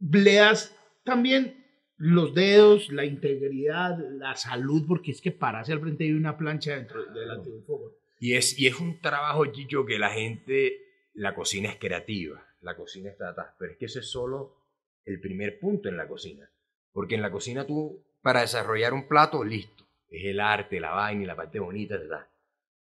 Le 0.00 0.34
das 0.34 0.76
también 1.04 1.64
los 1.96 2.34
dedos, 2.34 2.90
la 2.92 3.04
integridad, 3.04 3.98
la 3.98 4.36
salud, 4.36 4.84
porque 4.86 5.10
es 5.10 5.20
que 5.20 5.32
pararse 5.32 5.72
al 5.72 5.80
frente 5.80 6.04
de 6.04 6.14
una 6.14 6.36
plancha 6.38 6.76
dentro, 6.76 7.04
de 7.06 7.50
un 7.50 7.64
fuego. 7.64 7.96
Y 8.20 8.34
es, 8.34 8.56
y 8.58 8.66
es 8.68 8.78
un 8.78 9.00
trabajo, 9.00 9.46
Chicho, 9.46 9.84
que 9.84 9.98
la 9.98 10.10
gente, 10.10 10.76
la 11.14 11.34
cocina 11.34 11.68
es 11.70 11.76
creativa, 11.78 12.46
la 12.60 12.76
cocina 12.76 13.10
está 13.10 13.30
atrás, 13.30 13.54
pero 13.58 13.72
es 13.72 13.78
que 13.78 13.86
eso 13.86 14.00
es 14.00 14.10
solo 14.10 14.56
el 15.04 15.20
primer 15.20 15.58
punto 15.60 15.88
en 15.88 15.96
la 15.96 16.08
cocina. 16.08 16.50
Porque 16.92 17.14
en 17.14 17.22
la 17.22 17.30
cocina 17.30 17.66
tú, 17.66 18.04
para 18.22 18.40
desarrollar 18.40 18.92
un 18.92 19.06
plato, 19.08 19.44
listo, 19.44 19.84
es 20.08 20.24
el 20.24 20.40
arte, 20.40 20.80
la 20.80 20.90
vaina 20.90 21.22
y 21.22 21.26
la 21.26 21.36
parte 21.36 21.60
bonita, 21.60 21.96
¿verdad? 21.96 22.26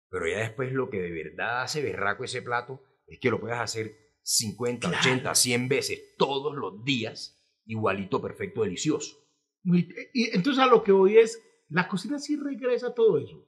Pero 0.09 0.27
ya 0.27 0.39
después 0.39 0.73
lo 0.73 0.91
que 0.91 1.01
de 1.01 1.11
verdad 1.11 1.63
hace 1.63 1.83
berraco 1.83 2.25
ese 2.25 2.43
plato 2.43 2.83
es 3.07 3.19
que 3.21 3.31
lo 3.31 3.41
puedas 3.41 3.61
hacer 3.61 3.95
50, 4.23 4.89
Claro. 4.89 5.03
80, 5.03 5.35
100 5.35 5.69
veces 5.69 6.17
todos 6.17 6.57
los 6.57 6.85
días, 6.85 7.41
igualito, 7.67 8.21
perfecto, 8.21 8.63
delicioso. 8.63 9.17
Muy- 9.63 9.89
y 10.13 10.35
entonces 10.35 10.63
a 10.63 10.67
lo 10.67 10.83
que 10.83 10.93
voy 10.93 11.19
es, 11.19 11.41
la 11.69 11.87
cocina 11.89 12.19
sí 12.19 12.37
regresa 12.37 12.89
a 12.89 12.95
todo 12.95 13.19
eso. 13.19 13.47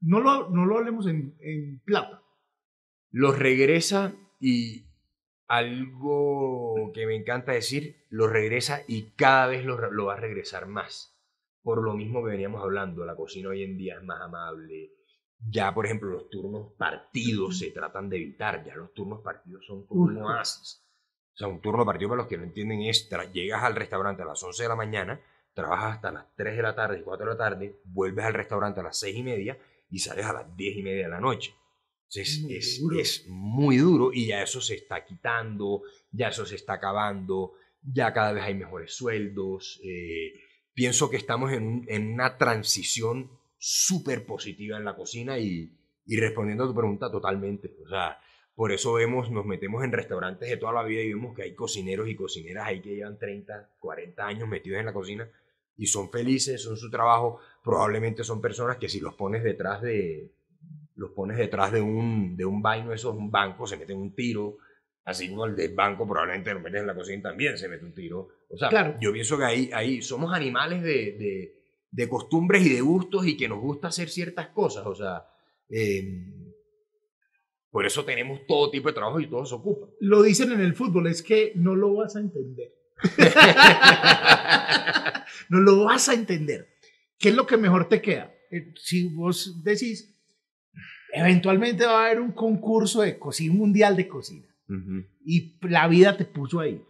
No 0.00 0.20
lo, 0.20 0.50
no 0.50 0.66
lo 0.66 0.78
hablemos 0.78 1.06
en, 1.06 1.36
en 1.40 1.78
plata. 1.80 2.22
los 3.10 3.38
regresa 3.38 4.12
y 4.40 4.84
algo 5.46 6.92
que 6.94 7.06
me 7.06 7.16
encanta 7.16 7.52
decir, 7.52 8.04
los 8.10 8.30
regresa 8.30 8.82
y 8.88 9.10
cada 9.12 9.46
vez 9.46 9.64
lo, 9.64 9.90
lo 9.90 10.06
va 10.06 10.14
a 10.14 10.20
regresar 10.20 10.66
más. 10.66 11.14
Por 11.62 11.82
lo 11.82 11.94
mismo 11.94 12.22
que 12.22 12.30
veníamos 12.30 12.62
hablando, 12.62 13.04
la 13.04 13.16
cocina 13.16 13.48
hoy 13.48 13.62
en 13.62 13.76
día 13.78 13.96
es 13.96 14.02
más 14.02 14.20
amable. 14.20 14.92
Ya, 15.38 15.74
por 15.74 15.86
ejemplo, 15.86 16.10
los 16.10 16.28
turnos 16.30 16.72
partidos 16.78 17.58
se 17.58 17.70
tratan 17.70 18.08
de 18.08 18.16
evitar. 18.16 18.64
Ya 18.64 18.74
los 18.76 18.92
turnos 18.92 19.22
partidos 19.22 19.64
son 19.66 19.86
como 19.86 20.04
un 20.04 20.18
oasis. 20.18 20.82
O 21.34 21.36
sea, 21.36 21.48
un 21.48 21.60
turno 21.60 21.84
partido 21.84 22.10
para 22.10 22.22
los 22.22 22.28
que 22.28 22.38
no 22.38 22.44
entienden 22.44 22.82
es, 22.82 23.08
llegas 23.32 23.64
al 23.64 23.74
restaurante 23.74 24.22
a 24.22 24.26
las 24.26 24.42
11 24.42 24.62
de 24.62 24.68
la 24.68 24.76
mañana, 24.76 25.20
trabajas 25.52 25.96
hasta 25.96 26.12
las 26.12 26.34
3 26.36 26.56
de 26.56 26.62
la 26.62 26.74
tarde, 26.74 27.02
4 27.02 27.26
de 27.26 27.32
la 27.32 27.38
tarde, 27.38 27.80
vuelves 27.84 28.24
al 28.24 28.34
restaurante 28.34 28.80
a 28.80 28.84
las 28.84 28.98
6 28.98 29.16
y 29.16 29.22
media 29.22 29.58
y 29.90 29.98
sales 29.98 30.26
a 30.26 30.32
las 30.32 30.56
10 30.56 30.76
y 30.76 30.82
media 30.82 31.04
de 31.04 31.10
la 31.10 31.20
noche. 31.20 31.54
Entonces, 32.08 32.40
Muy 32.42 32.54
es, 32.56 32.80
duro. 32.80 32.98
es 33.00 33.24
muy 33.28 33.76
duro 33.78 34.10
y 34.12 34.26
ya 34.28 34.42
eso 34.42 34.60
se 34.60 34.74
está 34.74 35.04
quitando, 35.04 35.82
ya 36.12 36.28
eso 36.28 36.46
se 36.46 36.54
está 36.56 36.74
acabando, 36.74 37.54
ya 37.82 38.12
cada 38.12 38.32
vez 38.32 38.44
hay 38.44 38.54
mejores 38.54 38.94
sueldos. 38.94 39.80
eh, 39.84 40.32
pienso 40.74 41.08
que 41.08 41.16
estamos 41.16 41.52
en, 41.52 41.84
en 41.88 42.12
una 42.12 42.36
transición 42.36 43.30
súper 43.58 44.26
positiva 44.26 44.76
en 44.76 44.84
la 44.84 44.96
cocina 44.96 45.38
y, 45.38 45.72
y 46.06 46.16
respondiendo 46.16 46.64
a 46.64 46.66
tu 46.68 46.74
pregunta 46.74 47.10
totalmente. 47.10 47.74
O 47.84 47.88
sea, 47.88 48.18
por 48.54 48.72
eso 48.72 48.92
vemos, 48.94 49.30
nos 49.30 49.46
metemos 49.46 49.82
en 49.84 49.92
restaurantes 49.92 50.48
de 50.48 50.56
toda 50.56 50.72
la 50.72 50.82
vida 50.84 51.02
y 51.02 51.08
vemos 51.14 51.34
que 51.34 51.42
hay 51.42 51.54
cocineros 51.54 52.08
y 52.08 52.14
cocineras 52.14 52.66
ahí 52.66 52.80
que 52.80 52.94
llevan 52.94 53.18
30, 53.18 53.70
40 53.78 54.26
años 54.26 54.48
metidos 54.48 54.78
en 54.80 54.86
la 54.86 54.92
cocina 54.92 55.28
y 55.76 55.86
son 55.86 56.10
felices, 56.10 56.62
son 56.62 56.76
su 56.76 56.90
trabajo. 56.90 57.40
Probablemente 57.62 58.22
son 58.22 58.40
personas 58.40 58.76
que 58.76 58.88
si 58.88 59.00
los 59.00 59.14
pones 59.14 59.42
detrás 59.42 59.82
de, 59.82 60.30
los 60.96 61.10
pones 61.10 61.36
detrás 61.36 61.72
de 61.72 61.80
un, 61.80 62.36
de 62.36 62.44
un 62.44 62.62
vaino, 62.62 62.92
eso 62.92 63.10
es 63.10 63.16
un 63.16 63.30
banco, 63.30 63.66
se 63.66 63.76
meten 63.76 63.98
un 63.98 64.14
tiro. 64.14 64.58
Así 65.04 65.28
como 65.28 65.44
el 65.44 65.54
del 65.54 65.74
banco 65.74 66.08
probablemente 66.08 66.54
lo 66.54 66.60
meten 66.60 66.80
en 66.80 66.86
la 66.86 66.94
cocina 66.94 67.22
también, 67.22 67.58
se 67.58 67.68
mete 67.68 67.84
un 67.84 67.92
tiro. 67.92 68.28
O 68.48 68.56
sea, 68.56 68.70
Claro. 68.70 68.96
yo 69.00 69.12
pienso 69.12 69.36
que 69.36 69.44
ahí, 69.44 69.70
ahí 69.74 70.00
somos 70.00 70.32
animales 70.32 70.82
de, 70.82 71.12
de, 71.18 71.62
de 71.90 72.08
costumbres 72.08 72.64
y 72.64 72.70
de 72.70 72.80
gustos 72.80 73.26
y 73.26 73.36
que 73.36 73.48
nos 73.48 73.60
gusta 73.60 73.88
hacer 73.88 74.08
ciertas 74.08 74.48
cosas. 74.48 74.86
O 74.86 74.94
sea, 74.94 75.26
eh, 75.68 76.22
por 77.70 77.84
eso 77.84 78.04
tenemos 78.04 78.46
todo 78.46 78.70
tipo 78.70 78.88
de 78.88 78.94
trabajo 78.94 79.20
y 79.20 79.28
todo 79.28 79.44
se 79.44 79.54
ocupa. 79.56 79.88
Lo 80.00 80.22
dicen 80.22 80.52
en 80.52 80.60
el 80.60 80.74
fútbol, 80.74 81.08
es 81.08 81.22
que 81.22 81.52
no 81.56 81.74
lo 81.74 81.92
vas 81.94 82.16
a 82.16 82.20
entender. 82.20 82.72
no 85.48 85.60
lo 85.60 85.84
vas 85.84 86.08
a 86.08 86.14
entender. 86.14 86.68
¿Qué 87.18 87.30
es 87.30 87.34
lo 87.34 87.46
que 87.46 87.56
mejor 87.56 87.88
te 87.88 88.00
queda? 88.00 88.32
eh, 88.50 88.72
si 88.76 89.08
vos 89.08 89.62
decís, 89.64 90.13
eventualmente 91.14 91.86
va 91.86 92.02
a 92.02 92.06
haber 92.06 92.20
un 92.20 92.32
concurso 92.32 93.02
de 93.02 93.18
cocina, 93.18 93.54
mundial 93.54 93.96
de 93.96 94.08
cocina, 94.08 94.46
y 95.24 95.54
la 95.62 95.86
vida 95.88 96.16
te 96.16 96.24
puso 96.24 96.60
ahí. 96.60 96.80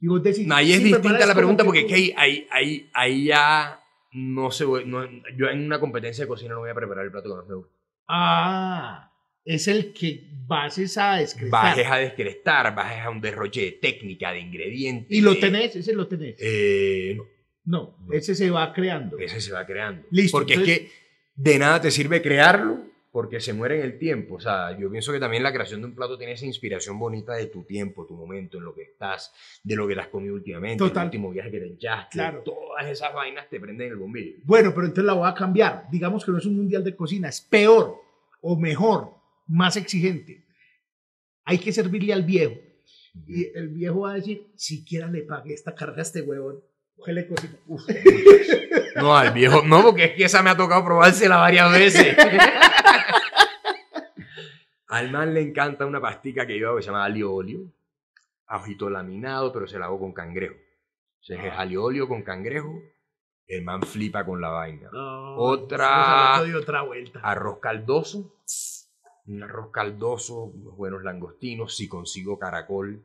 Y 0.00 0.06
vos 0.08 0.22
decís, 0.22 0.46
No, 0.46 0.56
ahí 0.56 0.72
es 0.72 0.78
sí, 0.78 0.84
distinta 0.84 1.26
la 1.26 1.34
pregunta 1.34 1.62
que 1.62 1.66
porque 1.66 1.80
es 1.80 1.86
que 1.86 1.94
ahí, 2.16 2.46
ahí, 2.50 2.90
ahí, 2.92 3.24
ya 3.26 3.80
no 4.12 4.50
se 4.50 4.64
voy- 4.64 4.84
no- 4.84 5.06
yo 5.36 5.48
en 5.48 5.64
una 5.64 5.78
competencia 5.78 6.24
de 6.24 6.28
cocina 6.28 6.54
no 6.54 6.60
voy 6.60 6.70
a 6.70 6.74
preparar 6.74 7.04
el 7.04 7.10
plato 7.12 7.28
que 7.30 7.34
más 7.36 7.46
me 7.48 7.54
gusta. 7.54 7.72
Ah, 8.08 9.10
es 9.44 9.68
el 9.68 9.92
que 9.92 10.28
bases 10.46 10.98
a 10.98 11.16
descrestar. 11.16 11.50
Bajes 11.62 11.86
a 11.90 11.96
descrestar, 11.96 12.74
bajes 12.74 13.00
a 13.00 13.10
un 13.10 13.20
derroche 13.20 13.60
de 13.62 13.72
técnica, 13.72 14.32
de 14.32 14.40
ingredientes. 14.40 15.06
Y 15.16 15.20
lo 15.20 15.38
tenés, 15.38 15.74
ese 15.76 15.92
lo 15.94 16.06
tenés. 16.08 16.36
Eh, 16.40 17.14
no, 17.16 17.24
no, 17.64 17.96
no. 18.06 18.12
ese 18.12 18.34
se 18.34 18.50
va 18.50 18.72
creando. 18.72 19.18
ese 19.18 19.40
se 19.40 19.52
va 19.52 19.64
creando. 19.66 20.02
Listo, 20.10 20.36
Porque 20.36 20.54
entonces- 20.54 20.78
es 20.80 20.80
que 20.90 20.92
de 21.36 21.58
nada 21.58 21.80
te 21.80 21.90
sirve 21.90 22.20
crearlo 22.22 22.80
porque 23.12 23.40
se 23.40 23.52
muere 23.52 23.76
en 23.78 23.82
el 23.82 23.98
tiempo. 23.98 24.36
O 24.36 24.40
sea, 24.40 24.76
yo 24.76 24.90
pienso 24.90 25.12
que 25.12 25.20
también 25.20 25.42
la 25.42 25.52
creación 25.52 25.82
de 25.82 25.86
un 25.86 25.94
plato 25.94 26.16
tiene 26.16 26.32
esa 26.32 26.46
inspiración 26.46 26.98
bonita 26.98 27.34
de 27.34 27.46
tu 27.46 27.62
tiempo, 27.62 28.06
tu 28.06 28.14
momento, 28.14 28.56
en 28.56 28.64
lo 28.64 28.74
que 28.74 28.82
estás, 28.82 29.32
de 29.62 29.76
lo 29.76 29.86
que 29.86 29.94
te 29.94 30.00
has 30.00 30.08
comido 30.08 30.34
últimamente, 30.34 30.78
Total. 30.78 31.02
el 31.02 31.06
último 31.08 31.30
viaje 31.30 31.50
que 31.50 31.60
te 31.60 31.66
echaste. 31.66 32.12
Claro. 32.12 32.42
Todas 32.42 32.86
esas 32.86 33.12
vainas 33.12 33.48
te 33.50 33.60
prenden 33.60 33.90
el 33.90 33.96
bombillo. 33.96 34.38
Bueno, 34.44 34.72
pero 34.74 34.86
entonces 34.86 35.04
la 35.04 35.12
voy 35.12 35.28
a 35.28 35.34
cambiar. 35.34 35.84
Digamos 35.92 36.24
que 36.24 36.32
no 36.32 36.38
es 36.38 36.46
un 36.46 36.56
mundial 36.56 36.82
de 36.82 36.96
cocina, 36.96 37.28
es 37.28 37.42
peor 37.42 38.00
o 38.40 38.56
mejor, 38.56 39.14
más 39.46 39.76
exigente. 39.76 40.46
Hay 41.44 41.58
que 41.58 41.70
servirle 41.70 42.14
al 42.14 42.22
viejo. 42.22 42.54
Y 43.28 43.46
el 43.54 43.68
viejo 43.68 44.00
va 44.00 44.12
a 44.12 44.14
decir, 44.14 44.46
siquiera 44.56 45.06
le 45.06 45.22
pagué 45.22 45.52
esta 45.52 45.74
carga 45.74 45.98
a 45.98 46.02
este 46.02 46.22
huevón. 46.22 46.60
Cógele 46.96 47.26
cocina. 47.26 47.58
Uf. 47.66 47.82
No, 48.96 49.16
al 49.16 49.32
viejo, 49.32 49.62
no, 49.64 49.82
porque 49.82 50.04
es 50.04 50.12
que 50.12 50.24
esa 50.24 50.42
me 50.42 50.50
ha 50.50 50.56
tocado 50.56 50.84
probársela 50.84 51.36
varias 51.36 51.72
veces. 51.72 52.16
al 54.92 55.10
man 55.10 55.32
le 55.34 55.40
encanta 55.40 55.86
una 55.86 56.00
pastica 56.00 56.46
que 56.46 56.58
yo 56.58 56.68
hago 56.68 56.76
que 56.76 56.82
se 56.82 56.86
llama 56.90 57.04
alio 57.04 57.32
olio, 57.32 57.60
ajito 58.46 58.90
laminado, 58.90 59.52
pero 59.52 59.66
se 59.66 59.78
la 59.78 59.86
hago 59.86 59.98
con 59.98 60.12
cangrejo. 60.12 60.54
Entonces 61.22 61.46
es 61.52 61.58
alio 61.58 61.84
olio 61.84 62.08
con 62.08 62.22
cangrejo, 62.22 62.78
el 63.46 63.62
man 63.64 63.82
flipa 63.82 64.24
con 64.24 64.40
la 64.40 64.48
vaina. 64.50 64.88
No, 64.92 65.36
Otra- 65.36 66.42
otra 66.58 66.82
vuelta. 66.82 67.20
Arroz 67.22 67.58
caldoso, 67.60 68.34
un 69.26 69.42
arroz 69.42 69.70
caldoso, 69.72 70.44
unos 70.44 70.76
buenos 70.76 71.02
langostinos, 71.04 71.76
si 71.76 71.88
consigo 71.88 72.38
caracol, 72.38 73.02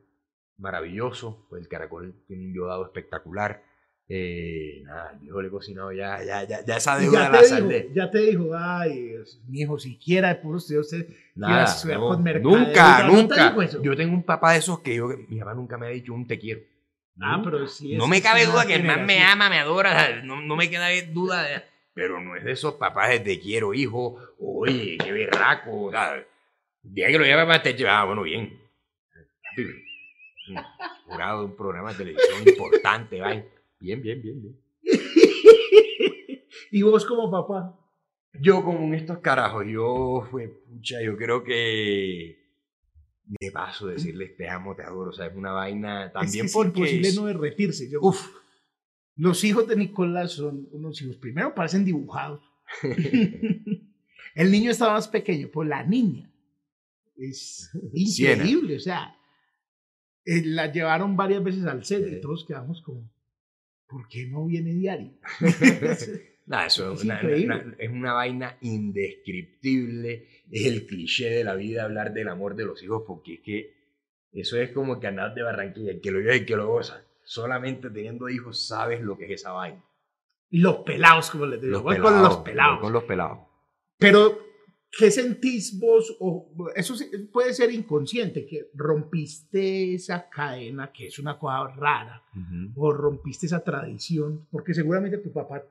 maravilloso, 0.57 1.45
pues 1.49 1.61
el 1.61 1.67
caracol 1.69 2.15
tiene 2.27 2.45
un 2.47 2.53
yodado 2.55 2.85
espectacular. 2.85 3.63
Eh, 4.09 4.83
nada, 4.85 5.11
el 5.11 5.19
viejo 5.19 5.41
le 5.41 5.47
he 5.49 5.51
cocinado 5.51 5.91
ya, 5.91 6.23
ya, 6.23 6.43
ya, 6.45 6.63
ya 6.65 6.77
esa 6.77 6.97
deuda 6.97 7.23
ya 7.23 7.29
la 7.29 7.37
dijo, 7.41 7.49
saldé. 7.49 7.89
ya 7.93 8.09
te 8.09 8.19
dijo, 8.19 8.51
ay, 8.55 9.15
mi 9.49 9.61
hijo, 9.61 9.77
siquiera 9.77 10.29
de 10.29 10.35
puro 10.35 10.59
estudio 10.59 10.79
usted 10.79 11.07
Nada, 11.35 11.65
estudiar 11.65 11.99
no, 11.99 12.07
con 12.07 12.23
mercadeo. 12.23 12.57
nunca, 12.57 13.03
¿No 13.03 13.13
nunca. 13.13 13.55
Yo 13.83 13.95
tengo 13.97 14.13
un 14.13 14.23
papá 14.23 14.53
de 14.53 14.59
esos 14.59 14.79
que 14.79 14.95
yo, 14.95 15.09
mi 15.27 15.37
papá 15.39 15.53
nunca 15.53 15.77
me 15.77 15.87
ha 15.87 15.89
dicho 15.89 16.13
un 16.13 16.25
te 16.25 16.39
quiero. 16.39 16.61
Ah, 17.19 17.41
pero 17.43 17.67
sí. 17.67 17.95
no 17.95 18.05
es- 18.05 18.09
me 18.09 18.21
cabe 18.21 18.45
duda 18.45 18.65
que 18.65 18.75
el 18.75 18.83
man 18.83 19.05
me 19.05 19.21
ama, 19.23 19.49
me 19.49 19.57
adora, 19.59 20.21
no, 20.23 20.39
no 20.41 20.55
me 20.55 20.69
queda 20.69 20.87
duda, 21.11 21.43
de- 21.43 21.63
pero 21.93 22.21
no 22.21 22.35
es 22.37 22.45
de 22.45 22.51
esos 22.53 22.75
papás 22.75 23.09
de 23.09 23.19
te 23.19 23.39
quiero, 23.41 23.73
hijo, 23.73 24.17
oye, 24.39 24.97
qué 25.03 25.11
berraco, 25.11 25.91
el 25.91 26.23
día 26.83 27.07
que 27.07 27.17
lo 27.17 27.25
lleva 27.25 27.45
para 27.45 27.61
te 27.61 27.75
ah, 27.89 28.05
bueno, 28.05 28.21
bien. 28.21 28.57
Jurado 31.07 31.39
de 31.41 31.45
un 31.47 31.55
programa 31.57 31.91
de 31.91 31.97
televisión 31.97 32.47
importante, 32.47 33.19
va. 33.19 33.35
Bien, 33.79 34.01
bien, 34.01 34.21
bien, 34.21 34.41
bien. 34.41 34.59
y 36.71 36.81
vos 36.81 37.05
como 37.05 37.29
papá. 37.31 37.77
Yo 38.39 38.63
como 38.63 38.79
en 38.85 38.93
estos 38.93 39.19
carajos, 39.19 39.65
yo, 39.67 40.27
fue, 40.29 40.47
pucha, 40.47 41.01
yo 41.01 41.17
creo 41.17 41.43
que 41.43 42.45
de 43.25 43.51
paso 43.51 43.87
decirles 43.87 44.37
te 44.37 44.47
amo, 44.49 44.75
te 44.75 44.83
adoro, 44.83 45.09
o 45.09 45.13
sea, 45.13 45.25
es 45.27 45.35
una 45.35 45.51
vaina 45.51 46.11
también 46.13 46.45
es 46.45 46.51
que 46.51 46.55
porque... 46.55 46.83
es 46.83 46.93
imposible 46.93 47.13
no 47.15 47.25
derretirse. 47.27 47.89
Yo- 47.89 47.99
Uf, 48.01 48.27
Los 49.15 49.43
hijos 49.43 49.67
de 49.67 49.75
Nicolás 49.75 50.33
son 50.33 50.67
unos 50.71 51.01
hijos, 51.01 51.17
primero 51.17 51.53
parecen 51.55 51.83
dibujados. 51.83 52.41
El 54.35 54.51
niño 54.51 54.69
estaba 54.71 54.93
más 54.93 55.07
pequeño, 55.07 55.47
pero 55.51 55.63
la 55.63 55.83
niña 55.83 56.31
es 57.17 57.71
Siena. 58.05 58.33
increíble. 58.35 58.75
O 58.75 58.79
sea, 58.79 59.17
eh, 60.25 60.43
la 60.45 60.71
llevaron 60.71 61.15
varias 61.17 61.43
veces 61.43 61.65
al 61.65 61.83
set 61.83 62.05
Sí. 62.07 62.15
y 62.17 62.21
todos 62.21 62.45
quedamos 62.45 62.81
como, 62.83 63.09
¿por 63.87 64.07
qué 64.07 64.25
no 64.27 64.45
viene 64.45 64.73
diario? 64.73 65.11
Eso 66.65 66.93
Es 66.93 67.03
una, 67.03 67.15
increíble. 67.15 67.45
una- 67.45 67.75
es 67.77 67.89
una 67.89 68.13
vaina 68.13 68.57
indescriptible. 68.61 70.27
Es 70.49 70.65
el 70.65 70.85
cliché 70.85 71.29
de 71.29 71.43
la 71.43 71.55
vida 71.55 71.83
hablar 71.83 72.13
del 72.13 72.29
amor 72.29 72.55
de 72.55 72.65
los 72.65 72.81
hijos, 72.83 73.03
porque 73.05 73.35
es 73.35 73.39
que 73.41 73.77
eso 74.31 74.57
es 74.57 74.71
como 74.71 74.99
que 74.99 75.07
andar 75.07 75.33
de 75.33 75.41
Barranquilla, 75.43 75.91
el 75.91 76.01
que 76.01 76.11
lo 76.11 76.19
vive 76.19 76.35
y 76.35 76.39
el 76.39 76.45
que 76.45 76.55
lo 76.55 76.67
goza. 76.67 77.03
Solamente 77.23 77.89
teniendo 77.89 78.29
hijos 78.29 78.65
sabes 78.67 79.01
lo 79.01 79.17
que 79.17 79.25
es 79.25 79.31
esa 79.41 79.51
vaina. 79.51 79.83
los 80.51 80.77
pelados, 80.77 81.31
como 81.31 81.45
les 81.47 81.61
digo, 81.61 81.81
voy 81.81 81.97
con 81.97 82.21
los 82.21 82.37
pelados. 82.37 82.75
voy 82.75 82.81
Con 82.83 82.93
los 82.93 83.03
pelados. 83.03 83.39
Pero, 83.97 84.46
¿qué 84.97 85.11
sentís 85.11 85.79
vos? 85.79 86.15
O, 86.19 86.49
eso 86.75 86.95
puede 87.31 87.53
ser 87.53 87.71
inconsciente, 87.71 88.45
que 88.45 88.69
rompiste 88.73 89.93
esa 89.95 90.29
cadena, 90.29 90.91
que 90.91 91.07
es 91.07 91.19
una 91.19 91.37
cosa 91.37 91.67
rara, 91.75 92.23
o 92.75 92.91
rompiste 92.91 93.45
esa 93.45 93.63
tradición, 93.63 94.47
porque 94.51 94.73
seguramente 94.73 95.17
tu 95.17 95.31
papá, 95.31 95.63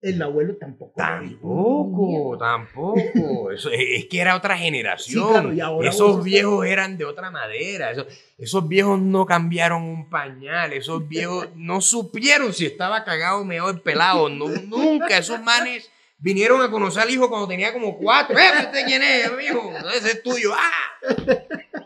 el 0.00 0.20
abuelo 0.20 0.56
tampoco. 0.56 0.92
Tampoco, 0.98 2.06
dijo. 2.08 2.38
tampoco. 2.38 3.50
Eso, 3.50 3.70
es, 3.70 4.04
que 4.04 4.20
era 4.20 4.36
otra 4.36 4.56
generación. 4.58 5.24
Sí, 5.26 5.30
claro, 5.32 5.52
y 5.54 5.60
ahora 5.60 5.88
esos 5.88 6.16
vos- 6.16 6.24
viejos 6.24 6.66
eran 6.66 6.98
de 6.98 7.06
otra 7.06 7.30
madera. 7.30 7.90
Esos, 7.90 8.06
esos 8.36 8.68
viejos 8.68 9.00
no 9.00 9.24
cambiaron 9.24 9.82
un 9.82 10.10
pañal. 10.10 10.74
Esos 10.74 11.08
viejos 11.08 11.48
no 11.56 11.80
supieron 11.80 12.52
si 12.52 12.66
estaba 12.66 13.02
cagado 13.02 13.40
o 13.40 13.44
meado 13.46 13.70
el 13.70 13.80
pelado. 13.80 14.28
No, 14.28 14.48
nunca. 14.48 15.16
Esos 15.16 15.40
manes 15.40 15.90
vinieron 16.24 16.62
a 16.62 16.70
conocer 16.70 17.02
al 17.02 17.10
hijo 17.10 17.28
cuando 17.28 17.46
tenía 17.46 17.72
como 17.72 17.98
cuatro. 17.98 18.36
¡Eh, 18.38 18.42
¿este 18.60 18.84
quién 18.86 19.02
es, 19.02 19.26
amigo? 19.26 19.72
Ese 19.94 20.12
es 20.12 20.22
tuyo. 20.22 20.52
¡Ah! 20.54 21.36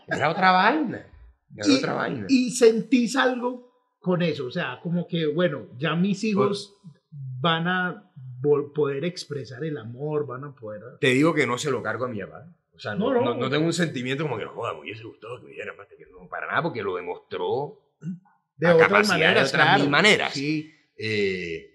Era 0.07 0.29
otra 0.29 0.51
vaina. 0.51 1.05
Era 1.57 1.67
Y, 1.67 1.75
otra 1.77 1.93
vaina. 1.93 2.25
y 2.29 2.51
sentís 2.51 3.15
algo 3.17 3.69
con 3.99 4.21
eso, 4.21 4.45
o 4.45 4.51
sea, 4.51 4.79
como 4.81 5.07
que, 5.07 5.25
bueno, 5.27 5.67
ya 5.77 5.93
mis 5.93 6.23
hijos 6.23 6.73
van 7.41 7.67
a 7.67 8.09
poder 8.73 9.03
expresar 9.03 9.61
el 9.65 9.77
amor, 9.77 10.25
van 10.25 10.45
a 10.45 10.55
poder... 10.55 10.81
Te 11.01 11.07
digo 11.07 11.33
que 11.33 11.45
no 11.45 11.57
se 11.57 11.69
lo 11.69 11.83
cargo 11.83 12.05
a 12.05 12.07
mi 12.07 12.21
papá. 12.21 12.45
O 12.73 12.79
sea, 12.79 12.95
no, 12.95 13.13
No, 13.13 13.21
no, 13.21 13.35
no. 13.35 13.49
tengo 13.49 13.65
un 13.65 13.73
sentimiento 13.73 14.23
como 14.23 14.37
que, 14.37 14.45
joda, 14.45 14.73
me 14.73 14.79
hubiese 14.81 15.03
gustado 15.03 15.37
que 15.41 15.47
me 15.47 15.51
diera 15.51 15.73
más 15.73 15.87
que 15.87 16.05
no, 16.05 16.29
para 16.29 16.47
nada, 16.47 16.63
porque 16.63 16.81
lo 16.81 16.95
demostró 16.95 17.77
De 18.55 18.67
a 18.67 18.75
otras 18.75 18.87
capacidad 18.87 19.15
de 19.17 19.23
maneras, 19.25 19.49
otras 19.49 19.63
claro. 19.65 19.81
mil 19.81 19.89
maneras. 19.89 20.33
Sí, 20.33 20.73
Eh, 20.95 21.68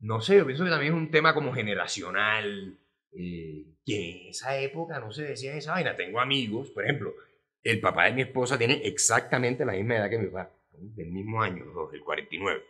no 0.00 0.20
sé, 0.20 0.36
yo 0.36 0.46
pienso 0.46 0.64
que 0.64 0.70
también 0.70 0.92
es 0.94 0.98
un 0.98 1.10
tema 1.10 1.34
como 1.34 1.52
generacional, 1.52 2.78
eh, 3.12 3.64
que 3.84 4.10
en 4.22 4.28
esa 4.28 4.58
época 4.58 4.98
no 5.00 5.12
se 5.12 5.24
decía 5.24 5.54
esa 5.56 5.72
vaina. 5.72 5.96
Tengo 5.96 6.20
amigos, 6.20 6.70
por 6.70 6.84
ejemplo, 6.84 7.14
el 7.62 7.80
papá 7.80 8.06
de 8.06 8.12
mi 8.12 8.22
esposa 8.22 8.56
tiene 8.58 8.80
exactamente 8.84 9.64
la 9.64 9.72
misma 9.72 9.96
edad 9.96 10.10
que 10.10 10.18
mi 10.18 10.26
papá, 10.28 10.52
del 10.72 11.10
mismo 11.10 11.42
año, 11.42 11.64
los 11.64 11.74
dos, 11.74 11.92
del 11.92 12.02
49. 12.02 12.62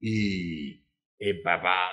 Y 0.00 0.84
el 1.18 1.42
papá 1.42 1.90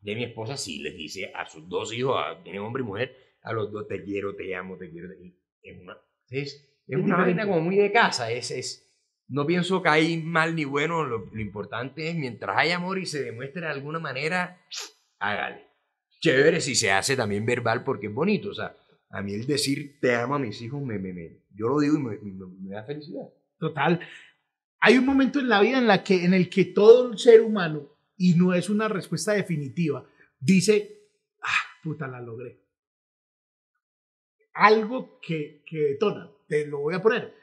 de 0.00 0.14
mi 0.14 0.24
esposa 0.24 0.56
sí 0.56 0.80
les 0.80 0.96
dice 0.96 1.30
a 1.34 1.46
sus 1.46 1.68
dos 1.68 1.92
hijos, 1.92 2.16
a, 2.18 2.42
tienen 2.42 2.62
hombre 2.62 2.82
y 2.82 2.86
mujer, 2.86 3.16
a 3.42 3.52
los 3.52 3.70
dos 3.72 3.86
te 3.88 4.02
quiero, 4.02 4.34
te 4.36 4.54
amo, 4.54 4.76
te 4.78 4.90
quiero. 4.90 5.08
te- 5.08 5.34
es 5.62 5.78
una, 5.80 5.96
es, 6.28 6.54
es 6.54 6.76
Es 6.86 6.96
una 6.96 7.16
vaina 7.18 7.46
como 7.46 7.60
muy 7.60 7.76
de 7.76 7.92
casa, 7.92 8.30
es, 8.30 8.50
es, 8.50 8.89
no 9.30 9.46
pienso 9.46 9.80
que 9.80 9.88
hay 9.88 10.16
mal 10.18 10.56
ni 10.56 10.64
bueno, 10.64 11.04
lo, 11.04 11.30
importante 11.38 12.08
es 12.08 12.16
mientras 12.16 12.56
hay 12.58 12.72
amor 12.72 12.98
y 12.98 13.06
se 13.06 13.22
demuestre 13.22 13.60
de 13.62 13.68
alguna 13.68 14.00
manera, 14.00 14.60
hágale. 15.20 15.68
Chévere 16.20 16.60
si 16.60 16.74
se 16.74 16.90
hace 16.90 17.16
también 17.16 17.46
verbal 17.46 17.84
porque 17.84 18.08
es 18.08 18.12
bonito, 18.12 18.50
o 18.50 18.54
sea, 18.54 18.76
a 19.08 19.22
mí 19.22 19.32
el 19.32 19.46
decir 19.46 19.98
te 20.00 20.16
amo 20.16 20.34
a 20.34 20.38
mis 20.38 20.60
hijos, 20.60 20.82
me, 20.82 20.98
me, 20.98 21.12
me- 21.12 21.38
yo 21.54 21.68
lo 21.68 21.78
digo 21.78 21.96
y 21.96 22.30
me, 22.32 22.74
da 22.74 22.82
felicidad. 22.84 23.28
total. 23.58 24.00
Hay 24.80 24.98
un 24.98 25.06
momento 25.06 25.38
en 25.40 25.48
la 25.48 25.60
vida 25.60 25.78
en, 25.78 25.86
la 25.86 26.02
que, 26.02 26.24
en 26.24 26.34
el 26.34 26.48
que 26.48 26.64
todo 26.66 27.16
ser 27.16 27.42
humano, 27.42 27.86
y 28.16 28.34
no 28.34 28.52
es 28.52 28.68
una 28.68 28.88
respuesta 28.88 29.32
definitiva, 29.32 30.04
dice, 30.40 31.06
ah, 31.42 31.78
puta, 31.82 32.08
la 32.08 32.20
logré. 32.20 32.58
Algo 34.54 35.20
que, 35.20 35.62
que 35.66 35.78
detona, 35.78 36.30
te 36.48 36.66
lo 36.66 36.80
voy 36.80 36.94
a 36.94 37.02
poner. 37.02 37.39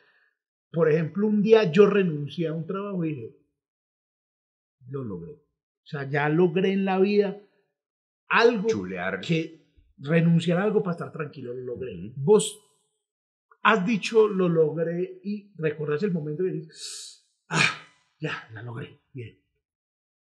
Por 0.71 0.91
ejemplo, 0.91 1.27
un 1.27 1.41
día 1.41 1.71
yo 1.71 1.88
renuncié 1.88 2.47
a 2.47 2.53
un 2.53 2.65
trabajo 2.67 3.03
y 3.06 3.10
dije, 3.10 3.36
lo 4.89 5.03
logré. 5.03 5.32
O 5.34 5.86
sea, 5.89 6.10
ya 6.10 6.27
logré 6.30 6.71
en 6.73 6.86
la 6.86 6.99
vida 6.99 7.39
algo 8.27 8.67
Chulear. 8.67 9.21
que 9.21 9.65
renunciar 9.99 10.60
a 10.60 10.63
algo 10.63 10.84
para 10.84 10.93
estar 10.93 11.12
tranquilo, 11.12 11.53
lo 11.53 11.62
logré. 11.75 11.93
Ujú. 11.95 12.13
Vos 12.17 12.60
has 13.63 13.86
dicho 13.86 14.27
lo 14.27 14.47
logré 14.49 15.19
y 15.23 15.51
recordás 15.58 16.03
el 16.03 16.12
momento 16.12 16.45
y 16.45 16.51
dices, 16.51 17.27
ah, 17.49 17.82
ya, 18.19 18.49
la 18.53 18.62
logré, 18.63 18.99
bien. 19.13 19.39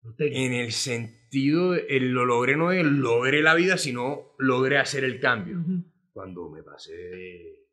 Lo 0.02 0.14
tengo. 0.14 0.36
En 0.36 0.52
el 0.52 0.72
sentido, 0.72 1.72
de, 1.72 1.86
el- 1.88 2.12
lo 2.12 2.24
logré 2.24 2.56
no 2.56 2.68
de 2.70 2.84
logré 2.84 3.42
la 3.42 3.54
vida, 3.54 3.76
sino 3.78 4.34
logré 4.38 4.78
hacer 4.78 5.04
el 5.04 5.18
cambio. 5.20 5.58
Ujú. 5.60 5.84
Cuando 6.12 6.48
me 6.50 6.62
pasé 6.62 7.67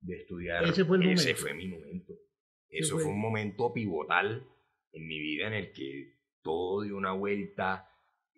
de, 0.00 0.16
estudiar, 0.16 0.64
Ese 0.64 0.84
fue 0.84 0.96
el 0.98 1.10
ese 1.10 1.22
momento. 1.34 1.40
fue 1.42 1.54
mi 1.54 1.68
momento. 1.68 2.12
Eso 2.68 2.94
fue- 2.96 3.04
fue 3.04 3.12
un 3.12 3.20
momento 3.20 3.72
pivotal 3.72 4.46
en 4.92 5.06
mi 5.06 5.18
vida 5.18 5.46
en 5.48 5.54
el 5.54 5.72
que 5.72 6.14
todo 6.42 6.82
dio 6.82 6.96
una 6.96 7.12
vuelta 7.12 7.88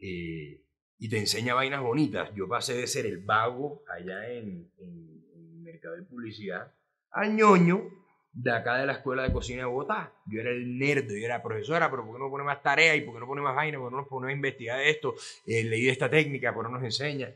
eh, 0.00 0.62
y 0.98 1.08
te 1.08 1.18
enseña 1.18 1.54
vainas 1.54 1.82
bonitas. 1.82 2.30
Yo 2.34 2.48
pasé 2.48 2.74
de 2.74 2.86
ser 2.86 3.06
el 3.06 3.18
vago 3.18 3.82
allá 3.88 4.28
en, 4.30 4.70
en, 4.78 5.24
en 5.34 5.62
Mercado 5.62 5.96
de 5.96 6.02
Publicidad 6.02 6.72
al 7.10 7.34
ñoño 7.34 7.90
de 8.32 8.52
acá 8.52 8.78
de 8.78 8.86
la 8.86 8.92
Escuela 8.92 9.22
de 9.24 9.32
Cocina 9.32 9.60
de 9.60 9.64
Bogotá. 9.66 10.12
Yo 10.26 10.40
era 10.40 10.50
el 10.50 10.78
nerd, 10.78 11.08
yo 11.08 11.24
era 11.24 11.42
profesora, 11.42 11.90
pero 11.90 12.04
¿por 12.04 12.14
qué 12.16 12.20
no 12.20 12.30
pone 12.30 12.44
más 12.44 12.62
tareas 12.62 12.96
y 12.96 13.00
por 13.00 13.14
qué 13.14 13.20
no 13.20 13.26
pone 13.26 13.42
más 13.42 13.56
vainas? 13.56 13.80
¿Por 13.80 13.88
qué 13.90 13.92
no 13.94 14.00
nos 14.02 14.08
ponemos 14.08 14.30
a 14.32 14.36
investigar 14.36 14.80
esto? 14.80 15.14
Eh, 15.46 15.64
leí 15.64 15.88
esta 15.88 16.08
técnica, 16.08 16.54
¿por 16.54 16.64
qué 16.66 16.72
no 16.72 16.78
nos 16.78 16.84
enseña? 16.84 17.32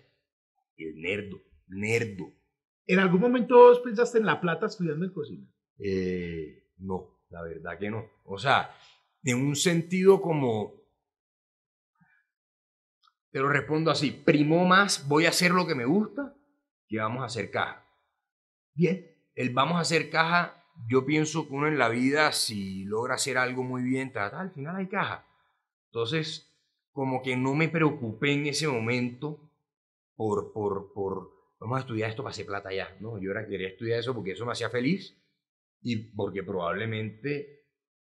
El 0.76 1.00
nerdo, 1.00 1.40
nerdo. 1.68 2.32
¿En 2.92 2.98
algún 2.98 3.22
momento 3.22 3.57
vos 3.57 3.81
pensaste 3.81 4.18
en 4.18 4.26
La 4.26 4.38
Plata 4.38 4.66
estudiando 4.66 5.07
en 5.07 5.14
cocina? 5.14 5.46
Eh, 5.78 6.72
no, 6.76 7.22
la 7.31 7.40
verdad 7.40 7.78
que 7.78 7.90
no. 7.90 8.05
O 8.24 8.37
sea, 8.37 8.70
en 9.24 9.38
un 9.38 9.57
sentido 9.57 10.20
como... 10.20 10.74
Te 13.31 13.38
lo 13.38 13.48
respondo 13.48 13.90
así, 13.90 14.11
primó 14.11 14.66
más, 14.66 15.09
voy 15.09 15.24
a 15.24 15.31
hacer 15.31 15.52
lo 15.52 15.66
que 15.66 15.74
me 15.74 15.87
gusta, 15.87 16.37
que 16.87 16.98
vamos 16.98 17.22
a 17.22 17.24
hacer 17.24 17.50
caja. 17.50 17.83
Bien. 18.74 19.11
El 19.35 19.55
vamos 19.55 19.78
a 19.78 19.81
hacer 19.81 20.11
caja, 20.11 20.62
yo 20.87 21.07
pienso 21.07 21.48
que 21.48 21.55
uno 21.55 21.68
en 21.68 21.78
la 21.78 21.88
vida, 21.88 22.31
si 22.33 22.85
logra 22.85 23.14
hacer 23.14 23.38
algo 23.38 23.62
muy 23.62 23.83
bien, 23.85 24.12
ta, 24.12 24.31
ta, 24.31 24.38
al 24.38 24.50
final 24.50 24.76
hay 24.76 24.88
caja. 24.88 25.26
Entonces, 25.87 26.55
como 26.90 27.22
que 27.22 27.38
no 27.38 27.55
me 27.55 27.70
preocupé 27.70 28.35
en 28.35 28.48
ese 28.48 28.68
momento 28.68 29.40
por, 30.14 30.52
por, 30.52 30.92
por, 30.92 31.41
vamos 31.62 31.79
a 31.79 31.81
estudiar 31.81 32.11
esto 32.11 32.22
para 32.22 32.33
hacer 32.33 32.46
plata 32.46 32.72
ya. 32.72 32.94
No, 33.01 33.18
yo 33.18 33.31
ahora 33.31 33.46
quería 33.46 33.68
estudiar 33.68 33.98
eso 34.01 34.14
porque 34.14 34.33
eso 34.33 34.44
me 34.44 34.53
hacía 34.53 34.68
feliz 34.70 35.16
y 35.81 35.96
porque 35.96 36.42
probablemente 36.42 37.64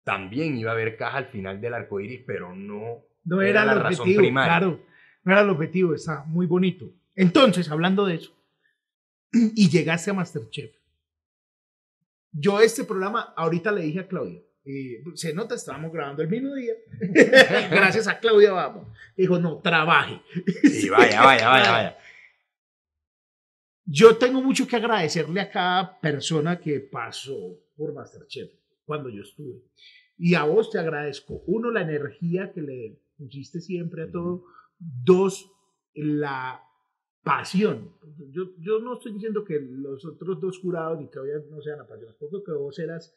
también 0.04 0.56
iba 0.56 0.70
a 0.70 0.74
haber 0.74 0.96
caja 0.96 1.18
al 1.18 1.26
final 1.26 1.60
del 1.60 1.74
arco 1.74 2.00
iris, 2.00 2.22
pero 2.26 2.54
no, 2.54 3.04
No 3.24 3.42
Era 3.42 3.50
era, 3.50 3.64
la 3.66 3.72
el 3.72 3.80
razón 3.80 4.00
objetivo, 4.00 4.22
primaria. 4.22 4.58
claro. 4.58 4.80
No 5.24 5.32
era 5.32 5.40
el 5.42 5.50
objetivo, 5.50 5.94
está 5.94 6.24
muy 6.24 6.46
bonito. 6.46 6.90
Entonces, 7.14 7.70
hablando 7.70 8.06
de 8.06 8.14
eso, 8.14 8.32
y 9.32 9.68
llegaste 9.68 10.10
a 10.10 10.14
Masterchef. 10.14 10.72
Yo 12.32 12.60
este 12.60 12.84
programa, 12.84 13.34
ahorita 13.36 13.72
le 13.72 13.82
dije 13.82 14.00
a 14.00 14.08
Claudia, 14.08 14.40
eh, 14.64 15.02
se 15.14 15.34
nota, 15.34 15.54
estábamos 15.54 15.92
grabando 15.92 16.22
el 16.22 16.28
mismo 16.28 16.54
día. 16.54 16.74
Gracias 17.70 18.06
a 18.08 18.18
Claudia, 18.18 18.52
vamos. 18.52 18.86
Dijo, 19.16 19.38
no, 19.38 19.58
trabaje. 19.58 20.20
Sí, 20.62 20.88
vaya, 20.88 21.22
vaya, 21.22 21.48
vaya, 21.48 21.70
vaya. 21.72 21.98
Yo 23.92 24.16
tengo 24.16 24.40
mucho 24.40 24.68
que 24.68 24.76
agradecerle 24.76 25.40
a 25.40 25.50
cada 25.50 25.98
persona 25.98 26.60
que 26.60 26.78
pasó 26.78 27.58
por 27.76 27.92
Masterchef 27.92 28.52
cuando 28.84 29.08
yo 29.08 29.22
estuve. 29.22 29.64
Y 30.16 30.34
a 30.34 30.44
vos 30.44 30.70
te 30.70 30.78
agradezco, 30.78 31.42
uno, 31.46 31.72
la 31.72 31.82
energía 31.82 32.52
que 32.52 32.62
le 32.62 33.00
pusiste 33.16 33.60
siempre 33.60 34.04
a 34.04 34.10
todo. 34.12 34.44
Dos, 34.78 35.50
la 35.94 36.62
pasión. 37.24 37.92
Yo, 38.30 38.54
yo 38.58 38.78
no 38.78 38.94
estoy 38.94 39.14
diciendo 39.14 39.44
que 39.44 39.58
los 39.60 40.04
otros 40.04 40.40
dos 40.40 40.60
jurados 40.60 41.00
ni 41.00 41.08
Claudia 41.08 41.42
no 41.50 41.60
sean 41.60 41.80
apasionados, 41.80 42.16
porque 42.20 42.44
que 42.46 42.52
vos 42.52 42.78
eras 42.78 43.12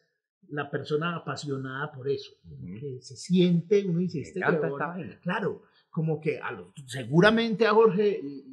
la 0.50 0.72
persona 0.72 1.16
apasionada 1.16 1.92
por 1.92 2.10
eso. 2.10 2.32
Ujú. 2.46 2.80
Que 2.80 3.02
se 3.02 3.16
siente, 3.16 3.86
uno 3.86 4.02
vaina. 4.78 5.20
Claro, 5.22 5.62
como 5.90 6.20
que 6.20 6.40
a 6.40 6.52
los, 6.52 6.74
seguramente 6.88 7.68
a 7.68 7.74
Jorge 7.74 8.20
y, 8.24 8.53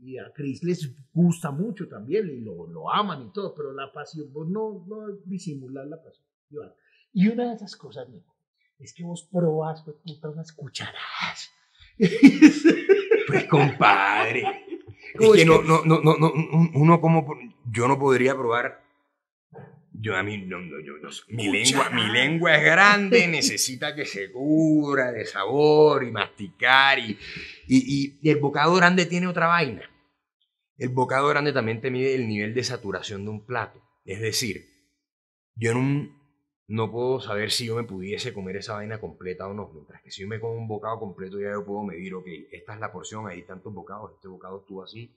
y- 0.00 0.18
a 0.18 0.32
Chris 0.32 0.62
les 0.64 0.92
gusta 1.12 1.50
mucho 1.50 1.88
también 1.88 2.28
y 2.28 2.40
lo, 2.40 2.66
lo 2.66 2.90
aman 2.92 3.22
y 3.28 3.32
todo, 3.32 3.54
pero 3.54 3.72
la 3.72 3.92
pasión, 3.92 4.32
vos 4.32 4.48
no, 4.48 4.84
no 4.88 5.08
disimular 5.24 5.86
la 5.86 6.02
pasión. 6.02 6.26
Y 7.12 7.28
una 7.28 7.48
de 7.50 7.54
esas 7.56 7.76
cosas, 7.76 8.08
Nico, 8.08 8.34
es 8.78 8.92
que 8.94 9.02
vos 9.04 9.28
probás 9.30 9.82
pues, 9.84 9.96
puta, 10.04 10.28
unas 10.30 10.52
cucharadas. 10.52 11.50
Pues 13.26 13.44
compadre. 13.44 14.44
Es 15.14 15.16
¿Cómo 15.18 15.32
que 15.32 15.44
no, 15.44 15.62
no, 15.62 15.82
no, 15.84 16.00
no, 16.02 16.16
no, 16.18 16.30
un- 16.32 16.70
uno 16.74 17.00
como, 17.00 17.26
yo 17.72 17.88
no 17.88 17.98
podría 17.98 18.34
probar, 18.34 18.80
yo 19.92 20.14
a 20.16 20.22
mí, 20.22 20.38
no, 20.38 20.60
no, 20.60 20.78
yo, 20.80 20.92
no 21.02 21.08
mi 21.28 21.48
lengua, 21.50 21.90
mi 21.90 22.06
lengua 22.12 22.54
es 22.56 22.64
grande, 22.64 23.26
necesita 23.28 23.94
que 23.94 24.04
se 24.06 24.30
cubra 24.30 25.10
de 25.10 25.24
sabor 25.26 26.04
y 26.04 26.12
masticar 26.12 26.98
y, 27.00 27.18
y- 27.66 28.18
y 28.22 28.28
el 28.30 28.36
bocado 28.38 28.74
grande 28.76 29.06
tiene 29.06 29.26
otra 29.26 29.46
vaina. 29.48 29.82
El 30.80 30.88
bocado 30.88 31.28
grande 31.28 31.52
también 31.52 31.82
te 31.82 31.90
mide 31.90 32.14
el 32.14 32.26
nivel 32.26 32.54
de 32.54 32.64
saturación 32.64 33.24
de 33.24 33.30
un 33.30 33.44
plato. 33.44 33.82
Es 34.06 34.18
decir, 34.18 34.64
yo 35.54 35.72
en 35.72 35.76
un, 35.76 36.20
no 36.68 36.90
puedo 36.90 37.20
saber 37.20 37.50
si 37.50 37.66
yo 37.66 37.76
me 37.76 37.84
pudiese 37.84 38.32
comer 38.32 38.56
esa 38.56 38.76
vaina 38.76 38.98
completa 38.98 39.46
o 39.46 39.52
no. 39.52 39.70
Mientras 39.74 40.00
que 40.00 40.10
si 40.10 40.22
yo 40.22 40.28
me 40.28 40.40
como 40.40 40.54
un 40.54 40.66
bocado 40.66 40.98
completo, 40.98 41.38
ya 41.38 41.52
yo 41.52 41.66
puedo 41.66 41.84
medir, 41.84 42.14
ok, 42.14 42.26
esta 42.50 42.72
es 42.72 42.80
la 42.80 42.90
porción, 42.90 43.28
hay 43.28 43.42
tantos 43.42 43.74
bocados, 43.74 44.12
este 44.14 44.28
bocado 44.28 44.60
estuvo 44.60 44.82
así. 44.82 45.14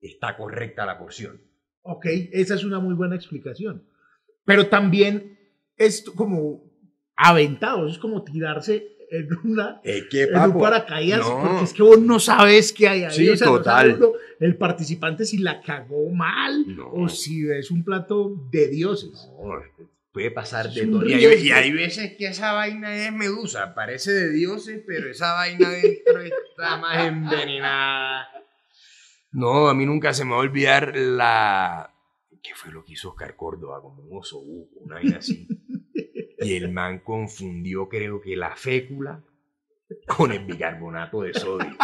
Está 0.00 0.38
correcta 0.38 0.86
la 0.86 0.98
porción. 0.98 1.38
ok, 1.82 2.06
esa 2.32 2.54
es 2.54 2.64
una 2.64 2.80
muy 2.80 2.94
buena 2.94 3.14
explicación. 3.14 3.86
Pero 4.46 4.70
también 4.70 5.38
es 5.76 6.02
como 6.16 6.64
aventado, 7.14 7.86
es 7.88 7.98
como 7.98 8.24
tirarse 8.24 8.96
en 9.10 9.28
una 9.44 9.82
Es 9.84 10.04
que, 10.08 10.22
en 10.22 10.34
un 10.34 10.58
paracaídas, 10.58 11.20
no. 11.20 11.42
porque 11.42 11.64
es 11.64 11.74
que 11.74 11.82
vos 11.82 12.00
no 12.00 12.18
sabes 12.18 12.72
qué 12.72 12.88
hay 12.88 13.04
ahí. 13.04 13.14
Sí, 13.14 13.28
o 13.28 13.36
sea, 13.36 13.48
no 13.48 13.58
total. 13.58 14.00
El 14.40 14.56
participante 14.56 15.24
si 15.24 15.38
la 15.38 15.60
cagó 15.60 16.10
mal 16.10 16.64
No. 16.76 16.90
o 16.92 17.08
si 17.08 17.48
es 17.50 17.70
un 17.70 17.84
plato 17.84 18.34
de 18.50 18.68
dioses. 18.68 19.28
No, 19.38 19.60
puede 20.12 20.30
pasar 20.30 20.70
de 20.70 20.86
todo. 20.86 21.06
Y 21.06 21.12
hay, 21.14 21.46
y 21.46 21.50
hay 21.50 21.72
veces 21.72 22.16
que 22.16 22.26
esa 22.26 22.52
vaina 22.52 22.94
es 23.06 23.12
medusa, 23.12 23.74
parece 23.74 24.12
de 24.12 24.30
dioses, 24.32 24.82
pero 24.86 25.10
esa 25.10 25.32
vaina 25.34 25.68
dentro 25.70 26.20
está 26.20 26.76
más 26.78 27.06
envenenada. 27.06 28.28
No, 29.32 29.68
a 29.68 29.74
mí 29.74 29.84
nunca 29.84 30.14
se 30.14 30.24
me 30.24 30.30
va 30.30 30.36
a 30.38 30.40
olvidar 30.40 30.96
la... 30.96 31.92
¿Qué 32.42 32.54
fue 32.54 32.72
lo 32.72 32.84
que 32.84 32.92
hizo 32.92 33.10
Oscar 33.10 33.34
Córdoba? 33.36 33.80
Como 33.82 34.02
un 34.02 34.18
oso 34.18 34.40
buco, 34.40 34.78
una 34.80 34.94
vaina 34.96 35.18
así. 35.18 35.46
Y 36.38 36.54
el 36.54 36.70
man 36.70 37.00
confundió, 37.00 37.88
creo 37.88 38.20
que 38.20 38.36
la 38.36 38.54
fécula 38.54 39.22
con 40.06 40.32
el 40.32 40.44
bicarbonato 40.44 41.22
de 41.22 41.34
sodio. 41.34 41.76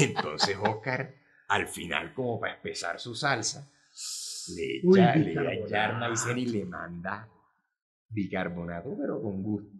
Entonces 0.00 0.56
Oscar, 0.60 1.14
al 1.48 1.66
final, 1.68 2.14
como 2.14 2.40
para 2.40 2.54
espesar 2.54 2.98
su 3.00 3.14
salsa, 3.14 3.70
le 4.56 4.78
echa, 4.78 5.14
Uy, 5.14 6.34
le 6.34 6.40
y 6.40 6.46
le 6.46 6.64
manda 6.64 7.28
bicarbonato, 8.08 8.96
pero 8.98 9.20
con 9.22 9.42
gusto. 9.42 9.70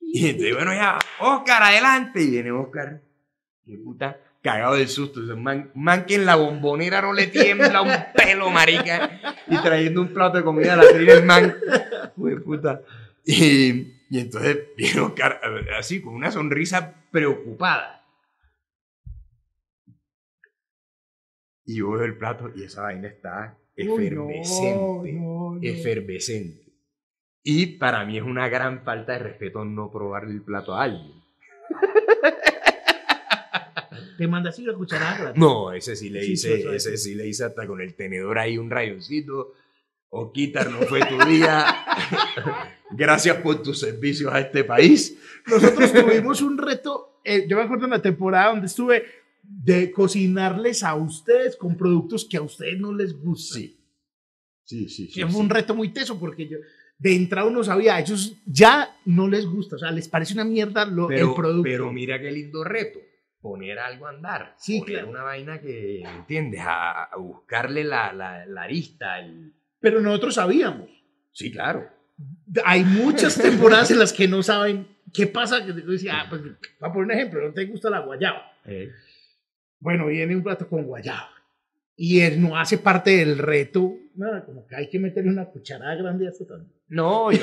Y 0.00 0.28
entonces, 0.28 0.54
bueno, 0.54 0.74
ya, 0.74 0.98
Oscar, 1.20 1.62
adelante. 1.62 2.22
Y 2.22 2.30
viene 2.30 2.50
Oscar, 2.50 3.00
qué 3.64 3.78
puta, 3.78 4.18
cagado 4.42 4.74
del 4.74 4.88
susto. 4.88 5.22
Ese 5.22 5.34
man, 5.34 5.70
man 5.74 6.04
que 6.04 6.16
en 6.16 6.26
la 6.26 6.36
bombonera 6.36 7.00
no 7.00 7.12
le 7.12 7.28
tiembla 7.28 7.82
un 7.82 7.92
pelo, 8.14 8.50
marica. 8.50 9.20
Y 9.48 9.56
trayendo 9.58 10.02
un 10.02 10.12
plato 10.12 10.38
de 10.38 10.44
comida 10.44 10.74
a 10.74 10.76
la 10.76 10.88
trina, 10.88 11.12
el 11.12 11.24
man, 11.24 11.56
uy, 12.16 12.38
puta. 12.40 12.82
Y, 13.24 13.92
y 14.10 14.18
entonces 14.18 14.58
viene 14.76 15.00
Oscar 15.00 15.40
así, 15.78 16.02
con 16.02 16.14
una 16.14 16.30
sonrisa 16.30 16.94
preocupada. 17.10 18.01
Y 21.64 21.76
yo 21.78 21.90
veo 21.92 22.04
el 22.04 22.16
plato 22.18 22.50
y 22.54 22.64
esa 22.64 22.82
vaina 22.82 23.08
está 23.08 23.56
Uy, 23.78 24.10
no, 24.10 24.28
efervescente. 24.30 25.12
no, 25.12 25.54
no. 25.54 25.58
Efervescente. 25.62 26.62
Y 27.44 27.78
para 27.78 28.04
mí 28.04 28.18
es 28.18 28.24
una 28.24 28.48
gran 28.48 28.82
falta 28.84 29.12
de 29.12 29.18
respeto 29.20 29.64
no 29.64 29.90
probarle 29.90 30.32
el 30.32 30.42
plato 30.42 30.74
a 30.74 30.82
alguien. 30.84 31.12
Te 34.18 34.28
mandas 34.28 34.58
una 34.58 34.74
cucharada. 34.74 35.18
gratis. 35.18 35.40
No, 35.40 35.72
ese 35.72 35.96
sí 35.96 36.10
le 36.10 36.22
Sí, 36.22 36.32
hice, 36.32 36.56
sí, 36.56 36.62
sí. 36.62 36.68
ese 36.74 36.96
sí 36.96 37.14
le 37.14 37.26
hice 37.26 37.44
hasta 37.44 37.66
con 37.66 37.80
el 37.80 37.94
tenedor 37.94 38.38
ahí 38.38 38.58
un 38.58 38.70
rayoncito. 38.70 39.54
O 40.10 40.30
quitar, 40.30 40.70
no 40.70 40.78
fue 40.82 41.00
tu 41.06 41.18
día. 41.24 41.64
Gracias 42.90 43.38
por 43.38 43.62
tus 43.62 43.80
servicios 43.80 44.32
a 44.32 44.40
este 44.40 44.62
país. 44.62 45.18
Nosotros 45.46 45.90
tuvimos 45.92 46.42
un 46.42 46.58
reto, 46.58 47.18
eh, 47.24 47.46
yo 47.48 47.56
me 47.56 47.62
acuerdo 47.62 47.86
en 47.86 47.92
la 47.92 48.02
temporada 48.02 48.50
donde 48.50 48.66
estuve, 48.66 49.04
de 49.42 49.90
cocinarles 49.90 50.82
a 50.82 50.94
ustedes 50.94 51.56
con 51.56 51.76
productos 51.76 52.24
que 52.24 52.36
a 52.36 52.42
ustedes 52.42 52.78
no 52.80 52.92
les 52.94 53.12
gustan. 53.20 53.60
Sí. 53.62 53.78
Sí, 54.64 54.88
sí, 54.88 55.08
sí. 55.08 55.12
que 55.20 55.26
fue 55.26 55.40
un 55.40 55.50
reto 55.50 55.74
muy 55.74 55.88
teso 55.92 56.18
porque 56.18 56.48
yo 56.48 56.56
de 56.98 57.16
entrada 57.16 57.48
uno 57.48 57.64
sabía, 57.64 57.96
a 57.96 58.00
ellos 58.00 58.36
ya 58.46 58.96
no 59.04 59.26
les 59.28 59.44
gusta, 59.44 59.74
o 59.76 59.78
sea, 59.78 59.90
les 59.90 60.08
parece 60.08 60.34
una 60.34 60.44
mierda 60.44 60.84
lo, 60.86 61.08
pero, 61.08 61.30
el 61.30 61.34
producto. 61.34 61.62
pero 61.64 61.92
mira 61.92 62.20
qué 62.20 62.30
lindo 62.30 62.62
reto. 62.62 63.00
Poner 63.40 63.80
algo 63.80 64.06
a 64.06 64.10
andar. 64.10 64.54
Sí, 64.56 64.78
poner 64.78 64.94
claro. 64.98 65.10
una 65.10 65.22
vaina 65.24 65.60
que, 65.60 66.00
¿entiendes? 66.02 66.60
A, 66.62 67.04
a 67.06 67.16
buscarle 67.16 67.82
la, 67.82 68.12
la, 68.12 68.46
la 68.46 68.62
arista. 68.62 69.18
el- 69.18 69.52
Pero 69.80 70.00
nosotros 70.00 70.36
sabíamos. 70.36 70.88
Sí, 71.32 71.50
claro. 71.50 71.88
hay 72.64 72.84
muchas 72.84 73.36
temporadas 73.42 73.90
en 73.90 73.98
las 73.98 74.12
que 74.16 74.28
no 74.28 74.44
saben 74.44 74.86
qué 75.12 75.26
pasa. 75.26 75.66
Que 75.66 75.72
decía, 75.72 76.20
ah, 76.20 76.26
pues, 76.30 76.40
va 76.80 76.86
a 76.88 76.92
poner 76.92 77.06
un 77.06 77.10
ejemplo, 77.10 77.48
no 77.48 77.52
te 77.52 77.64
gusta 77.66 77.90
la 77.90 77.98
guayaba. 77.98 78.52
Eh, 78.64 78.92
Bueno, 79.82 80.06
viene 80.06 80.36
un 80.36 80.44
plato 80.44 80.68
con 80.68 80.84
guayaba 80.84 81.28
y 81.96 82.20
él 82.20 82.40
no 82.40 82.56
hace 82.56 82.78
parte 82.78 83.16
del 83.16 83.36
reto. 83.36 83.94
Nada, 84.14 84.44
como 84.44 84.64
que 84.66 84.76
hay 84.76 84.88
que 84.88 85.00
meterle 85.00 85.30
una 85.30 85.46
cucharada 85.46 85.94
grande 85.96 86.26
a 86.26 86.30
esto 86.30 86.46
también. 86.46 86.72
No, 86.88 87.32
yo- 87.32 87.40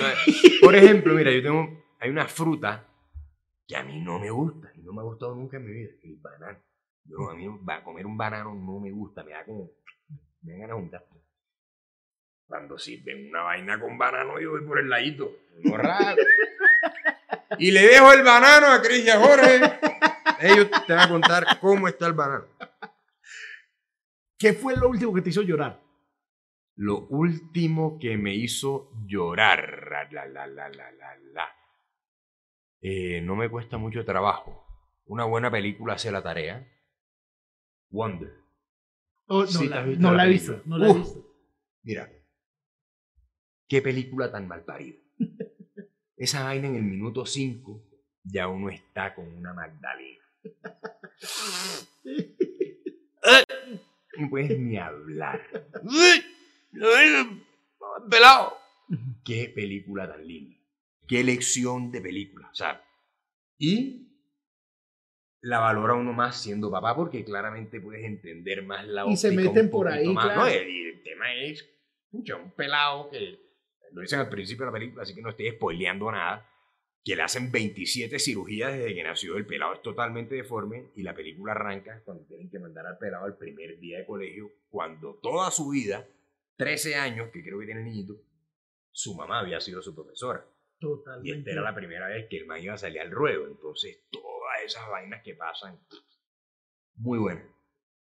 por 0.61 0.73
ejemplo, 0.73 1.13
mira, 1.15 1.31
yo 1.33 1.41
tengo, 1.43 1.83
hay 1.99 2.09
una 2.09 2.27
fruta 2.27 2.85
que 3.67 3.75
a 3.75 3.83
mí 3.83 3.99
no 4.01 4.19
me 4.19 4.29
gusta 4.31 4.71
y 4.75 4.79
no 4.81 4.93
me 4.93 5.01
ha 5.01 5.03
gustado 5.03 5.35
nunca 5.35 5.57
en 5.57 5.65
mi 5.65 5.73
vida, 5.73 5.89
el 6.03 6.15
banano. 6.15 6.59
Yo, 7.03 7.29
a 7.29 7.35
mí 7.35 7.45
va- 7.67 7.83
comer 7.83 8.05
un 8.05 8.15
banano 8.17 8.55
no 8.55 8.79
me 8.79 8.89
gusta, 8.91 9.21
me 9.23 9.31
da 9.31 9.43
como, 9.43 9.71
me 10.43 10.53
da 10.53 10.59
ganas 10.59 10.75
de 10.77 10.81
juntar. 10.81 11.05
Cuando 12.47 12.79
sirven 12.79 13.27
una 13.29 13.41
vaina 13.43 13.79
con 13.79 13.97
banano, 13.97 14.39
yo 14.39 14.51
voy 14.51 14.61
por 14.63 14.79
el 14.79 14.89
ladito, 14.89 15.29
no 15.63 15.75
raro. 15.77 16.21
Y 17.57 17.71
le 17.71 17.81
dejo 17.81 18.13
el 18.13 18.23
banano 18.23 18.67
a 18.67 18.81
Cris 18.81 19.05
y 19.05 19.09
a 19.09 19.19
Jorge. 19.19 19.59
Ellos 20.39 20.69
te 20.87 20.93
van 20.93 21.07
a 21.07 21.09
contar 21.09 21.59
cómo 21.59 21.87
está 21.87 22.07
el 22.07 22.13
banano. 22.13 22.45
¿Qué 24.37 24.53
fue 24.53 24.75
lo 24.75 24.89
último 24.89 25.13
que 25.13 25.21
te 25.21 25.29
hizo 25.29 25.41
llorar? 25.41 25.81
Lo 26.75 27.07
último 27.07 27.99
que 27.99 28.17
me 28.17 28.33
hizo 28.35 28.91
llorar. 29.05 29.59
ra, 29.89 30.09
La, 30.11 30.25
la, 30.25 30.47
la, 30.47 30.69
la, 30.69 30.91
la, 30.91 31.17
la. 31.33 31.49
Eh, 32.81 33.19
no 33.21 33.35
me 33.35 33.49
cuesta 33.49 33.77
mucho 33.77 34.05
trabajo. 34.05 34.65
Una 35.05 35.25
buena 35.25 35.51
película 35.51 35.95
hace 35.95 36.11
la 36.11 36.23
tarea. 36.23 36.65
Wonder. 37.89 38.33
Oh, 39.27 39.41
no, 39.41 39.47
Sí, 39.47 39.67
la, 39.67 39.81
no 39.83 40.21
he 40.23 40.29
visto, 40.29 40.61
no 40.65 40.77
la 40.77 40.89
he 40.89 40.93
visto. 40.93 41.25
Mira. 41.83 42.09
Qué 43.67 43.81
película 43.81 44.31
tan 44.31 44.47
mal 44.47 44.63
parida. 44.63 44.97
Esa 46.15 46.43
vaina 46.43 46.67
en 46.67 46.75
el 46.75 46.83
minuto 46.83 47.25
5 47.25 47.83
ya 48.23 48.47
uno 48.47 48.69
está 48.69 49.13
con 49.13 49.27
una 49.27 49.53
Magdalena. 49.53 50.23
No 54.17 54.29
puedes 54.29 54.59
ni 54.59 54.77
hablar. 54.77 55.41
Pelado. 58.09 58.57
Qué 59.23 59.51
película 59.53 60.09
tan 60.09 60.27
linda. 60.27 60.57
Qué 61.07 61.23
lección 61.23 61.91
de 61.91 62.01
película. 62.01 62.49
O 62.51 62.55
sea, 62.55 62.83
y 63.57 64.09
la 65.41 65.59
valora 65.59 65.93
uno 65.93 66.13
más 66.13 66.41
siendo 66.41 66.69
papá 66.69 66.95
porque 66.95 67.23
claramente 67.23 67.79
puedes 67.79 68.03
entender 68.03 68.63
más 68.63 68.85
la 68.87 69.05
Y 69.07 69.15
se 69.15 69.31
meten 69.31 69.69
por 69.69 69.87
ahí, 69.87 70.07
más, 70.07 70.27
¿no? 70.27 70.33
claro. 70.33 70.69
Y 70.69 70.89
el 70.89 71.03
tema 71.03 71.33
es, 71.35 71.67
un 72.11 72.51
pelado 72.55 73.09
que 73.09 73.39
lo 73.91 74.01
dicen 74.01 74.19
al 74.19 74.29
principio 74.29 74.65
de 74.65 74.71
la 74.71 74.77
película, 74.77 75.03
así 75.03 75.15
que 75.15 75.21
no 75.21 75.29
estoy 75.29 75.51
spoileando 75.51 76.11
nada, 76.11 76.47
que 77.03 77.15
le 77.15 77.21
hacen 77.21 77.51
27 77.51 78.19
cirugías 78.19 78.73
desde 78.73 78.93
que 78.93 79.03
nació. 79.03 79.37
El 79.37 79.45
pelado 79.45 79.73
es 79.73 79.81
totalmente 79.81 80.35
deforme 80.35 80.91
y 80.95 81.03
la 81.03 81.13
película 81.13 81.53
arranca 81.53 82.01
cuando 82.03 82.25
tienen 82.25 82.49
que 82.49 82.59
mandar 82.59 82.85
al 82.85 82.97
pelado 82.97 83.25
al 83.25 83.37
primer 83.37 83.79
día 83.79 83.99
de 83.99 84.05
colegio, 84.05 84.51
cuando 84.69 85.15
toda 85.21 85.49
su 85.51 85.69
vida, 85.69 86.07
13 86.57 86.95
años, 86.95 87.29
que 87.31 87.41
creo 87.43 87.59
que 87.59 87.65
tiene 87.65 87.81
el 87.81 87.85
niñito, 87.87 88.21
su 88.91 89.15
mamá 89.15 89.39
había 89.39 89.61
sido 89.61 89.81
su 89.81 89.95
profesora. 89.95 90.45
Y 90.77 90.81
Totalmente. 90.81 91.39
esta 91.39 91.51
era 91.51 91.61
la 91.61 91.75
primera 91.75 92.07
vez 92.07 92.27
que 92.29 92.37
el 92.37 92.45
man 92.45 92.61
iba 92.61 92.73
a 92.73 92.77
salir 92.77 92.99
al 92.99 93.11
ruedo. 93.11 93.47
Entonces, 93.47 94.05
todas 94.09 94.63
esas 94.65 94.89
vainas 94.89 95.21
que 95.23 95.35
pasan, 95.35 95.79
muy 96.95 97.17
buena. 97.19 97.43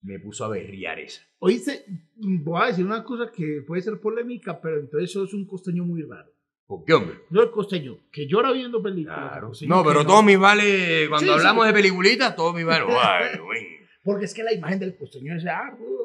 Me 0.03 0.19
puso 0.19 0.45
a 0.45 0.49
berriar 0.49 0.99
esa. 1.01 1.23
Oíste, 1.39 1.85
voy 2.17 2.63
a 2.63 2.67
decir 2.67 2.85
una 2.85 3.03
cosa 3.03 3.33
que 3.33 3.63
puede 3.67 3.83
ser 3.83 4.01
polémica, 4.01 4.61
pero 4.61 4.79
entonces 4.79 5.13
sos 5.13 5.33
un 5.35 5.47
costeño 5.47 5.85
muy 5.85 6.03
raro. 6.03 6.34
¿Por 6.67 6.85
qué, 6.85 6.95
hombre? 6.95 7.19
No 7.31 7.43
el 7.43 7.51
costeño, 7.51 7.99
que 8.11 8.27
llora 8.27 8.51
viendo 8.53 8.83
películas. 8.83 9.19
el 9.25 9.29
Claro. 9.31 9.53
No, 9.67 9.85
pero 9.85 10.07
todos 10.07 10.25
mis 10.25 10.39
vale, 10.39 11.07
cuando 11.09 11.27
Sí, 11.33 11.39
hablamos 11.39 11.65
sí. 11.65 11.69
de 11.69 11.75
peliculitas, 11.75 12.35
mis 12.55 12.65
vale. 12.65 12.85
Porque 14.03 14.27
es 14.27 14.35
que 14.35 14.43
la 14.43 14.53
imagen 14.53 14.79
del 14.79 14.97
costeño 14.97 15.35
es 15.37 15.47
ah, 15.47 15.75
oh. 15.81 16.05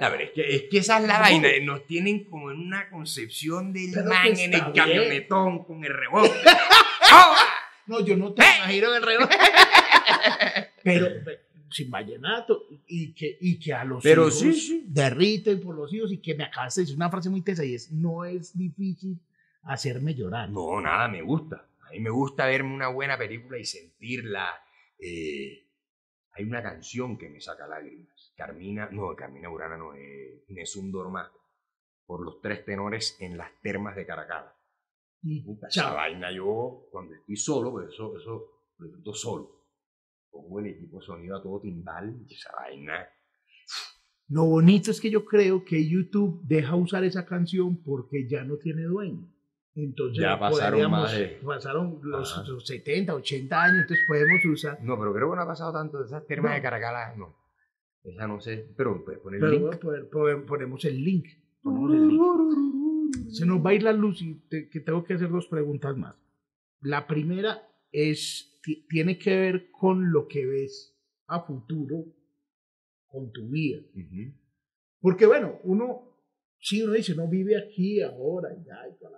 A 0.00 0.08
ver, 0.10 0.22
es 0.22 0.30
que, 0.32 0.54
es 0.56 0.62
que 0.70 0.78
esa 0.78 0.98
es 0.98 1.06
la 1.06 1.14
No. 1.14 1.20
vaina. 1.20 1.48
Nos 1.62 1.86
tienen 1.86 2.24
como 2.24 2.50
en 2.50 2.58
una 2.58 2.88
concepción 2.90 3.72
del 3.72 3.90
Pero 3.92 4.06
man 4.08 4.26
en 4.28 4.54
el 4.54 4.60
bien. 4.60 4.72
camionetón 4.74 5.64
con 5.64 5.84
el 5.84 5.92
rebote. 5.94 6.30
¡Ah! 7.10 7.34
No, 7.86 8.00
yo 8.04 8.16
no 8.16 8.32
te 8.34 8.42
¡Eh! 8.42 8.46
imagino 8.58 8.88
en 8.90 8.96
el 8.96 9.02
reloj. 9.02 9.28
pero 10.82 11.06
pe- 11.24 11.40
sin 11.70 11.90
vallenato 11.90 12.62
y 12.86 13.12
que, 13.12 13.36
y 13.40 13.58
que 13.58 13.72
a 13.74 13.84
los 13.84 14.02
Pero 14.02 14.22
hijos 14.22 14.38
sí, 14.40 14.52
sí. 14.54 14.84
derriten 14.88 15.60
por 15.60 15.74
los 15.76 15.92
hijos 15.92 16.10
y 16.12 16.18
que 16.18 16.34
me 16.34 16.44
acabas 16.44 16.74
de 16.74 16.82
decir 16.82 16.96
una 16.96 17.10
frase 17.10 17.28
muy 17.28 17.42
tesa 17.42 17.64
y 17.64 17.74
es 17.74 17.90
no 17.92 18.24
es 18.24 18.56
difícil 18.56 19.18
hacerme 19.72 20.14
llorar. 20.14 20.50
No, 20.50 20.80
nada, 20.80 21.08
me 21.08 21.22
gusta. 21.22 21.68
A 21.86 21.90
mí 21.92 22.00
me 22.00 22.10
gusta 22.10 22.46
verme 22.46 22.74
una 22.74 22.88
buena 22.88 23.16
película 23.16 23.58
y 23.58 23.64
sentirla. 23.64 24.48
eh, 24.98 25.64
hay 26.32 26.44
una 26.44 26.62
canción 26.62 27.18
que 27.18 27.28
me 27.28 27.40
saca 27.40 27.66
lágrimas. 27.66 28.32
Carmina, 28.36 28.88
no, 28.92 29.14
Carmina 29.16 29.48
Burana 29.48 29.76
no, 29.76 29.94
eh, 29.94 30.44
Nessun 30.48 30.92
Dorma. 30.92 31.30
Por 32.06 32.24
los 32.24 32.40
tres 32.40 32.64
tenores 32.64 33.16
en 33.20 33.36
las 33.36 33.50
termas 33.60 33.96
de 33.96 34.06
Caracas. 34.06 34.52
Puta, 35.44 35.66
esa 35.66 35.92
vaina 35.92 36.30
yo, 36.30 36.86
cuando 36.92 37.14
estoy 37.14 37.36
solo, 37.36 37.72
pues 37.72 37.88
eso, 37.88 38.16
eso 38.16 38.62
lo 38.78 38.86
disfruto 38.86 39.12
solo. 39.14 39.64
Pongo 40.30 40.60
el 40.60 40.66
equipo 40.68 41.00
de 41.00 41.06
sonido 41.06 41.36
a 41.36 41.42
todo 41.42 41.60
timbal 41.60 42.16
y 42.28 42.32
esa 42.32 42.52
vaina. 42.54 43.08
Lo 44.28 44.44
bonito 44.44 44.90
es 44.92 45.00
que 45.00 45.10
yo 45.10 45.24
creo 45.24 45.64
que 45.64 45.88
YouTube 45.88 46.40
deja 46.44 46.76
usar 46.76 47.02
esa 47.02 47.26
canción 47.26 47.82
porque 47.82 48.28
ya 48.28 48.44
no 48.44 48.58
tiene 48.58 48.82
dueño. 48.82 49.28
Entonces 49.80 50.20
Ya 50.22 50.38
pasaron 50.38 50.90
más 50.90 51.16
de- 51.16 51.38
pasaron 51.44 52.00
los, 52.02 52.48
los 52.48 52.66
70, 52.66 53.14
80 53.14 53.62
años, 53.62 53.82
entonces 53.82 54.04
podemos 54.08 54.44
usar. 54.46 54.82
No, 54.82 54.98
pero 54.98 55.14
creo 55.14 55.30
que 55.30 55.36
no 55.36 55.42
ha 55.42 55.46
pasado 55.46 55.72
tanto 55.72 55.98
de 56.00 56.06
esas 56.06 56.26
termas 56.26 56.50
No. 56.50 56.56
de 56.56 56.62
Caracas, 56.62 57.16
no. 57.16 57.36
Esa 58.02 58.26
no 58.26 58.40
sé, 58.40 58.72
pero 58.76 59.04
puedes 59.04 59.20
poner 59.20 59.42
el 59.44 59.50
link. 59.50 59.78
poder- 59.80 60.08
poder- 60.08 60.44
ponemos 60.46 60.84
el 60.84 61.04
link. 61.04 61.26
Ponemos 61.62 61.94
el 61.94 62.08
link. 62.08 63.30
Se 63.30 63.46
nos 63.46 63.64
va 63.64 63.70
a 63.70 63.74
ir 63.74 63.82
la 63.84 63.92
luz 63.92 64.20
y 64.22 64.34
te- 64.48 64.68
que 64.68 64.80
tengo 64.80 65.04
que 65.04 65.14
hacer 65.14 65.28
dos 65.30 65.46
preguntas 65.46 65.96
más. 65.96 66.16
La 66.80 67.06
primera 67.06 67.62
es, 67.92 68.58
ti- 68.62 68.84
tiene 68.88 69.16
que 69.18 69.36
ver 69.36 69.70
con 69.70 70.10
lo 70.10 70.26
que 70.26 70.44
ves 70.46 70.96
a 71.26 71.40
futuro 71.42 72.04
con 73.06 73.30
tu 73.32 73.48
vida. 73.48 73.80
Porque 75.00 75.26
bueno, 75.26 75.58
uno, 75.64 76.16
sí, 76.58 76.82
uno 76.82 76.94
dice, 76.94 77.14
no 77.14 77.28
vive 77.28 77.56
aquí, 77.56 78.00
ahora, 78.02 78.48
ya, 78.64 78.88
y 78.92 78.98
toda 78.98 79.12
la. 79.12 79.17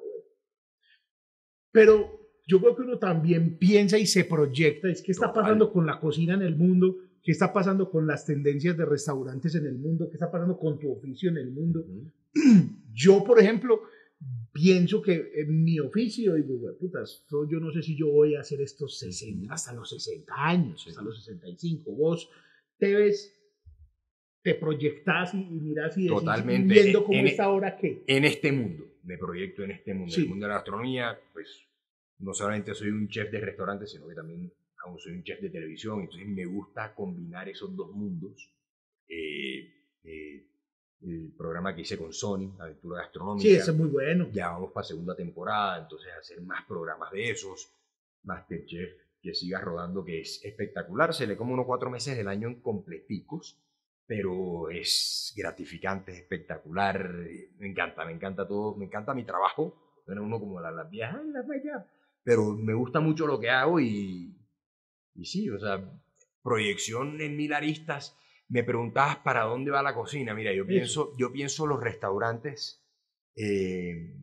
Pero 1.73 2.19
yo 2.47 2.61
creo 2.61 2.75
que 2.77 2.83
uno 2.83 2.99
también 2.99 3.57
piensa 3.59 3.99
y 3.99 4.07
se 4.07 4.25
proyecta, 4.25 4.89
es 4.91 5.03
qué 5.03 5.13
está 5.13 5.33
pasando 5.33 5.73
con 5.73 5.87
la 5.87 6.01
cocina 6.01 6.35
en 6.35 6.43
el 6.43 6.57
mundo, 6.57 6.97
qué 7.23 7.33
está 7.33 7.53
pasando 7.53 7.91
con 7.91 8.07
las 8.07 8.25
tendencias 8.27 8.77
de 8.77 8.85
restaurantes 8.85 9.55
en 9.55 9.67
el 9.67 9.79
mundo, 9.79 10.09
qué 10.09 10.15
está 10.17 10.31
pasando 10.31 10.59
con 10.59 10.79
tu 10.79 10.91
oficio 10.93 11.31
en 11.31 11.37
el 11.37 11.51
mundo. 11.51 11.85
Yo, 12.93 13.23
por 13.25 13.39
ejemplo, 13.41 13.83
pienso 14.53 15.01
que 15.01 15.31
en 15.37 15.63
mi 15.63 15.79
oficio, 15.79 16.35
digo, 16.35 16.59
"Güey, 16.59 16.77
putas, 16.77 17.25
yo 17.31 17.61
no 17.61 17.71
sé 17.73 17.83
si 17.83 17.97
yo 17.97 18.09
voy 18.09 18.35
a 18.35 18.41
hacer 18.41 18.61
estos 18.61 18.99
60, 18.99 19.53
hasta 19.55 19.73
los 19.73 19.89
60 19.91 20.33
años, 20.37 20.85
hasta 20.89 21.01
los 21.03 21.25
65. 21.25 21.93
Vos 21.93 22.29
te 22.79 22.95
ves, 22.97 23.33
te 24.43 24.55
proyectás 24.57 25.35
y, 25.35 25.39
miras 25.39 25.97
y 25.97 26.03
decís, 26.03 26.19
Totalmente. 26.19 26.75
viendo 26.75 27.05
cómo 27.05 27.19
En- 27.19 27.27
está 27.29 27.45
ahora 27.45 27.77
qué. 27.77 28.03
En 28.07 28.25
este 28.25 28.51
mundo, 28.53 28.85
me 29.05 29.19
proyecto 29.19 29.63
en 29.65 29.73
este 29.73 29.95
mundo, 29.95 30.13
Sí. 30.15 30.23
el 30.23 30.29
mundo 30.29 30.47
de 30.47 30.49
la 30.51 30.55
gastronomía, 30.57 31.19
pues 31.33 31.65
no 32.19 32.35
solamente 32.35 32.75
soy 32.75 32.91
un 32.91 33.09
chef 33.09 33.31
de 33.31 33.41
restaurante, 33.41 33.87
sino 33.87 34.07
que 34.09 34.15
también 34.15 34.53
aún 34.85 34.99
soy 34.99 35.13
un 35.13 35.23
chef 35.25 35.41
de 35.41 35.51
televisión, 35.51 36.01
entonces 36.01 36.27
me 36.29 36.45
gusta 36.47 36.95
combinar 36.95 37.49
esos 37.49 37.75
dos 37.77 37.91
mundos. 37.93 38.51
Eh, 39.09 39.73
eh, 40.05 40.47
el 41.03 41.33
programa 41.37 41.75
que 41.75 41.81
hice 41.83 41.97
con 41.97 42.13
Sony, 42.13 42.55
Aventura 42.59 43.03
Gastronómica, 43.03 43.43
Sí, 43.49 43.55
eso 43.55 43.71
es 43.71 43.77
muy 43.77 43.89
bueno. 43.89 44.29
ya 44.33 44.51
vamos 44.51 44.71
para 44.73 44.85
segunda 44.87 45.17
temporada, 45.17 45.83
entonces 45.83 46.11
hacer 46.19 46.41
más 46.43 46.65
programas 46.67 47.11
de 47.11 47.31
esos, 47.31 47.73
Masterchef, 48.25 48.91
que 49.23 49.35
siga 49.35 49.61
rodando, 49.61 50.05
que 50.05 50.21
es 50.21 50.45
espectacular, 50.45 51.15
se 51.15 51.27
le 51.27 51.37
come 51.37 51.53
unos 51.55 51.67
cuatro 51.67 51.91
meses 51.91 52.17
del 52.17 52.29
año 52.29 52.49
en 52.49 52.61
completicos, 52.61 53.59
pero 54.11 54.69
es 54.71 55.33
gratificante, 55.37 56.11
es 56.11 56.19
espectacular, 56.19 57.09
me 57.59 57.69
encanta, 57.69 58.05
me 58.05 58.11
encanta 58.11 58.45
todo, 58.45 58.75
me 58.75 58.87
encanta 58.87 59.15
mi 59.15 59.23
trabajo, 59.23 60.01
suena 60.05 60.21
uno 60.21 60.41
como 60.41 60.61
la, 60.61 60.73
la 60.73 60.83
vieja, 60.83 61.17
"Ay, 61.17 61.31
la 61.31 61.43
vaya", 61.43 61.87
pero 62.25 62.57
me 62.57 62.75
gusta 62.75 62.99
mucho 62.99 63.29
lo 63.29 63.39
que 63.39 63.51
hago 63.51 63.79
y, 63.79 64.37
y 65.15 65.25
sí, 65.27 65.49
o 65.49 65.61
sea, 65.61 65.89
proyección 66.43 67.21
en 67.21 67.37
mil 67.37 67.53
aristas, 67.53 68.19
me 68.49 68.65
preguntabas 68.65 69.19
para 69.19 69.45
dónde 69.45 69.71
va 69.71 69.81
la 69.81 69.95
cocina, 69.95 70.35
mira, 70.35 70.53
yo 70.53 70.67
pienso, 70.67 71.17
yo 71.17 71.31
pienso 71.31 71.69
los 71.69 71.81
restaurantes, 71.81 72.85
eh, 73.37 74.17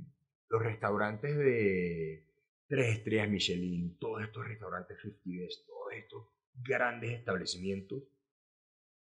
los 0.50 0.62
restaurantes 0.64 1.38
de 1.38 2.26
tres 2.68 2.98
estrellas 2.98 3.30
Michelin, 3.30 3.98
todos 4.00 4.22
estos 4.22 4.46
restaurantes 4.46 4.98
50 5.02 5.22
Best, 5.46 5.66
todos 5.66 5.94
estos 5.94 6.28
grandes 6.62 7.12
establecimientos, 7.18 8.04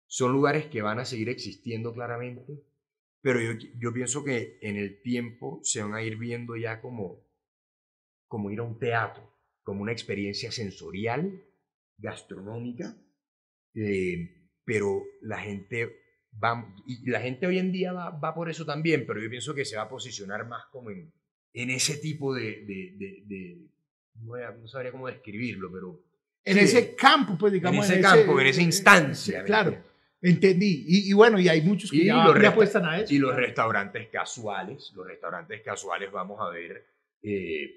son 0.08 0.32
lugares 0.32 0.68
que 0.68 0.82
van 0.82 1.00
a 1.00 1.06
seguir 1.06 1.30
existiendo 1.30 1.94
claramente, 1.94 2.62
pero 3.22 3.40
yo, 3.42 3.54
yo 3.80 3.94
pienso 3.94 4.24
que 4.24 4.60
en 4.62 4.76
el 4.76 5.02
tiempo 5.02 5.60
se 5.64 5.82
van 5.82 5.94
a 5.94 6.04
ir 6.04 6.18
viendo 6.18 6.56
ya 6.56 6.82
como 6.82 7.24
como 8.34 8.50
ir 8.50 8.58
a 8.58 8.64
un 8.64 8.80
teatro, 8.80 9.32
como 9.62 9.84
una 9.84 9.92
experiencia 9.92 10.52
sensorial, 10.52 11.44
gastronómica, 12.00 12.98
eh, 13.76 14.50
pero 14.66 15.04
la 15.22 15.38
gente 15.38 16.00
va, 16.44 16.68
y 16.88 17.08
la 17.12 17.22
gente 17.22 17.46
hoy 17.46 17.60
en 17.60 17.72
día 17.72 17.94
va, 17.94 18.10
va, 18.10 18.34
por 18.34 18.50
eso 18.50 18.66
también, 18.66 19.06
pero 19.06 19.22
yo 19.22 19.30
pienso 19.30 19.54
que 19.54 19.66
se 19.66 19.76
va 19.76 19.84
a 19.84 19.90
posicionar 19.90 20.48
más 20.48 20.66
como 20.72 20.90
en, 20.90 21.14
en 21.54 21.70
ese 21.70 21.98
tipo 21.98 22.34
de, 22.34 22.66
de, 22.66 22.96
de, 22.98 23.24
de 23.28 23.68
no, 24.16 24.34
no, 24.60 24.68
sabría 24.68 24.92
cómo 24.92 25.06
describirlo, 25.06 25.72
pero... 25.72 26.04
En 26.44 26.56
sí, 26.56 26.62
ese 26.62 26.96
campo, 26.96 27.38
pues 27.38 27.54
digamos. 27.54 27.86
En 27.86 27.92
ese 27.92 27.96
en 27.98 28.02
campo, 28.02 28.40
en 28.40 28.48
esa 28.48 28.64
instancia. 28.64 29.44
claro, 29.44 29.78
entendí. 30.24 30.86
Y, 30.88 31.10
y, 31.10 31.14
bueno, 31.14 31.40
y 31.40 31.48
hay 31.50 31.62
muchos 31.62 31.92
que 31.92 31.98
y 31.98 32.06
ya, 32.06 32.26
los 32.26 32.42
ya 32.42 32.50
apuestan 32.50 32.86
a 32.86 33.00
eso. 33.00 33.14
Y 33.14 33.20
los 33.20 33.36
restaurantes 33.36 34.08
casuales, 34.10 34.92
los 34.96 35.06
restaurantes 35.06 35.62
casuales 35.62 36.12
vamos 36.12 36.40
a 36.40 36.50
ver, 36.50 36.86
eh, 37.22 37.76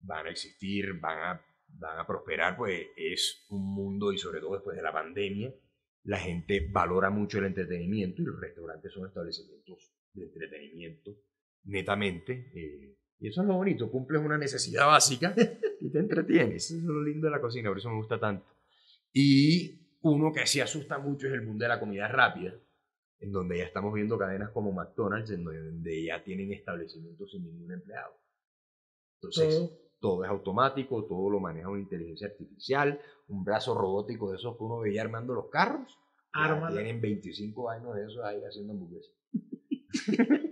van 0.00 0.26
a 0.26 0.30
existir, 0.30 0.94
van 0.94 1.18
a, 1.18 1.44
van 1.68 1.98
a 1.98 2.06
prosperar, 2.06 2.56
pues 2.56 2.86
es 2.96 3.46
un 3.50 3.74
mundo 3.74 4.12
y 4.12 4.18
sobre 4.18 4.40
todo 4.40 4.54
después 4.54 4.76
de 4.76 4.82
la 4.82 4.92
pandemia, 4.92 5.52
la 6.04 6.18
gente 6.18 6.68
valora 6.70 7.10
mucho 7.10 7.38
el 7.38 7.46
entretenimiento 7.46 8.22
y 8.22 8.24
los 8.24 8.40
restaurantes 8.40 8.92
son 8.92 9.06
establecimientos 9.06 9.92
de 10.14 10.24
entretenimiento 10.24 11.16
netamente. 11.64 12.52
Eh, 12.54 12.96
y 13.18 13.28
eso 13.28 13.42
es 13.42 13.46
lo 13.48 13.54
bonito, 13.54 13.90
cumples 13.90 14.22
una 14.22 14.38
necesidad 14.38 14.86
básica 14.86 15.34
y 15.80 15.90
te 15.90 15.98
entretienes. 15.98 16.70
Eso 16.70 16.76
es 16.76 16.84
lo 16.84 17.02
lindo 17.02 17.26
de 17.26 17.32
la 17.32 17.40
cocina, 17.40 17.68
por 17.68 17.78
eso 17.78 17.90
me 17.90 17.96
gusta 17.96 18.18
tanto. 18.18 18.46
Y 19.12 19.79
uno 20.02 20.32
que 20.32 20.46
sí 20.46 20.60
asusta 20.60 20.98
mucho 20.98 21.26
es 21.26 21.34
el 21.34 21.42
mundo 21.42 21.64
de 21.64 21.68
la 21.68 21.80
comida 21.80 22.08
rápida, 22.08 22.54
en 23.18 23.32
donde 23.32 23.58
ya 23.58 23.64
estamos 23.64 23.92
viendo 23.92 24.18
cadenas 24.18 24.50
como 24.50 24.72
McDonald's, 24.72 25.30
en 25.30 25.44
donde 25.44 26.04
ya 26.04 26.22
tienen 26.22 26.52
establecimientos 26.52 27.30
sin 27.30 27.44
ningún 27.44 27.72
empleado. 27.72 28.14
Entonces, 29.16 29.54
todo, 29.56 29.78
todo 30.00 30.24
es 30.24 30.30
automático, 30.30 31.04
todo 31.04 31.28
lo 31.28 31.40
maneja 31.40 31.68
una 31.68 31.80
inteligencia 31.80 32.28
artificial, 32.28 33.00
un 33.28 33.44
brazo 33.44 33.74
robótico 33.74 34.30
de 34.30 34.38
esos 34.38 34.56
que 34.56 34.62
uno 34.64 34.80
veía 34.80 35.02
armando 35.02 35.34
los 35.34 35.50
carros. 35.50 35.98
Arma. 36.32 36.72
Tienen 36.72 37.00
25 37.00 37.70
años 37.70 37.94
de 37.96 38.04
esos 38.04 38.24
ahí 38.24 38.42
haciendo 38.44 38.72
hamburguesas. 38.72 39.12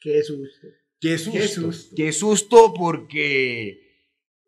Qué 0.00 0.22
susto. 0.22 0.66
Qué 1.00 1.18
susto. 1.18 1.38
Qué 1.38 1.48
susto. 1.48 1.94
Qué 1.96 2.12
susto 2.12 2.74
porque, 2.74 3.80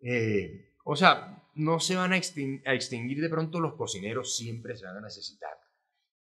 eh, 0.01 0.72
o 0.84 0.97
sea, 0.97 1.45
no 1.57 1.80
se 1.80 1.96
van 1.96 2.12
a 2.12 2.16
extinguir, 2.16 2.62
a 2.68 2.74
extinguir, 2.74 3.20
de 3.20 3.28
pronto 3.28 3.61
los 3.61 3.74
cocineros, 3.74 4.36
siempre 4.36 4.76
se 4.76 4.86
van 4.86 4.98
a 4.98 5.00
necesitar. 5.00 5.50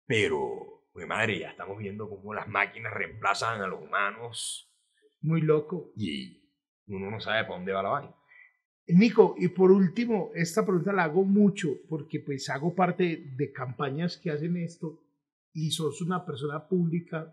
Pero, 0.06 0.84
pues 0.92 1.06
madre, 1.06 1.38
ya 1.40 1.50
estamos 1.50 1.78
viendo 1.78 2.08
cómo 2.08 2.34
las 2.34 2.48
máquinas 2.48 2.92
reemplazan 2.92 3.60
a 3.62 3.66
los 3.66 3.82
humanos. 3.82 4.68
Muy 5.20 5.40
loco. 5.40 5.92
Y 5.96 6.42
uno 6.86 7.10
no 7.10 7.20
sabe 7.20 7.44
para 7.44 7.56
dónde 7.56 7.72
va 7.72 7.82
la 7.82 7.88
vaina. 7.88 8.14
Nico, 8.88 9.36
y 9.38 9.48
por 9.48 9.70
último, 9.70 10.32
esta 10.34 10.66
pregunta 10.66 10.92
la 10.92 11.04
hago 11.04 11.24
mucho 11.24 11.68
porque 11.88 12.20
pues 12.20 12.50
hago 12.50 12.74
parte 12.74 13.32
de 13.36 13.52
campañas 13.52 14.18
que 14.18 14.30
hacen 14.30 14.56
esto 14.56 15.00
y 15.52 15.70
sos 15.70 16.02
una 16.02 16.26
persona 16.26 16.66
pública. 16.68 17.32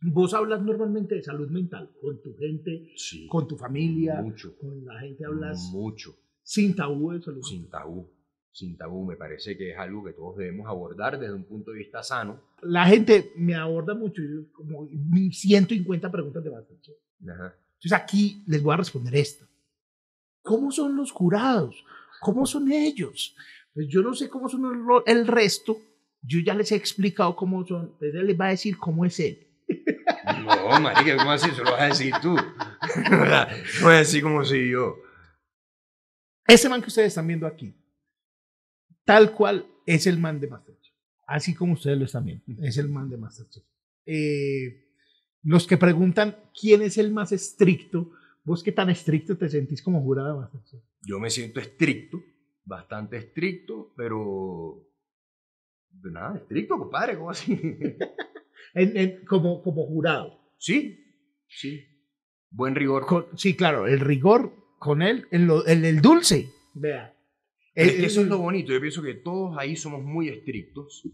Vos 0.00 0.32
hablas 0.32 0.62
normalmente 0.62 1.16
de 1.16 1.22
salud 1.22 1.50
mental 1.50 1.92
con 2.00 2.20
tu 2.22 2.34
gente, 2.36 2.92
Sí. 2.96 3.26
con 3.28 3.46
tu 3.46 3.56
familia, 3.58 4.22
Mucho. 4.22 4.56
con 4.56 4.84
la 4.86 4.98
gente 5.00 5.26
hablas 5.26 5.68
Mucho. 5.72 6.16
Sin 6.50 6.74
tabú 6.74 7.12
de 7.12 7.22
salud. 7.22 7.42
Sin 7.44 7.70
tabú. 7.70 8.10
Sin 8.50 8.76
tabú. 8.76 9.04
Me 9.06 9.14
parece 9.14 9.56
que 9.56 9.70
es 9.70 9.78
algo 9.78 10.02
que 10.02 10.12
todos 10.12 10.36
debemos 10.36 10.66
abordar 10.66 11.16
desde 11.16 11.32
un 11.32 11.44
punto 11.44 11.70
de 11.70 11.78
vista 11.78 12.02
sano. 12.02 12.40
La 12.62 12.86
gente 12.86 13.30
me 13.36 13.54
aborda 13.54 13.94
mucho, 13.94 14.20
como 14.52 14.88
150 14.88 16.10
preguntas 16.10 16.42
de 16.42 16.50
Masterchef. 16.50 16.96
Ajá. 17.22 17.54
Entonces 17.74 17.92
aquí 17.92 18.42
les 18.48 18.60
voy 18.64 18.74
a 18.74 18.78
responder 18.78 19.14
esta. 19.14 19.46
¿Cómo 20.42 20.72
son 20.72 20.96
los 20.96 21.12
jurados? 21.12 21.84
¿Cómo 22.20 22.44
son 22.46 22.72
ellos? 22.72 23.36
Pues 23.72 23.86
yo 23.86 24.02
no 24.02 24.12
sé 24.14 24.28
cómo 24.28 24.48
son 24.48 25.04
el, 25.06 25.28
resto. 25.28 25.78
Yo 26.20 26.40
ya 26.40 26.54
les 26.54 26.72
he 26.72 26.76
explicado 26.76 27.36
cómo 27.36 27.64
son. 27.64 27.94
Pues 27.96 28.12
él 28.12 28.26
les 28.26 28.38
va 28.38 28.46
a 28.46 28.50
decir 28.50 28.76
cómo 28.76 29.04
es 29.04 29.20
él. 29.20 29.46
No, 30.44 30.80
marica, 30.80 31.16
¿cómo 31.16 31.30
así? 31.30 31.48
Eso 31.48 31.62
lo 31.62 31.70
vas 31.70 31.82
a 31.82 31.86
decir 31.86 32.12
tú. 32.20 32.34
no 33.82 33.92
es 33.92 34.08
así 34.08 34.20
como 34.20 34.44
si 34.44 34.68
yo. 34.68 34.96
Ese 36.52 36.68
man 36.68 36.80
que 36.80 36.88
ustedes 36.88 37.08
están 37.08 37.26
viendo 37.26 37.46
aquí, 37.46 37.74
tal 39.04 39.32
cual 39.32 39.66
es 39.86 40.06
el 40.06 40.18
man 40.18 40.40
de 40.40 40.48
Masterchef. 40.48 40.94
Así 41.26 41.54
como 41.54 41.74
ustedes 41.74 41.98
lo 41.98 42.04
están 42.06 42.24
viendo, 42.24 42.44
es 42.62 42.76
el 42.78 42.88
man 42.88 43.08
de 43.08 43.16
Masterchef. 43.16 43.62
Eh, 44.06 44.86
los 45.42 45.66
que 45.66 45.76
preguntan 45.76 46.36
quién 46.58 46.82
es 46.82 46.98
el 46.98 47.12
más 47.12 47.32
estricto, 47.32 48.10
vos 48.44 48.62
qué 48.62 48.72
tan 48.72 48.90
estricto 48.90 49.36
te 49.36 49.48
sentís 49.48 49.82
como 49.82 50.02
jurado 50.02 50.34
de 50.34 50.40
Masterchef. 50.40 50.82
Yo 51.02 51.18
me 51.20 51.30
siento 51.30 51.60
estricto, 51.60 52.20
bastante 52.64 53.16
estricto, 53.16 53.92
pero. 53.96 54.86
Nada, 56.02 56.36
estricto, 56.38 56.78
compadre, 56.78 57.16
¿cómo 57.16 57.30
así? 57.30 57.52
En- 58.74 58.96
en- 58.96 59.24
como, 59.24 59.62
como 59.62 59.84
jurado. 59.86 60.38
sí, 60.58 61.04
sí. 61.48 61.84
Buen 62.50 62.74
rigor. 62.76 63.04
Con- 63.06 63.26
sí, 63.36 63.56
claro, 63.56 63.86
el 63.88 63.98
rigor 64.00 64.52
con 64.80 65.02
él, 65.02 65.28
en, 65.30 65.46
lo, 65.46 65.66
en 65.68 65.84
el 65.84 66.00
dulce. 66.00 66.48
Vea. 66.72 67.14
Es 67.74 67.92
que 67.92 68.06
eso 68.06 68.22
es 68.22 68.28
lo 68.28 68.38
bonito. 68.38 68.72
Yo 68.72 68.80
pienso 68.80 69.02
que 69.02 69.14
todos 69.14 69.56
ahí 69.58 69.76
somos 69.76 70.02
muy 70.02 70.30
estrictos, 70.30 71.06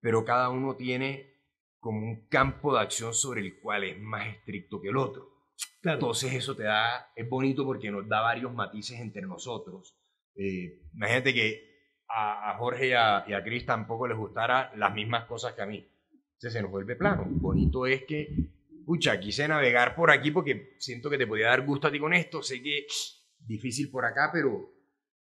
pero 0.00 0.24
cada 0.24 0.48
uno 0.48 0.76
tiene 0.76 1.34
como 1.80 1.98
un 1.98 2.28
campo 2.28 2.72
de 2.72 2.80
acción 2.80 3.12
sobre 3.12 3.40
el 3.40 3.58
cual 3.60 3.82
es 3.82 3.98
más 3.98 4.28
estricto 4.28 4.80
que 4.80 4.90
el 4.90 4.96
otro. 4.96 5.28
claro. 5.82 5.98
Entonces 5.98 6.32
eso 6.32 6.54
te 6.54 6.62
da, 6.62 7.10
es 7.16 7.28
bonito 7.28 7.64
porque 7.64 7.90
nos 7.90 8.08
da 8.08 8.20
varios 8.20 8.54
matices 8.54 9.00
entre 9.00 9.22
nosotros. 9.22 9.98
Eh, 10.36 10.82
imagínate 10.94 11.34
que 11.34 11.68
a, 12.08 12.52
a 12.52 12.58
Jorge 12.58 12.90
y 12.90 12.92
a, 12.92 13.24
y 13.26 13.32
a 13.32 13.42
Chris 13.42 13.66
tampoco 13.66 14.06
les 14.06 14.16
gustara 14.16 14.72
las 14.76 14.94
mismas 14.94 15.24
cosas 15.26 15.54
que 15.54 15.62
a 15.62 15.66
mí. 15.66 15.84
Entonces 16.34 16.52
se 16.52 16.62
nos 16.62 16.70
vuelve 16.70 16.94
plano. 16.94 17.26
Bonito 17.28 17.86
es 17.86 18.04
que, 18.04 18.28
pucha, 18.88 19.20
quise 19.20 19.46
navegar 19.46 19.94
por 19.94 20.10
aquí 20.10 20.30
porque 20.30 20.74
siento 20.78 21.10
que 21.10 21.18
te 21.18 21.26
podía 21.26 21.48
dar 21.48 21.66
gusto 21.66 21.88
a 21.88 21.92
ti 21.92 21.98
con 21.98 22.14
esto. 22.14 22.42
Sé 22.42 22.62
que 22.62 22.86
difícil 23.38 23.90
por 23.90 24.06
acá, 24.06 24.30
pero 24.32 24.72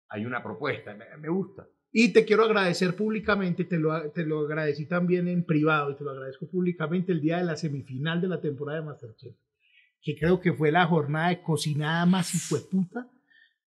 hay 0.08 0.26
una 0.26 0.42
propuesta. 0.42 0.96
Me, 0.96 1.06
me 1.18 1.28
gusta. 1.28 1.68
Y 1.92 2.14
te 2.14 2.24
quiero 2.24 2.46
agradecer 2.46 2.96
públicamente, 2.96 3.66
te 3.66 3.78
lo, 3.78 4.10
te 4.12 4.26
lo 4.26 4.46
agradecí 4.46 4.86
también 4.86 5.28
en 5.28 5.44
privado 5.46 5.92
y 5.92 5.98
te 5.98 6.06
lo 6.06 6.12
agradezco 6.12 6.50
públicamente 6.50 7.12
el 7.12 7.20
día 7.20 7.40
de 7.40 7.44
la 7.44 7.58
semifinal 7.58 8.22
de 8.22 8.30
la 8.30 8.40
temporada 8.40 8.80
de 8.80 8.86
Masterchef, 8.86 9.36
que 10.02 10.16
creo 10.16 10.40
que 10.40 10.54
fue 10.54 10.72
la 10.72 10.86
jornada 10.86 11.30
de 11.30 11.42
cocinada 11.42 12.06
más 12.06 12.34
hijueputa. 12.34 13.12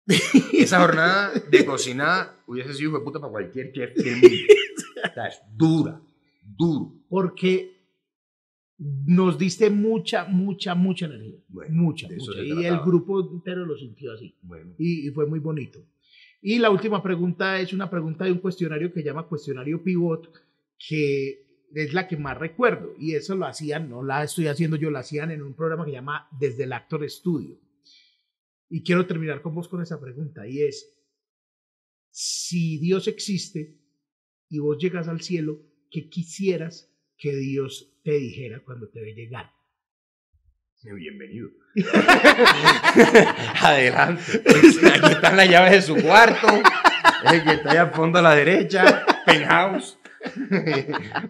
Esa 0.54 0.80
jornada 0.80 1.32
de 1.50 1.66
cocinada 1.66 2.42
hubiese 2.46 2.72
sido 2.72 2.92
de 2.92 3.04
puta 3.04 3.20
para 3.20 3.30
cualquier 3.30 3.72
chef 3.72 3.94
del 3.94 4.14
mundo. 4.14 4.28
O 5.04 5.14
sea, 5.14 5.26
es 5.26 5.42
dura, 5.56 6.00
duro. 6.44 6.94
porque 7.08 7.71
nos 9.06 9.38
diste 9.38 9.70
mucha, 9.70 10.24
mucha, 10.24 10.74
mucha 10.74 11.06
energía. 11.06 11.38
Bueno, 11.48 11.74
mucha, 11.74 12.08
mucha. 12.08 12.42
Y 12.42 12.64
el 12.64 12.80
grupo 12.80 13.20
entero 13.20 13.64
lo 13.64 13.76
sintió 13.76 14.12
así. 14.12 14.34
Bueno, 14.42 14.74
y, 14.78 15.08
y 15.08 15.10
fue 15.10 15.26
muy 15.26 15.38
bonito. 15.38 15.84
Y 16.40 16.58
la 16.58 16.70
última 16.70 17.02
pregunta 17.02 17.60
es 17.60 17.72
una 17.72 17.88
pregunta 17.88 18.24
de 18.24 18.32
un 18.32 18.38
cuestionario 18.38 18.92
que 18.92 19.00
se 19.00 19.06
llama 19.06 19.28
cuestionario 19.28 19.82
pivot, 19.82 20.32
que 20.76 21.46
es 21.72 21.94
la 21.94 22.08
que 22.08 22.16
más 22.16 22.36
recuerdo. 22.36 22.94
Y 22.98 23.14
eso 23.14 23.36
lo 23.36 23.46
hacían, 23.46 23.88
no 23.88 24.02
la 24.02 24.24
estoy 24.24 24.48
haciendo 24.48 24.76
yo, 24.76 24.90
la 24.90 25.00
hacían 25.00 25.30
en 25.30 25.42
un 25.42 25.54
programa 25.54 25.84
que 25.84 25.92
se 25.92 25.96
llama 25.96 26.28
Desde 26.38 26.64
el 26.64 26.72
Actor 26.72 27.08
Studio. 27.08 27.56
Y 28.68 28.82
quiero 28.82 29.06
terminar 29.06 29.42
con 29.42 29.54
vos 29.54 29.68
con 29.68 29.82
esa 29.82 30.00
pregunta. 30.00 30.48
Y 30.48 30.62
es, 30.62 30.92
si 32.10 32.78
Dios 32.78 33.06
existe 33.06 33.78
y 34.48 34.58
vos 34.58 34.78
llegas 34.78 35.06
al 35.06 35.20
cielo, 35.20 35.60
¿qué 35.90 36.08
quisieras 36.08 36.92
que 37.16 37.36
Dios 37.36 37.91
te 38.02 38.12
dijera 38.12 38.60
cuando 38.64 38.88
te 38.88 39.00
ve 39.00 39.14
llegar? 39.14 39.50
bienvenido. 40.84 41.48
Adelante. 43.62 44.22
Aquí 44.94 45.12
están 45.12 45.36
las 45.36 45.48
llaves 45.48 45.72
de 45.72 45.82
su 45.82 45.94
cuarto. 45.94 46.48
El 47.30 47.44
que 47.44 47.52
está 47.52 47.70
allá 47.70 47.82
al 47.82 47.92
fondo 47.92 48.18
a 48.18 48.22
la 48.22 48.34
derecha. 48.34 49.06
Penthouse. 49.24 49.96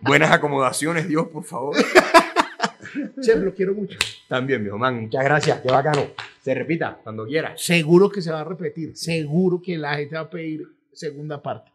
Buenas 0.00 0.30
acomodaciones, 0.30 1.06
Dios, 1.06 1.28
por 1.28 1.44
favor. 1.44 1.76
Chef, 3.20 3.42
lo 3.42 3.54
quiero 3.54 3.74
mucho. 3.74 3.98
También, 4.26 4.64
mi 4.64 4.70
man. 4.70 5.02
Muchas 5.02 5.22
gracias. 5.22 5.60
Qué 5.60 5.68
bacano. 5.68 6.06
Se 6.40 6.54
repita 6.54 6.98
cuando 7.02 7.26
quiera. 7.26 7.52
Seguro 7.56 8.08
que 8.08 8.22
se 8.22 8.32
va 8.32 8.40
a 8.40 8.44
repetir, 8.44 8.96
seguro 8.96 9.60
que 9.60 9.76
la 9.76 9.96
gente 9.96 10.14
va 10.14 10.22
a 10.22 10.30
pedir 10.30 10.66
segunda 10.92 11.42
parte. 11.42 11.70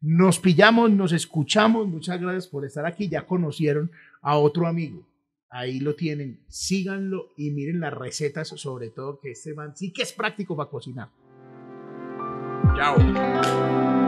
Nos 0.00 0.38
pillamos, 0.38 0.90
nos 0.90 1.12
escuchamos, 1.12 1.86
muchas 1.86 2.18
gracias 2.18 2.48
por 2.48 2.64
estar 2.64 2.86
aquí, 2.86 3.10
ya 3.10 3.26
conocieron 3.26 3.90
a 4.22 4.36
otro 4.38 4.66
amigo, 4.66 5.06
ahí 5.48 5.80
lo 5.80 5.94
tienen, 5.94 6.40
síganlo 6.48 7.28
y 7.36 7.50
miren 7.50 7.80
las 7.80 7.94
recetas, 7.94 8.48
sobre 8.48 8.90
todo 8.90 9.20
que 9.20 9.32
este 9.32 9.54
man 9.54 9.76
sí 9.76 9.92
que 9.92 10.02
es 10.02 10.12
práctico 10.12 10.56
para 10.56 10.70
cocinar. 10.70 11.10
Chao. 12.76 13.99